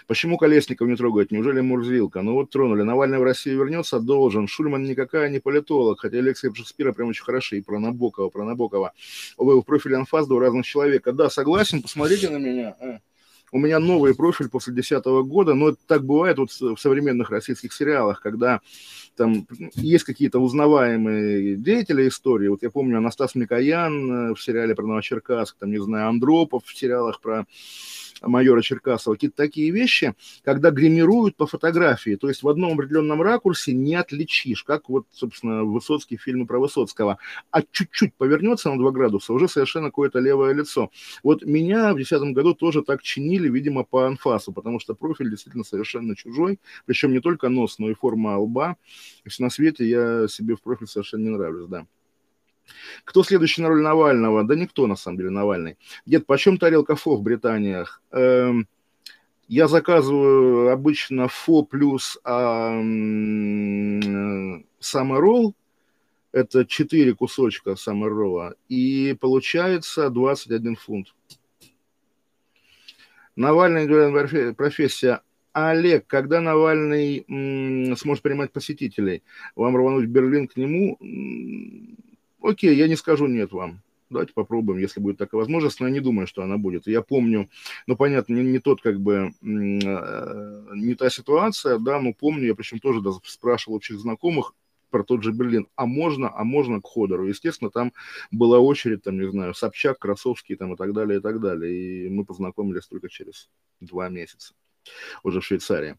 Почему 0.07 0.37
Колесников 0.37 0.87
не 0.87 0.97
трогают? 0.97 1.31
Неужели 1.31 1.61
Мурзилка? 1.61 2.21
Ну 2.21 2.35
вот 2.35 2.51
тронули. 2.51 2.83
Навальный 2.83 3.19
в 3.19 3.23
Россию 3.23 3.59
вернется? 3.59 4.01
Должен. 4.01 4.47
Шульман 4.47 4.85
никакая 4.85 5.31
не 5.31 5.39
политолог, 5.39 6.01
хотя 6.01 6.21
лекции 6.21 6.53
Шекспира 6.55 6.93
прям 6.93 7.09
очень 7.09 7.25
хороши. 7.25 7.59
И 7.59 7.63
про 7.63 7.79
Набокова, 7.79 8.29
про 8.29 8.45
Набокова. 8.45 8.93
Вы 9.39 9.61
в 9.61 9.65
профиле 9.65 9.97
анфас 9.97 10.29
у 10.31 10.39
разных 10.39 10.67
человека. 10.67 11.13
Да, 11.13 11.31
согласен, 11.31 11.81
посмотрите 11.81 12.29
на 12.29 12.37
меня. 12.37 12.77
А. 12.81 12.99
у 13.53 13.59
меня 13.59 13.79
новый 13.79 14.15
профиль 14.15 14.49
после 14.51 14.75
2010 14.75 15.05
года, 15.27 15.55
но 15.55 15.71
это 15.71 15.79
так 15.87 16.05
бывает 16.05 16.37
вот 16.39 16.51
в 16.51 16.77
современных 16.77 17.31
российских 17.31 17.73
сериалах, 17.73 18.21
когда 18.21 18.61
там 19.17 19.47
есть 19.75 20.05
какие-то 20.05 20.39
узнаваемые 20.39 21.57
деятели 21.57 22.09
истории. 22.09 22.49
Вот 22.49 22.63
я 22.63 22.71
помню 22.71 22.99
Анастас 22.99 23.35
Микоян 23.35 24.31
э, 24.31 24.35
в 24.35 24.43
сериале 24.43 24.75
про 24.75 24.87
Новочеркасск, 24.87 25.57
там, 25.59 25.71
не 25.71 25.83
знаю, 25.83 26.09
Андропов 26.09 26.65
в 26.65 26.77
сериалах 26.77 27.21
про 27.21 27.47
майора 28.23 28.63
Черкасова, 28.63 29.15
какие-то 29.15 29.37
такие 29.37 29.71
вещи, 29.71 30.15
когда 30.43 30.71
гримируют 30.71 31.37
по 31.37 31.47
фотографии, 31.47 32.17
то 32.17 32.29
есть 32.29 32.43
в 32.43 32.49
одном 32.49 32.75
определенном 32.75 33.23
ракурсе 33.23 33.73
не 33.73 33.95
отличишь, 33.95 34.65
как 34.65 34.89
вот, 34.89 35.07
собственно, 35.11 35.65
Высоцкий 35.65 36.17
фильм 36.17 36.47
про 36.47 36.59
Высоцкого, 36.59 37.19
а 37.51 37.63
чуть-чуть 37.63 38.15
повернется 38.15 38.71
на 38.71 38.79
2 38.79 38.91
градуса, 38.93 39.33
уже 39.33 39.49
совершенно 39.49 39.89
какое-то 39.89 40.19
левое 40.19 40.55
лицо. 40.55 40.91
Вот 41.23 41.45
меня 41.45 41.93
в 41.93 41.97
2010 41.97 42.35
году 42.35 42.55
тоже 42.55 42.83
так 42.83 43.03
чинили, 43.03 43.49
видимо, 43.49 43.85
по 43.85 44.07
анфасу, 44.07 44.53
потому 44.53 44.81
что 44.81 44.95
профиль 44.95 45.31
действительно 45.31 45.65
совершенно 45.65 46.17
чужой, 46.17 46.59
причем 46.87 47.13
не 47.13 47.21
только 47.21 47.49
нос, 47.49 47.79
но 47.79 47.91
и 47.91 47.95
форма 47.95 48.39
лба. 48.39 48.77
На 49.39 49.51
свете 49.51 49.89
я 49.89 50.29
себе 50.29 50.57
в 50.57 50.63
профиль 50.63 50.87
совершенно 50.87 51.23
не 51.23 51.31
нравлюсь, 51.31 51.69
да. 51.69 51.87
Кто 53.05 53.23
следующий 53.23 53.63
на 53.63 53.69
роль 53.69 53.83
Навального? 53.83 54.45
Да 54.45 54.55
никто, 54.55 54.87
на 54.87 54.97
самом 54.97 55.19
деле, 55.19 55.31
Навальный. 55.31 55.77
Дед, 56.07 56.27
почем 56.27 56.59
тарелка 56.59 56.97
фо 56.97 57.17
в 57.17 57.23
Британиях? 57.23 58.03
Эм, 58.11 58.69
я 59.49 59.69
заказываю 59.69 60.71
обычно 60.73 61.29
фо 61.29 61.63
плюс 61.63 62.19
а, 62.25 62.73
саморолл. 64.81 65.55
Это 66.33 66.65
4 66.65 67.15
кусочка 67.15 67.77
саморолла. 67.77 68.55
И 68.69 69.17
получается 69.21 70.11
21 70.11 70.77
фунт. 70.77 71.15
Навальный, 73.37 74.55
профессия. 74.55 75.21
Олег, 75.55 76.07
когда 76.09 76.41
Навальный 76.41 77.25
м, 77.29 77.97
сможет 77.97 78.23
принимать 78.23 78.53
посетителей? 78.53 79.23
Вам 79.55 79.77
рвануть 79.77 80.07
в 80.07 80.11
Берлин 80.11 80.49
к 80.49 80.57
нему? 80.57 80.99
Окей, 82.43 82.75
я 82.75 82.89
не 82.89 82.97
скажу 82.97 83.29
нет 83.29 83.53
вам. 83.53 83.81
Давайте 84.11 84.33
попробуем, 84.35 84.81
если 84.81 85.01
будет 85.01 85.17
такая 85.17 85.39
возможность, 85.39 85.79
но 85.81 85.87
я 85.87 85.93
не 85.93 86.01
думаю, 86.01 86.27
что 86.27 86.43
она 86.43 86.59
будет. 86.59 86.89
Я 86.89 87.03
помню, 87.03 87.49
ну, 87.87 87.97
понятно, 87.97 88.35
не, 88.35 88.43
не 88.43 88.59
тот, 88.59 88.83
как 88.83 89.01
бы, 89.01 89.33
э, 89.43 89.45
не 89.45 90.95
та 90.95 91.09
ситуация, 91.09 91.79
да, 91.79 92.01
но 92.01 92.13
помню, 92.13 92.47
я 92.49 92.55
причем 92.55 92.81
тоже 92.81 93.01
даже 93.01 93.19
спрашивал 93.25 93.77
общих 93.77 93.99
знакомых, 93.99 94.55
про 94.91 95.03
тот 95.03 95.25
же 95.25 95.33
Берлин, 95.33 95.67
а 95.75 95.87
можно, 95.87 96.31
а 96.33 96.45
можно 96.45 96.81
к 96.81 96.87
Ходору. 96.87 97.27
Естественно, 97.27 97.71
там 97.71 97.93
была 98.31 98.61
очередь, 98.61 99.03
там, 99.03 99.19
не 99.19 99.29
знаю, 99.29 99.55
Собчак, 99.55 99.99
Красовский 99.99 100.55
там 100.55 100.75
и 100.75 100.77
так 100.77 100.93
далее, 100.93 101.19
и 101.19 101.23
так 101.23 101.41
далее. 101.41 102.07
И 102.07 102.09
мы 102.09 102.25
познакомились 102.25 102.87
только 102.87 103.09
через 103.09 103.49
два 103.81 104.09
месяца 104.09 104.55
уже 105.23 105.41
в 105.41 105.45
Швейцарии. 105.45 105.97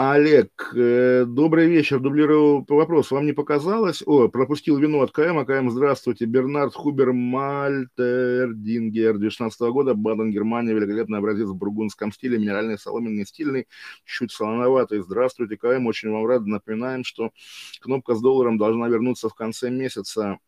Олег, 0.00 0.72
э, 0.76 1.24
добрый 1.26 1.66
вечер. 1.66 1.98
Дублирую 1.98 2.64
вопрос. 2.68 3.10
Вам 3.10 3.26
не 3.26 3.32
показалось? 3.32 4.00
О, 4.06 4.28
пропустил 4.28 4.78
вину 4.78 5.02
от 5.02 5.10
КМ. 5.10 5.38
АКМ, 5.38 5.70
здравствуйте. 5.70 6.24
Бернард 6.24 6.72
Хубер 6.72 7.12
Мальтердингер, 7.12 9.18
2016 9.18 9.60
года. 9.72 9.94
Баден, 9.94 10.30
Германия. 10.30 10.72
Великолепный 10.72 11.18
образец 11.18 11.48
в 11.48 11.56
бургундском 11.56 12.12
стиле. 12.12 12.38
Минеральный, 12.38 12.78
соломенный, 12.78 13.26
стильный. 13.26 13.66
Чуть 14.04 14.30
солоноватый. 14.30 15.00
Здравствуйте, 15.00 15.56
КМ. 15.56 15.88
Очень 15.88 16.12
вам 16.12 16.26
рад. 16.26 16.46
Напоминаем, 16.46 17.02
что 17.02 17.32
кнопка 17.80 18.14
с 18.14 18.20
долларом 18.20 18.56
должна 18.56 18.86
вернуться 18.86 19.28
в 19.28 19.34
конце 19.34 19.68
месяца. 19.68 20.38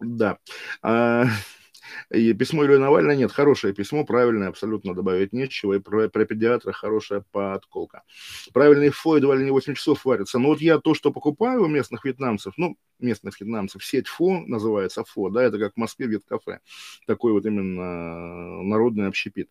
Да. 0.00 0.38
И 2.10 2.32
письмо 2.32 2.64
Ильи 2.64 2.78
Навального 2.78 3.16
нет, 3.16 3.32
хорошее 3.32 3.74
письмо, 3.74 4.04
правильное, 4.04 4.48
абсолютно 4.48 4.94
добавить 4.94 5.32
нечего. 5.32 5.74
И 5.74 5.78
про, 5.78 6.08
про 6.08 6.24
педиатра 6.24 6.72
хорошая 6.72 7.24
подколка. 7.32 8.02
Правильный 8.52 8.90
фой 8.90 9.18
едва 9.18 9.36
ли 9.36 9.44
не 9.44 9.50
8 9.50 9.74
часов 9.74 10.04
варится. 10.04 10.38
Но 10.38 10.48
вот 10.48 10.60
я 10.60 10.78
то, 10.78 10.94
что 10.94 11.12
покупаю 11.12 11.64
у 11.64 11.66
местных 11.66 12.04
вьетнамцев, 12.04 12.54
ну, 12.56 12.76
местных 13.00 13.40
вьетнамцев, 13.40 13.84
сеть 13.84 14.08
ФО 14.08 14.40
называется 14.46 15.04
ФО, 15.04 15.28
да, 15.30 15.42
это 15.42 15.58
как 15.58 15.74
в 15.74 15.76
Москве 15.76 16.06
вьет-кафе. 16.06 16.60
Такой 17.06 17.32
вот 17.32 17.46
именно 17.46 18.62
народный 18.62 19.08
общепит. 19.08 19.48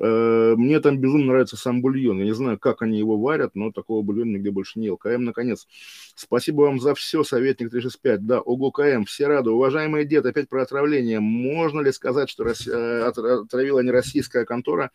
Э, 0.00 0.54
мне 0.56 0.80
там 0.80 0.98
безумно 0.98 1.26
нравится 1.26 1.56
сам 1.56 1.80
бульон. 1.82 2.18
Я 2.18 2.24
не 2.24 2.34
знаю, 2.34 2.58
как 2.58 2.82
они 2.82 2.98
его 2.98 3.18
варят, 3.18 3.54
но 3.54 3.72
такого 3.72 4.02
бульона 4.02 4.36
нигде 4.36 4.50
больше 4.50 4.78
не 4.78 4.86
ел. 4.86 4.96
КМ, 4.96 5.24
наконец. 5.24 5.66
Спасибо 6.14 6.62
вам 6.62 6.80
за 6.80 6.94
все, 6.94 7.24
советник 7.24 7.70
365. 7.70 8.26
Да, 8.26 8.40
ого, 8.40 8.70
КМ, 8.70 9.04
все 9.04 9.26
рады. 9.26 9.50
Уважаемый 9.50 10.04
дед, 10.04 10.26
опять 10.26 10.48
про 10.48 10.62
отравление. 10.62 11.20
Можно 11.20 11.79
ли 11.80 11.92
сказать, 11.92 12.28
что 12.28 12.44
э, 12.44 13.02
отравила 13.02 13.80
не 13.80 13.90
российская 13.90 14.44
контора, 14.44 14.90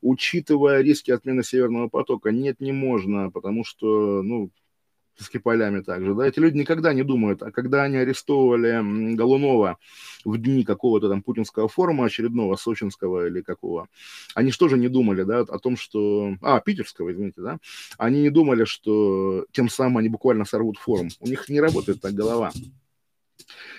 учитывая 0.00 0.82
риски 0.82 1.10
отмены 1.10 1.42
Северного 1.42 1.88
потока? 1.88 2.30
Нет, 2.30 2.60
не 2.60 2.72
можно, 2.72 3.30
потому 3.30 3.64
что, 3.64 4.22
ну, 4.22 4.50
с 5.18 5.28
Киполями 5.28 5.80
также, 5.80 6.14
да, 6.14 6.26
эти 6.26 6.38
люди 6.38 6.58
никогда 6.58 6.92
не 6.92 7.02
думают, 7.02 7.42
а 7.42 7.50
когда 7.50 7.84
они 7.84 7.96
арестовывали 7.96 9.14
Голунова 9.14 9.78
в 10.24 10.36
дни 10.38 10.64
какого-то 10.64 11.08
там 11.08 11.22
путинского 11.22 11.68
форума 11.68 12.04
очередного, 12.06 12.56
сочинского 12.56 13.26
или 13.26 13.40
какого, 13.40 13.88
они 14.34 14.50
что 14.50 14.68
же 14.68 14.76
не 14.76 14.88
думали, 14.88 15.22
да, 15.22 15.40
о 15.40 15.58
том, 15.58 15.76
что... 15.76 16.34
А, 16.42 16.60
питерского, 16.60 17.12
извините, 17.12 17.40
да, 17.40 17.58
они 17.98 18.22
не 18.22 18.30
думали, 18.30 18.64
что 18.64 19.46
тем 19.52 19.68
самым 19.68 19.98
они 19.98 20.08
буквально 20.08 20.44
сорвут 20.44 20.78
форум. 20.78 21.08
У 21.20 21.28
них 21.28 21.48
не 21.48 21.60
работает 21.60 22.00
так 22.00 22.12
голова. 22.12 22.52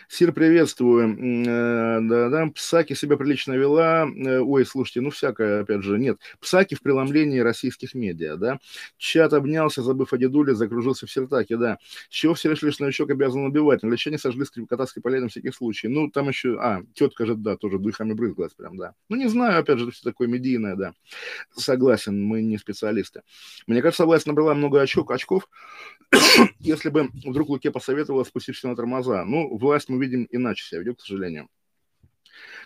Сир, 0.10 0.32
приветствую. 0.32 1.18
Э, 1.46 2.00
да-да, 2.02 2.48
Псаки 2.56 2.94
себя 2.94 3.18
прилично 3.18 3.52
вела. 3.54 4.08
Э, 4.08 4.40
ой, 4.40 4.66
слушайте, 4.66 5.02
ну 5.02 5.10
всякое, 5.10 5.62
опять 5.62 5.84
же, 5.84 6.00
нет. 6.00 6.18
Псаки 6.40 6.76
в 6.76 6.82
преломлении 6.82 7.40
российских 7.40 7.94
медиа, 7.94 8.38
да. 8.38 8.60
Чат 8.98 9.34
обнялся, 9.34 9.84
забыв 9.84 10.14
о 10.14 10.18
дедуле, 10.18 10.56
закружился 10.56 11.08
в 11.08 11.12
сертаке, 11.12 11.58
да. 11.58 11.78
С 12.10 12.14
чего 12.14 12.36
все 12.36 12.50
решили, 12.50 12.72
что 12.72 12.84
новичок 12.84 13.10
обязан 13.10 13.46
убивать? 13.46 13.84
На 13.84 13.90
лечение 13.90 14.18
сожгли 14.18 14.46
кота 14.68 14.88
с 14.88 14.96
на 14.96 15.28
всякий 15.28 15.52
случай. 15.52 15.90
Ну, 15.90 16.10
там 16.10 16.30
еще... 16.30 16.58
А, 16.58 16.84
тетка 16.94 17.26
же, 17.26 17.36
да, 17.36 17.58
тоже 17.58 17.78
духами 17.78 18.14
брызгалась 18.14 18.54
прям, 18.54 18.78
да. 18.78 18.94
Ну, 19.10 19.18
не 19.18 19.28
знаю, 19.28 19.60
опять 19.60 19.80
же, 19.80 19.92
все 19.92 20.04
такое 20.04 20.30
медийное, 20.30 20.78
да. 20.78 20.94
Согласен, 21.54 22.24
мы 22.24 22.42
не 22.42 22.58
специалисты. 22.58 23.24
Мне 23.68 23.82
кажется, 23.82 24.06
власть 24.06 24.26
набрала 24.26 24.54
много 24.54 24.82
очок, 24.82 25.12
очков, 25.12 25.50
если 26.60 26.90
бы 26.90 27.10
вдруг 27.26 27.50
Луке 27.50 27.72
посоветовала 27.72 28.24
спустить 28.24 28.64
на 28.64 28.76
тормоза. 28.76 29.26
Ну, 29.26 29.58
власть 29.58 29.90
мы 29.90 29.97
видим 30.00 30.28
иначе 30.32 30.66
себя 30.66 30.82
ведет, 30.82 30.98
к 31.00 31.02
сожалению. 31.02 31.50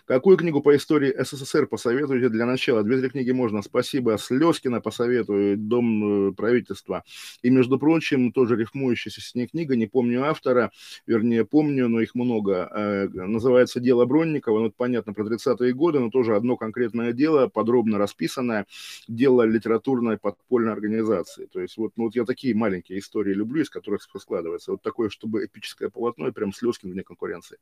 Какую 0.04 0.36
книгу 0.36 0.60
по 0.60 0.74
истории 0.74 1.14
СССР 1.16 1.68
посоветуете 1.68 2.28
для 2.28 2.44
начала? 2.44 2.82
Две-три 2.82 3.08
книги 3.08 3.30
можно. 3.30 3.62
Спасибо. 3.62 4.18
Слезкина 4.18 4.80
посоветую, 4.80 5.56
Дом 5.56 6.30
э, 6.30 6.32
правительства. 6.32 7.04
И, 7.42 7.50
между 7.50 7.78
прочим, 7.78 8.32
тоже 8.32 8.56
рифмующаяся 8.56 9.20
с 9.20 9.34
ней 9.36 9.46
книга, 9.46 9.76
не 9.76 9.86
помню 9.86 10.24
автора, 10.24 10.72
вернее, 11.06 11.44
помню, 11.44 11.88
но 11.88 12.00
их 12.00 12.16
много. 12.16 12.68
Э, 12.74 13.08
называется 13.12 13.78
«Дело 13.78 14.04
Бронникова». 14.04 14.58
Ну, 14.58 14.66
это 14.66 14.74
понятно, 14.76 15.12
про 15.12 15.24
30-е 15.24 15.72
годы, 15.72 16.00
но 16.00 16.10
тоже 16.10 16.34
одно 16.34 16.56
конкретное 16.56 17.12
дело, 17.12 17.46
подробно 17.46 17.96
расписанное. 17.98 18.66
Дело 19.06 19.42
литературной 19.42 20.18
подпольной 20.18 20.72
организации. 20.72 21.46
То 21.46 21.60
есть 21.60 21.76
вот, 21.76 21.92
ну, 21.96 22.04
вот 22.04 22.16
я 22.16 22.24
такие 22.24 22.56
маленькие 22.56 22.98
истории 22.98 23.34
люблю, 23.34 23.62
из 23.62 23.70
которых 23.70 24.02
складывается. 24.02 24.72
Вот 24.72 24.82
такое, 24.82 25.10
чтобы 25.10 25.44
эпическое 25.44 25.90
полотно, 25.90 26.26
и 26.26 26.32
прям 26.32 26.52
Слезкин 26.52 26.90
вне 26.90 27.04
конкуренции. 27.04 27.58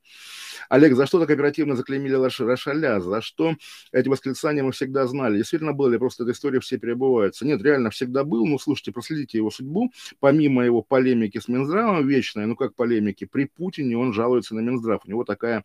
Олег, 0.71 0.95
за 0.95 1.05
что 1.05 1.21
так 1.21 1.31
оперативно 1.31 1.77
заклеймили 1.77 2.15
Рошаля, 2.39 3.01
за 3.01 3.21
что 3.21 3.57
эти 3.93 4.09
восклицания 4.09 4.63
мы 4.63 4.73
всегда 4.73 5.07
знали. 5.07 5.39
Действительно 5.39 5.73
было 5.73 5.89
ли 5.89 5.99
просто 5.99 6.23
эта 6.23 6.33
история 6.33 6.61
все 6.61 6.79
перебываются? 6.79 7.45
Нет, 7.45 7.63
реально 7.63 7.91
всегда 7.91 8.25
был. 8.25 8.47
Ну, 8.47 8.59
слушайте, 8.59 8.93
проследите 8.93 9.39
его 9.39 9.51
судьбу. 9.51 9.91
Помимо 10.21 10.65
его 10.65 10.83
полемики 10.83 11.39
с 11.39 11.49
Минздравом 11.49 12.07
вечной, 12.07 12.47
ну 12.47 12.57
как 12.57 12.75
полемики, 12.75 13.25
при 13.25 13.45
Путине 13.47 13.97
он 13.97 14.13
жалуется 14.13 14.55
на 14.55 14.61
Минздрав. 14.61 15.03
У 15.05 15.09
него 15.09 15.25
такая 15.25 15.65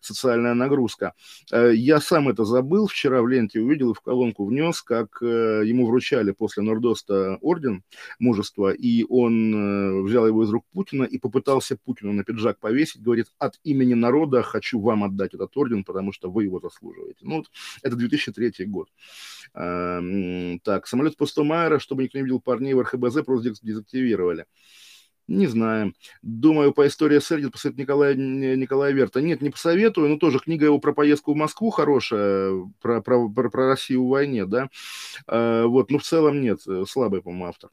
социальная 0.00 0.54
нагрузка. 0.54 1.12
Э, 1.52 1.72
я 1.74 2.00
сам 2.00 2.28
это 2.28 2.44
забыл, 2.44 2.86
вчера 2.86 3.22
в 3.22 3.28
ленте 3.28 3.60
увидел 3.60 3.90
и 3.90 3.94
в 3.94 4.00
колонку 4.00 4.46
внес, 4.46 4.82
как 4.82 5.18
э, 5.22 5.62
ему 5.64 5.86
вручали 5.86 6.30
после 6.32 6.62
Нордоста 6.62 7.38
орден 7.40 7.82
мужества, 8.18 8.72
и 8.72 9.04
он 9.08 9.54
э, 9.54 10.02
взял 10.02 10.26
его 10.26 10.44
из 10.44 10.50
рук 10.50 10.64
Путина 10.72 11.04
и 11.04 11.18
попытался 11.18 11.76
Путину 11.76 12.12
на 12.12 12.24
пиджак 12.24 12.58
повесить, 12.58 13.02
говорит, 13.02 13.26
от 13.38 13.58
имени 13.64 13.94
народа 13.94 14.42
хочу 14.42 14.80
вам 14.80 15.04
отдать 15.04 15.34
этот 15.34 15.56
орден, 15.56 15.84
потому 15.84 16.05
что 16.12 16.30
вы 16.30 16.44
его 16.44 16.60
заслуживаете. 16.60 17.20
Ну, 17.22 17.36
вот 17.38 17.50
это 17.82 17.96
2003 17.96 18.66
год. 18.66 18.88
А, 19.54 20.00
так, 20.62 20.86
самолет 20.86 21.16
Пустомайера, 21.16 21.78
чтобы 21.78 22.02
никто 22.02 22.18
не 22.18 22.24
видел 22.24 22.40
парней 22.40 22.74
в 22.74 22.80
РХБЗ, 22.80 23.24
просто 23.24 23.50
дезактивировали. 23.62 24.46
Не 25.28 25.48
знаю. 25.48 25.92
Думаю, 26.22 26.72
по 26.72 26.86
истории 26.86 27.18
СССР 27.18 27.50
посоветует 27.50 27.78
Николая, 27.78 28.14
Николая 28.14 28.92
Верта. 28.92 29.20
Нет, 29.20 29.42
не 29.42 29.50
посоветую, 29.50 30.08
но 30.08 30.18
тоже 30.18 30.38
книга 30.38 30.66
его 30.66 30.78
про 30.78 30.92
поездку 30.92 31.32
в 31.32 31.36
Москву 31.36 31.70
хорошая, 31.70 32.64
про, 32.80 33.02
про, 33.02 33.28
про, 33.28 33.50
про 33.50 33.68
Россию 33.68 34.04
в 34.04 34.10
войне, 34.10 34.46
да. 34.46 34.68
А, 35.26 35.66
вот, 35.66 35.90
но 35.90 35.98
в 35.98 36.04
целом 36.04 36.40
нет, 36.40 36.60
слабый, 36.88 37.22
по-моему, 37.22 37.46
автор. 37.46 37.70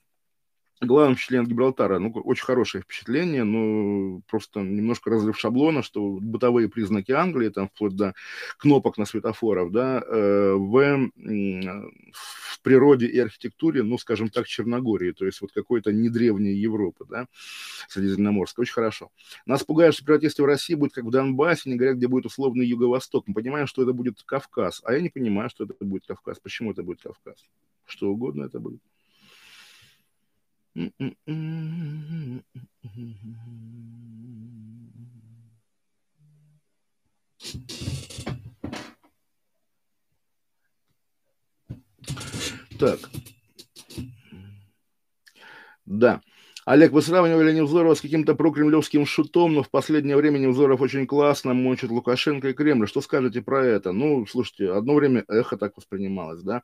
Главным 0.81 1.15
от 1.15 1.47
Гибралтара, 1.47 1.99
ну, 1.99 2.09
очень 2.09 2.43
хорошее 2.43 2.83
впечатление, 2.83 3.43
но 3.43 4.21
просто 4.27 4.61
немножко 4.61 5.09
разрыв 5.09 5.39
шаблона, 5.39 5.83
что 5.83 6.17
бытовые 6.19 6.69
признаки 6.69 7.11
Англии, 7.11 7.49
там, 7.49 7.69
вплоть 7.69 7.95
до 7.95 8.13
кнопок 8.57 8.97
на 8.97 9.05
светофорах, 9.05 9.71
да, 9.71 10.03
э, 10.05 10.53
в, 10.53 11.09
в 12.11 12.61
природе 12.61 13.07
и 13.07 13.19
архитектуре, 13.19 13.83
ну, 13.83 13.97
скажем 13.97 14.29
так, 14.29 14.47
Черногории, 14.47 15.11
то 15.11 15.25
есть 15.25 15.41
вот 15.41 15.51
какой-то 15.51 15.91
не 15.91 16.09
древней 16.09 16.53
Европы, 16.53 17.05
да, 17.09 17.27
Средиземноморской, 17.89 18.63
очень 18.63 18.73
хорошо. 18.73 19.11
Нас 19.45 19.63
пугают, 19.63 19.95
что 19.95 20.05
протесты 20.05 20.43
в 20.43 20.45
России 20.45 20.75
будет 20.75 20.93
как 20.93 21.05
в 21.05 21.11
Донбассе, 21.11 21.69
не 21.69 21.75
говорят, 21.75 21.97
где 21.97 22.07
будет 22.07 22.25
условный 22.25 22.65
Юго-Восток. 22.65 23.27
Мы 23.27 23.33
понимаем, 23.33 23.67
что 23.67 23.83
это 23.83 23.93
будет 23.93 24.21
Кавказ, 24.23 24.81
а 24.83 24.93
я 24.93 25.01
не 25.01 25.09
понимаю, 25.09 25.49
что 25.49 25.65
это 25.65 25.75
будет 25.79 26.05
Кавказ. 26.05 26.39
Почему 26.39 26.71
это 26.71 26.83
будет 26.83 27.01
Кавказ? 27.01 27.45
Что 27.85 28.09
угодно 28.09 28.45
это 28.45 28.59
будет. 28.59 28.81
Так. 42.79 42.99
Да. 45.85 46.21
Олег, 46.65 46.93
вы 46.93 47.01
сравнивали 47.01 47.51
Невзорова 47.51 47.93
с 47.93 47.99
каким-то 47.99 48.35
прокремлевским 48.35 49.05
шутом, 49.05 49.53
но 49.53 49.63
в 49.63 49.69
последнее 49.69 50.15
время 50.15 50.37
Невзоров 50.37 50.79
очень 50.79 51.05
классно 51.05 51.53
мочит 51.53 51.89
Лукашенко 51.91 52.49
и 52.49 52.53
Кремль. 52.53 52.87
Что 52.87 53.01
скажете 53.01 53.41
про 53.41 53.65
это? 53.65 53.91
Ну, 53.91 54.25
слушайте, 54.25 54.71
одно 54.71 54.95
время 54.95 55.25
эхо 55.27 55.57
так 55.57 55.75
воспринималось, 55.75 56.41
да? 56.41 56.63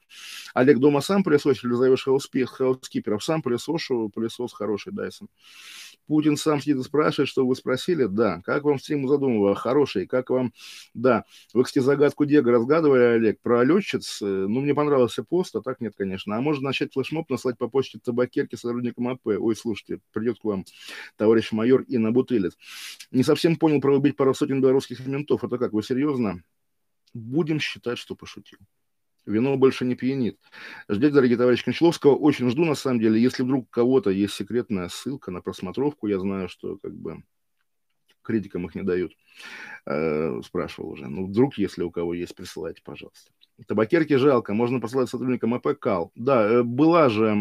Олег, 0.53 0.77
дома 0.77 1.01
сам 1.01 1.23
пылесосишь 1.23 1.65
или 1.65 1.73
зовешь 1.73 2.05
хаускиперов? 2.05 3.21
Сам 3.21 3.41
пылесошу, 3.41 4.09
пылесос 4.13 4.53
хороший, 4.53 4.93
Дайсон. 4.93 5.27
Путин 6.09 6.37
сам 6.37 6.59
сидит 6.59 6.77
и 6.77 6.81
спрашивает, 6.81 7.29
что 7.29 7.45
вы 7.45 7.55
спросили. 7.55 8.05
Да. 8.05 8.41
Как 8.43 8.63
вам 8.63 8.79
стрим 8.79 9.07
задумывал? 9.07 9.53
Хороший. 9.53 10.07
Как 10.07 10.31
вам... 10.31 10.53
Да. 10.95 11.23
Вы, 11.53 11.63
кстати, 11.63 11.83
загадку 11.83 12.25
Дега 12.25 12.51
разгадывали, 12.51 13.17
Олег, 13.17 13.39
про 13.41 13.63
летчиц. 13.63 14.17
Ну, 14.21 14.61
мне 14.61 14.73
понравился 14.73 15.23
пост, 15.23 15.55
а 15.55 15.61
так 15.61 15.79
нет, 15.81 15.93
конечно. 15.95 16.35
А 16.35 16.41
можно 16.41 16.63
начать 16.63 16.93
флешмоб 16.93 17.29
наслать 17.29 17.59
по 17.59 17.67
почте 17.67 17.99
табакерки 17.99 18.55
сотрудникам 18.55 19.07
АП. 19.07 19.27
Ой, 19.27 19.55
слушайте, 19.55 19.99
придет 20.11 20.39
к 20.39 20.45
вам 20.45 20.65
товарищ 21.15 21.51
майор 21.51 21.83
и 21.83 21.99
на 21.99 22.11
бутылец. 22.11 22.57
Не 23.11 23.21
совсем 23.21 23.55
понял 23.55 23.79
про 23.79 23.95
убить 23.95 24.15
пару 24.17 24.33
сотен 24.33 24.61
белорусских 24.61 25.05
ментов. 25.05 25.43
Это 25.43 25.59
как, 25.59 25.73
вы 25.73 25.83
серьезно? 25.83 26.41
Будем 27.13 27.59
считать, 27.59 27.99
что 27.99 28.15
пошутил 28.15 28.57
вино 29.29 29.55
больше 29.57 29.85
не 29.85 29.95
пьянит. 29.95 30.37
Ждите, 30.89 31.13
дорогие 31.13 31.37
товарищи 31.37 31.63
Кончаловского, 31.63 32.15
очень 32.15 32.49
жду, 32.49 32.65
на 32.65 32.75
самом 32.75 32.99
деле. 32.99 33.21
Если 33.21 33.43
вдруг 33.43 33.65
у 33.65 33.69
кого-то 33.69 34.09
есть 34.09 34.33
секретная 34.33 34.89
ссылка 34.89 35.31
на 35.31 35.41
просмотровку, 35.41 36.07
я 36.07 36.19
знаю, 36.19 36.49
что 36.49 36.77
как 36.77 36.95
бы 36.95 37.23
критикам 38.29 38.65
их 38.65 38.75
не 38.75 38.83
дают. 38.83 39.13
Э, 39.85 40.39
спрашивал 40.43 40.91
уже. 40.91 41.07
Ну, 41.07 41.25
вдруг, 41.25 41.57
если 41.57 41.83
у 41.83 41.91
кого 41.91 42.13
есть, 42.13 42.35
присылайте, 42.35 42.81
пожалуйста. 42.83 43.31
Табакерки 43.67 44.15
жалко, 44.15 44.53
можно 44.53 44.79
послать 44.79 45.09
сотрудникам 45.09 45.53
АП 45.53 45.77
КАЛ. 45.79 46.11
Да, 46.15 46.47
э, 46.47 46.63
была 46.63 47.09
же 47.09 47.33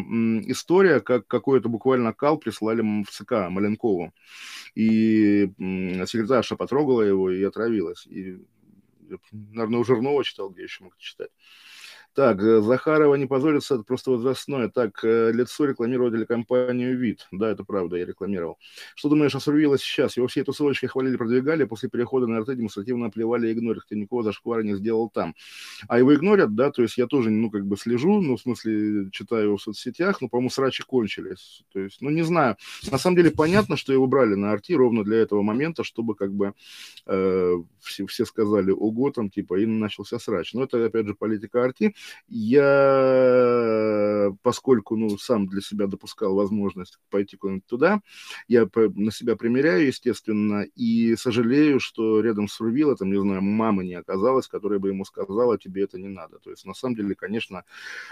история, 0.47 1.01
как 1.01 1.27
какой-то 1.27 1.69
буквально 1.69 2.13
КАЛ 2.13 2.39
прислали 2.39 2.81
в 2.81 3.11
ЦК 3.11 3.51
Маленкову. 3.51 4.13
И 4.75 5.51
секретарша 5.59 6.57
потрогала 6.57 7.03
его 7.03 7.31
и 7.31 7.43
отравилась. 7.43 8.07
И, 8.07 8.39
наверное, 9.31 9.81
у 9.81 9.85
Жирнова 9.85 10.25
читал, 10.25 10.51
где 10.51 10.63
еще 10.63 10.85
мог 10.85 10.97
читать. 10.97 11.31
Так, 12.19 12.43
э, 12.43 12.61
Захарова 12.63 13.15
не 13.15 13.27
позорится, 13.27 13.77
это 13.77 13.85
просто 13.85 14.11
возрастное. 14.11 14.69
Так, 14.69 15.05
э, 15.05 15.31
лицо 15.31 15.67
рекламировал 15.67 16.11
телекомпанию 16.11 16.99
«Вид». 16.99 17.29
Да, 17.31 17.49
это 17.49 17.63
правда, 17.63 17.95
я 17.95 18.05
рекламировал. 18.05 18.59
Что 18.97 19.09
думаешь 19.09 19.37
о 19.37 19.39
Сурвилла 19.39 19.79
сейчас? 19.79 20.17
Его 20.17 20.27
все 20.27 20.43
тусовочки 20.43 20.87
хвалили, 20.87 21.17
продвигали, 21.17 21.63
после 21.63 21.89
перехода 21.89 22.27
на 22.27 22.41
РТ 22.41 22.57
демонстративно 22.57 23.11
плевали 23.11 23.47
и 23.47 23.53
игнорили, 23.53 23.79
хотя 23.79 23.95
никого 23.95 24.25
зашквара 24.25 24.65
не 24.65 24.75
сделал 24.75 25.09
там. 25.09 25.37
А 25.87 26.01
его 26.01 26.13
игнорят, 26.13 26.57
да, 26.57 26.73
то 26.73 26.83
есть 26.83 26.99
я 26.99 27.07
тоже, 27.07 27.31
ну, 27.31 27.53
как 27.53 27.65
бы 27.65 27.77
слежу, 27.77 28.21
ну, 28.21 28.37
в 28.37 28.41
смысле, 28.41 29.11
читаю 29.13 29.57
в 29.57 29.63
соцсетях, 29.63 30.21
ну, 30.21 30.29
по-моему, 30.29 30.51
срачи 30.51 30.83
кончились. 30.83 31.63
То 31.73 31.79
есть, 31.79 31.99
ну, 32.01 32.11
не 32.11 32.23
знаю. 32.23 32.57
На 32.91 32.99
самом 32.99 33.15
деле 33.15 33.31
понятно, 33.31 33.77
что 33.77 33.93
его 33.93 34.09
брали 34.09 34.35
на 34.35 34.51
арти 34.51 34.75
ровно 34.75 35.05
для 35.05 35.19
этого 35.19 35.43
момента, 35.43 35.85
чтобы, 35.85 36.17
как 36.17 36.33
бы, 36.33 36.55
э, 37.07 37.55
все, 37.79 38.07
все 38.07 38.25
сказали 38.25 38.73
ого, 38.73 39.13
там, 39.13 39.31
типа, 39.31 39.61
и 39.61 39.67
начался 39.67 40.19
срач. 40.19 40.53
Но 40.53 40.65
это, 40.65 40.85
опять 40.85 41.07
же, 41.07 41.15
политика 41.15 41.63
арти. 41.63 41.95
Я, 42.29 42.71
поскольку, 44.43 44.97
ну, 44.97 45.17
сам 45.19 45.47
для 45.47 45.61
себя 45.61 45.87
допускал 45.87 46.35
возможность 46.35 46.99
пойти 47.11 47.37
куда-нибудь 47.37 47.67
туда, 47.67 48.01
я 48.49 48.69
на 48.75 49.11
себя 49.13 49.37
примеряю, 49.37 49.87
естественно, 49.87 50.63
и 50.75 51.17
сожалею, 51.17 51.81
что 51.81 52.21
рядом 52.21 52.49
с 52.49 52.61
Рувило, 52.61 52.97
там, 52.97 53.11
не 53.11 53.21
знаю, 53.21 53.43
мамы 53.43 53.85
не 53.85 53.95
оказалось, 53.95 54.49
которая 54.49 54.79
бы 54.79 54.89
ему 54.89 55.05
сказала, 55.05 55.59
тебе 55.59 55.85
это 55.85 55.99
не 55.99 56.09
надо. 56.09 56.39
То 56.39 56.51
есть, 56.51 56.65
на 56.67 56.75
самом 56.75 56.97
деле, 56.97 57.15
конечно, 57.15 57.65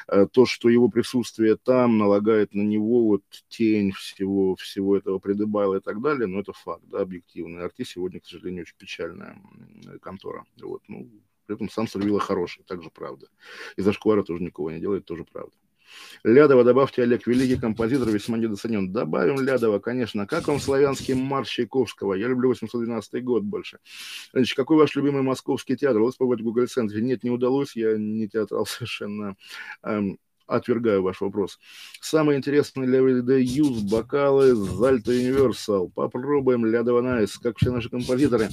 э, 0.09 0.27
то, 0.31 0.47
что 0.47 0.69
его 0.69 0.89
присутствие 0.89 1.57
там 1.57 1.99
налагает 1.99 2.55
на 2.55 2.63
него 2.63 3.07
вот 3.07 3.23
тень 3.49 3.93
всего, 3.93 4.57
всего 4.57 4.97
этого 4.97 5.19
предыбайла 5.19 5.77
и 5.77 5.81
так 5.81 6.01
далее, 6.01 6.27
ну, 6.27 6.41
это 6.41 6.53
факт, 6.53 6.85
да, 6.87 7.01
объективный. 7.01 7.65
Арти 7.65 7.85
сегодня, 7.85 8.21
к 8.21 8.27
сожалению, 8.27 8.63
очень 8.63 8.77
печальная 8.79 9.41
контора. 10.01 10.45
Вот, 10.63 10.83
ну, 10.89 11.09
при 11.47 11.57
этом 11.57 11.71
сам 11.71 11.89
Сорвила 11.89 12.21
хороший, 12.21 12.65
также 12.65 12.91
правда. 12.91 13.29
И 13.77 13.83
зашквара 13.83 14.23
тоже 14.23 14.43
никого 14.43 14.71
не 14.71 14.81
делает, 14.81 15.05
тоже 15.05 15.25
правда. 15.25 15.53
Лядова, 16.25 16.65
добавьте, 16.65 17.03
Олег, 17.03 17.27
великий 17.27 17.57
композитор, 17.57 18.09
весьма 18.09 18.39
недооценен. 18.39 18.93
Добавим 18.93 19.41
Лядова, 19.41 19.79
конечно. 19.79 20.27
Как 20.27 20.49
вам 20.49 20.61
славянский 20.61 21.15
марш 21.15 21.49
Чайковского? 21.49 22.15
Я 22.15 22.29
люблю 22.29 22.49
812 22.49 23.23
год 23.25 23.45
больше. 23.45 23.79
Значит, 24.33 24.57
какой 24.57 24.77
ваш 24.77 24.95
любимый 24.97 25.23
московский 25.23 25.77
театр? 25.77 25.99
Удалось 25.99 26.17
побывать 26.17 26.41
в 26.41 26.45
Гоголь-центре 26.45 27.01
Нет, 27.01 27.23
не 27.23 27.31
удалось, 27.31 27.77
я 27.77 27.97
не 27.97 28.29
театрал 28.29 28.67
совершенно. 28.67 29.37
Отвергаю 30.47 31.03
ваш 31.03 31.21
вопрос. 31.21 31.59
Самый 32.01 32.37
интересный 32.37 32.87
для 32.87 33.01
Everyday 33.01 33.43
Use 33.43 33.81
бокалы 33.91 34.53
Zalto 34.53 35.09
Universal. 35.09 35.91
Попробуем 35.93 36.65
Лядова 36.65 37.01
nice, 37.01 37.37
как 37.39 37.59
все 37.59 37.73
наши 37.73 37.91
композиторы. 37.91 38.49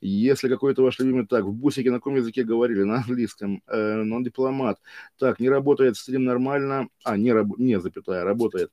Если 0.00 0.48
какой-то 0.48 0.82
ваш 0.82 1.00
любимый 1.00 1.26
так, 1.26 1.44
в 1.44 1.52
бусике 1.52 1.90
на 1.90 1.96
каком 1.96 2.14
языке 2.14 2.44
говорили? 2.44 2.84
На 2.84 2.98
английском. 2.98 3.60
Э, 3.66 4.02
но 4.02 4.16
он 4.16 4.24
дипломат. 4.24 4.78
Так, 5.18 5.40
не 5.40 5.48
работает 5.48 5.96
стрим 5.96 6.24
нормально. 6.24 6.88
А, 7.02 7.16
не, 7.16 7.32
раб... 7.32 7.58
не 7.58 7.80
запятая, 7.80 8.22
работает. 8.22 8.70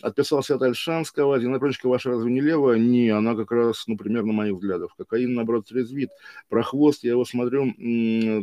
Отписался 0.00 0.54
от 0.54 0.62
Альшанского. 0.62 1.40
Динапрончика 1.40 1.88
ваша 1.88 2.10
разве 2.10 2.30
не 2.30 2.40
левая? 2.40 2.78
Не, 2.78 3.08
она 3.08 3.34
как 3.34 3.50
раз, 3.50 3.84
ну, 3.88 3.96
примерно 3.96 4.32
моих 4.32 4.54
взглядов. 4.54 4.94
Кокаин, 4.96 5.34
наоборот, 5.34 5.66
трезвит. 5.66 6.10
Про 6.48 6.62
хвост 6.62 7.02
я 7.02 7.10
его 7.10 7.24
смотрю. 7.24 7.74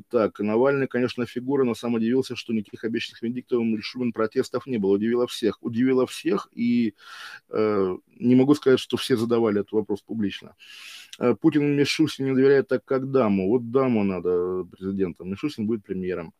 Так, 0.10 0.40
Навальный, 0.40 0.88
конечно, 0.88 1.26
фигура, 1.26 1.64
но 1.64 1.76
сам 1.76 1.94
удивился, 1.94 2.36
что 2.36 2.52
никаких 2.52 2.84
обещанных 2.84 3.24
виндиктов 3.70 3.86
Шубин 3.86 4.14
протестов 4.14 4.68
не 4.68 4.78
было, 4.78 4.92
удивило 4.92 5.28
всех. 5.28 5.62
Удивило 5.62 6.06
всех, 6.08 6.50
и 6.54 6.96
э, 7.50 7.98
не 8.20 8.36
могу 8.36 8.56
сказать, 8.56 8.80
что 8.80 8.98
все 8.98 9.16
задавали 9.16 9.62
этот 9.62 9.72
вопрос 9.72 10.02
публично. 10.02 10.56
Э, 11.20 11.36
Путин 11.36 11.76
Мишустин 11.76 12.26
не 12.26 12.36
доверяет 12.36 12.68
так, 12.68 12.86
как 12.86 13.12
даму. 13.12 13.50
Вот 13.50 13.72
даму 13.72 14.04
надо 14.04 14.66
президентом. 14.66 15.30
Мишустин 15.30 15.68
будет 15.68 15.84
премьером. 15.84 16.34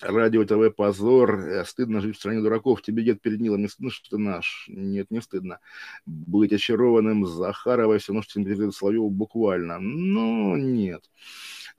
Радио 0.00 0.44
ТВ 0.44 0.76
позор, 0.76 1.40
э, 1.40 1.64
стыдно 1.64 2.00
жить 2.00 2.16
в 2.16 2.18
стране 2.20 2.40
дураков. 2.40 2.82
Тебе 2.82 3.02
дед 3.02 3.20
перед 3.20 3.40
Нилом 3.40 3.62
не 3.62 3.68
стыдно, 3.68 3.90
что 3.90 4.10
ты 4.10 4.18
наш? 4.18 4.66
Нет, 4.68 5.10
не 5.10 5.20
стыдно. 5.20 5.58
Быть 6.06 6.52
очарованным 6.52 7.26
Захаровой 7.26 7.98
все 7.98 8.12
симпатизирует 8.22 8.76
Соловьеву 8.76 9.10
буквально. 9.10 9.80
Но 9.80 10.56
нет. 10.56 11.10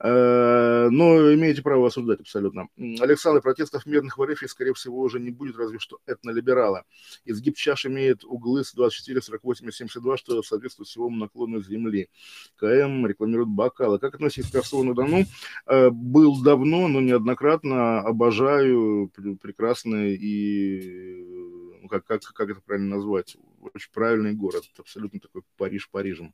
Э, 0.02 0.88
но 0.90 1.34
имеете 1.34 1.62
право 1.62 1.86
осуждать 1.86 2.20
абсолютно. 2.20 2.68
Александр, 3.00 3.42
протестов 3.42 3.84
мирных 3.84 4.16
в 4.16 4.24
РФ, 4.24 4.38
скорее 4.46 4.72
всего, 4.72 5.00
уже 5.00 5.20
не 5.20 5.30
будет, 5.30 5.56
разве 5.56 5.78
что 5.78 5.98
этнолиберала. 6.06 6.84
Изгиб 7.26 7.56
чаш 7.56 7.84
имеет 7.86 8.24
углы 8.24 8.64
с 8.64 8.72
24, 8.72 9.20
48 9.20 9.68
и 9.68 9.72
72, 9.72 10.16
что 10.16 10.42
соответствует 10.42 10.88
всему 10.88 11.10
наклону 11.10 11.60
Земли. 11.60 12.08
КМ 12.56 13.06
рекламирует 13.06 13.48
бокалы. 13.48 13.98
Как 13.98 14.14
относитесь 14.14 14.50
к 14.50 14.54
Косово-на-Дону? 14.54 15.24
Э, 15.66 15.90
был 15.90 16.42
давно, 16.42 16.88
но 16.88 17.00
неоднократно. 17.00 18.00
Обожаю, 18.00 19.10
прекрасный 19.42 20.14
и 20.14 21.70
ну, 21.82 21.88
как, 21.88 22.04
как, 22.04 22.22
как 22.22 22.50
это 22.50 22.60
правильно 22.60 22.96
назвать, 22.96 23.36
очень 23.60 23.90
правильный 23.92 24.32
город, 24.32 24.64
абсолютно 24.78 25.20
такой 25.20 25.42
Париж 25.56 25.88
Парижем. 25.90 26.32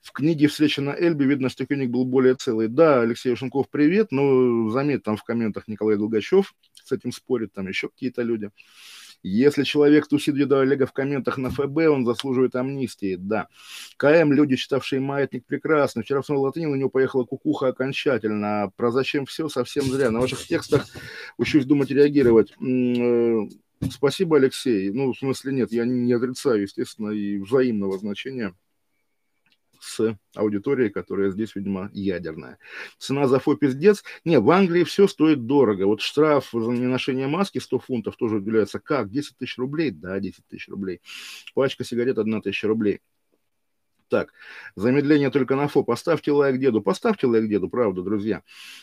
В 0.00 0.12
книге 0.12 0.48
«Встреча 0.48 0.82
на 0.82 0.90
Эльбе» 0.90 1.26
видно, 1.26 1.48
что 1.48 1.66
Кёник 1.66 1.90
был 1.90 2.04
более 2.04 2.34
целый. 2.34 2.68
Да, 2.68 3.00
Алексей 3.00 3.32
Ушенков, 3.32 3.68
привет, 3.70 4.12
но 4.12 4.70
заметь, 4.70 5.02
там 5.02 5.16
в 5.16 5.24
комментах 5.24 5.68
Николай 5.68 5.96
Долгачев 5.96 6.54
с 6.84 6.92
этим 6.92 7.12
спорит, 7.12 7.52
там 7.52 7.68
еще 7.68 7.88
какие-то 7.88 8.22
люди. 8.22 8.50
Если 9.24 9.62
человек 9.62 10.08
тусит 10.08 10.34
видео 10.34 10.58
Олега 10.58 10.84
в 10.84 10.92
комментах 10.92 11.38
на 11.38 11.50
ФБ, 11.50 11.88
он 11.88 12.04
заслуживает 12.04 12.56
амнистии, 12.56 13.14
да. 13.14 13.46
КМ, 13.96 14.32
люди, 14.32 14.56
читавшие 14.56 15.00
«Маятник», 15.00 15.46
прекрасно. 15.46 16.02
Вчера 16.02 16.22
в 16.22 16.26
снова 16.26 16.46
латыни 16.46 16.66
у 16.66 16.74
него 16.74 16.90
поехала 16.90 17.24
кукуха 17.24 17.68
окончательно. 17.68 18.72
Про 18.74 18.90
зачем 18.90 19.24
все 19.26 19.48
совсем 19.48 19.84
зря. 19.84 20.10
На 20.10 20.18
ваших 20.18 20.44
текстах 20.44 20.88
учусь 21.38 21.66
думать 21.66 21.92
и 21.92 21.94
реагировать. 21.94 22.52
Спасибо, 23.90 24.36
Алексей. 24.36 24.90
Ну, 24.90 25.12
в 25.12 25.18
смысле, 25.18 25.52
нет, 25.52 25.72
я 25.72 25.84
не 25.84 26.12
отрицаю, 26.12 26.62
естественно, 26.62 27.10
и 27.10 27.38
взаимного 27.38 27.98
значения 27.98 28.54
с 29.80 30.16
аудиторией, 30.34 30.90
которая 30.90 31.30
здесь, 31.30 31.56
видимо, 31.56 31.90
ядерная. 31.92 32.58
Цена 32.98 33.26
за 33.26 33.40
фо 33.40 33.56
пиздец. 33.56 34.04
Не, 34.24 34.38
в 34.38 34.48
Англии 34.50 34.84
все 34.84 35.08
стоит 35.08 35.46
дорого. 35.46 35.86
Вот 35.86 36.00
штраф 36.00 36.50
за 36.52 36.70
неношение 36.70 37.26
маски 37.26 37.58
100 37.58 37.78
фунтов 37.80 38.16
тоже 38.16 38.36
уделяется. 38.36 38.78
Как? 38.78 39.10
10 39.10 39.36
тысяч 39.36 39.58
рублей? 39.58 39.90
Да, 39.90 40.18
10 40.20 40.46
тысяч 40.46 40.68
рублей. 40.68 41.00
Пачка 41.54 41.84
сигарет 41.84 42.18
1 42.18 42.42
тысяча 42.42 42.68
рублей. 42.68 43.00
Так, 44.12 44.34
замедление 44.76 45.30
только 45.30 45.56
на 45.56 45.68
фо. 45.68 45.82
Поставьте 45.82 46.32
лайк 46.32 46.58
деду. 46.58 46.82
Поставьте 46.82 47.26
лайк 47.26 47.48
деду, 47.48 47.70
правда, 47.70 48.02
друзья. 48.02 48.42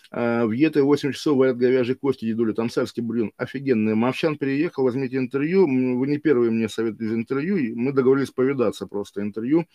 А, 0.10 0.48
в 0.48 0.52
ЕТ 0.54 0.78
8 0.78 1.12
часов 1.12 1.38
варят 1.38 1.56
говяжьи 1.56 1.94
кости, 1.94 2.26
дедуля. 2.26 2.54
Там 2.54 2.72
царский 2.72 3.02
бульон. 3.02 3.32
Офигенный. 3.38 3.94
Мовчан 3.94 4.40
переехал, 4.40 4.86
возьмите 4.86 5.18
интервью. 5.18 5.68
Вы 5.68 6.08
не 6.08 6.18
первые 6.18 6.50
мне 6.50 6.68
советуете 6.68 7.14
интервью. 7.14 7.76
Мы 7.76 7.94
договорились 7.94 8.32
повидаться 8.32 8.88
просто 8.88 9.22
интервью 9.22 9.68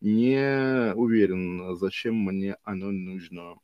не 0.00 0.92
уверен, 0.94 1.76
зачем 1.76 2.16
мне 2.16 2.56
оно 2.62 2.90
нужно. 2.92 3.56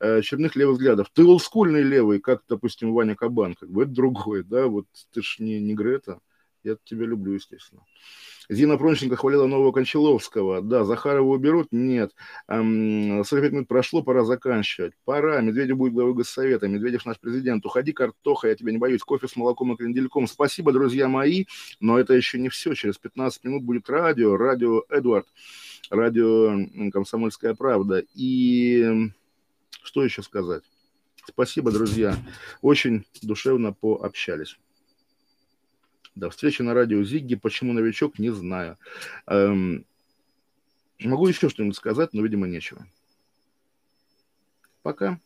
Э, 0.00 0.22
черных 0.22 0.56
левых 0.56 0.76
взглядов. 0.76 1.10
Ты 1.12 1.24
олдскульный 1.24 1.82
левый, 1.82 2.20
как, 2.20 2.42
допустим, 2.48 2.92
Ваня 2.92 3.14
Кабан, 3.14 3.54
как 3.54 3.70
бы 3.70 3.82
это 3.82 3.92
другой, 3.92 4.44
да, 4.44 4.66
вот 4.66 4.86
ты 5.12 5.22
ж 5.22 5.36
не, 5.40 5.60
не 5.60 5.74
Грета, 5.74 6.20
я 6.62 6.76
тебя 6.84 7.04
люблю, 7.04 7.34
естественно. 7.34 7.82
Зина 8.48 8.76
Пронченко 8.76 9.16
хвалила 9.16 9.46
нового 9.46 9.72
Кончаловского. 9.72 10.62
Да, 10.62 10.84
Захарова 10.84 11.26
уберут? 11.26 11.68
Нет. 11.70 12.12
Эм, 12.48 13.24
45 13.24 13.52
минут 13.52 13.68
прошло, 13.68 14.02
пора 14.02 14.24
заканчивать. 14.24 14.94
Пора. 15.04 15.40
Медведев 15.40 15.76
будет 15.76 15.92
главой 15.92 16.14
Госсовета. 16.14 16.68
Медведев 16.68 17.06
наш 17.06 17.18
президент. 17.20 17.64
Уходи, 17.64 17.92
картоха, 17.92 18.48
я 18.48 18.54
тебя 18.54 18.72
не 18.72 18.78
боюсь. 18.78 19.02
Кофе 19.02 19.28
с 19.28 19.36
молоком 19.36 19.72
и 19.72 19.76
крендельком. 19.76 20.26
Спасибо, 20.26 20.72
друзья 20.72 21.08
мои. 21.08 21.44
Но 21.80 21.98
это 21.98 22.14
еще 22.14 22.38
не 22.38 22.48
все. 22.48 22.74
Через 22.74 22.98
15 22.98 23.44
минут 23.44 23.62
будет 23.62 23.88
радио. 23.88 24.36
Радио 24.36 24.84
Эдвард. 24.88 25.26
Радио 25.90 26.90
Комсомольская 26.90 27.54
правда. 27.54 28.04
И 28.14 29.10
что 29.82 30.04
еще 30.04 30.22
сказать? 30.22 30.62
Спасибо, 31.26 31.70
друзья. 31.70 32.16
Очень 32.60 33.04
душевно 33.22 33.72
пообщались. 33.72 34.58
До 36.14 36.30
встречи 36.30 36.62
на 36.62 36.74
радио 36.74 37.02
Зигги. 37.02 37.36
Почему 37.36 37.72
новичок, 37.72 38.18
не 38.18 38.30
знаю. 38.30 38.76
Эм, 39.26 39.86
могу 41.00 41.26
еще 41.26 41.48
что-нибудь 41.48 41.76
сказать, 41.76 42.12
но, 42.12 42.22
видимо, 42.22 42.46
нечего. 42.46 42.86
Пока. 44.82 45.18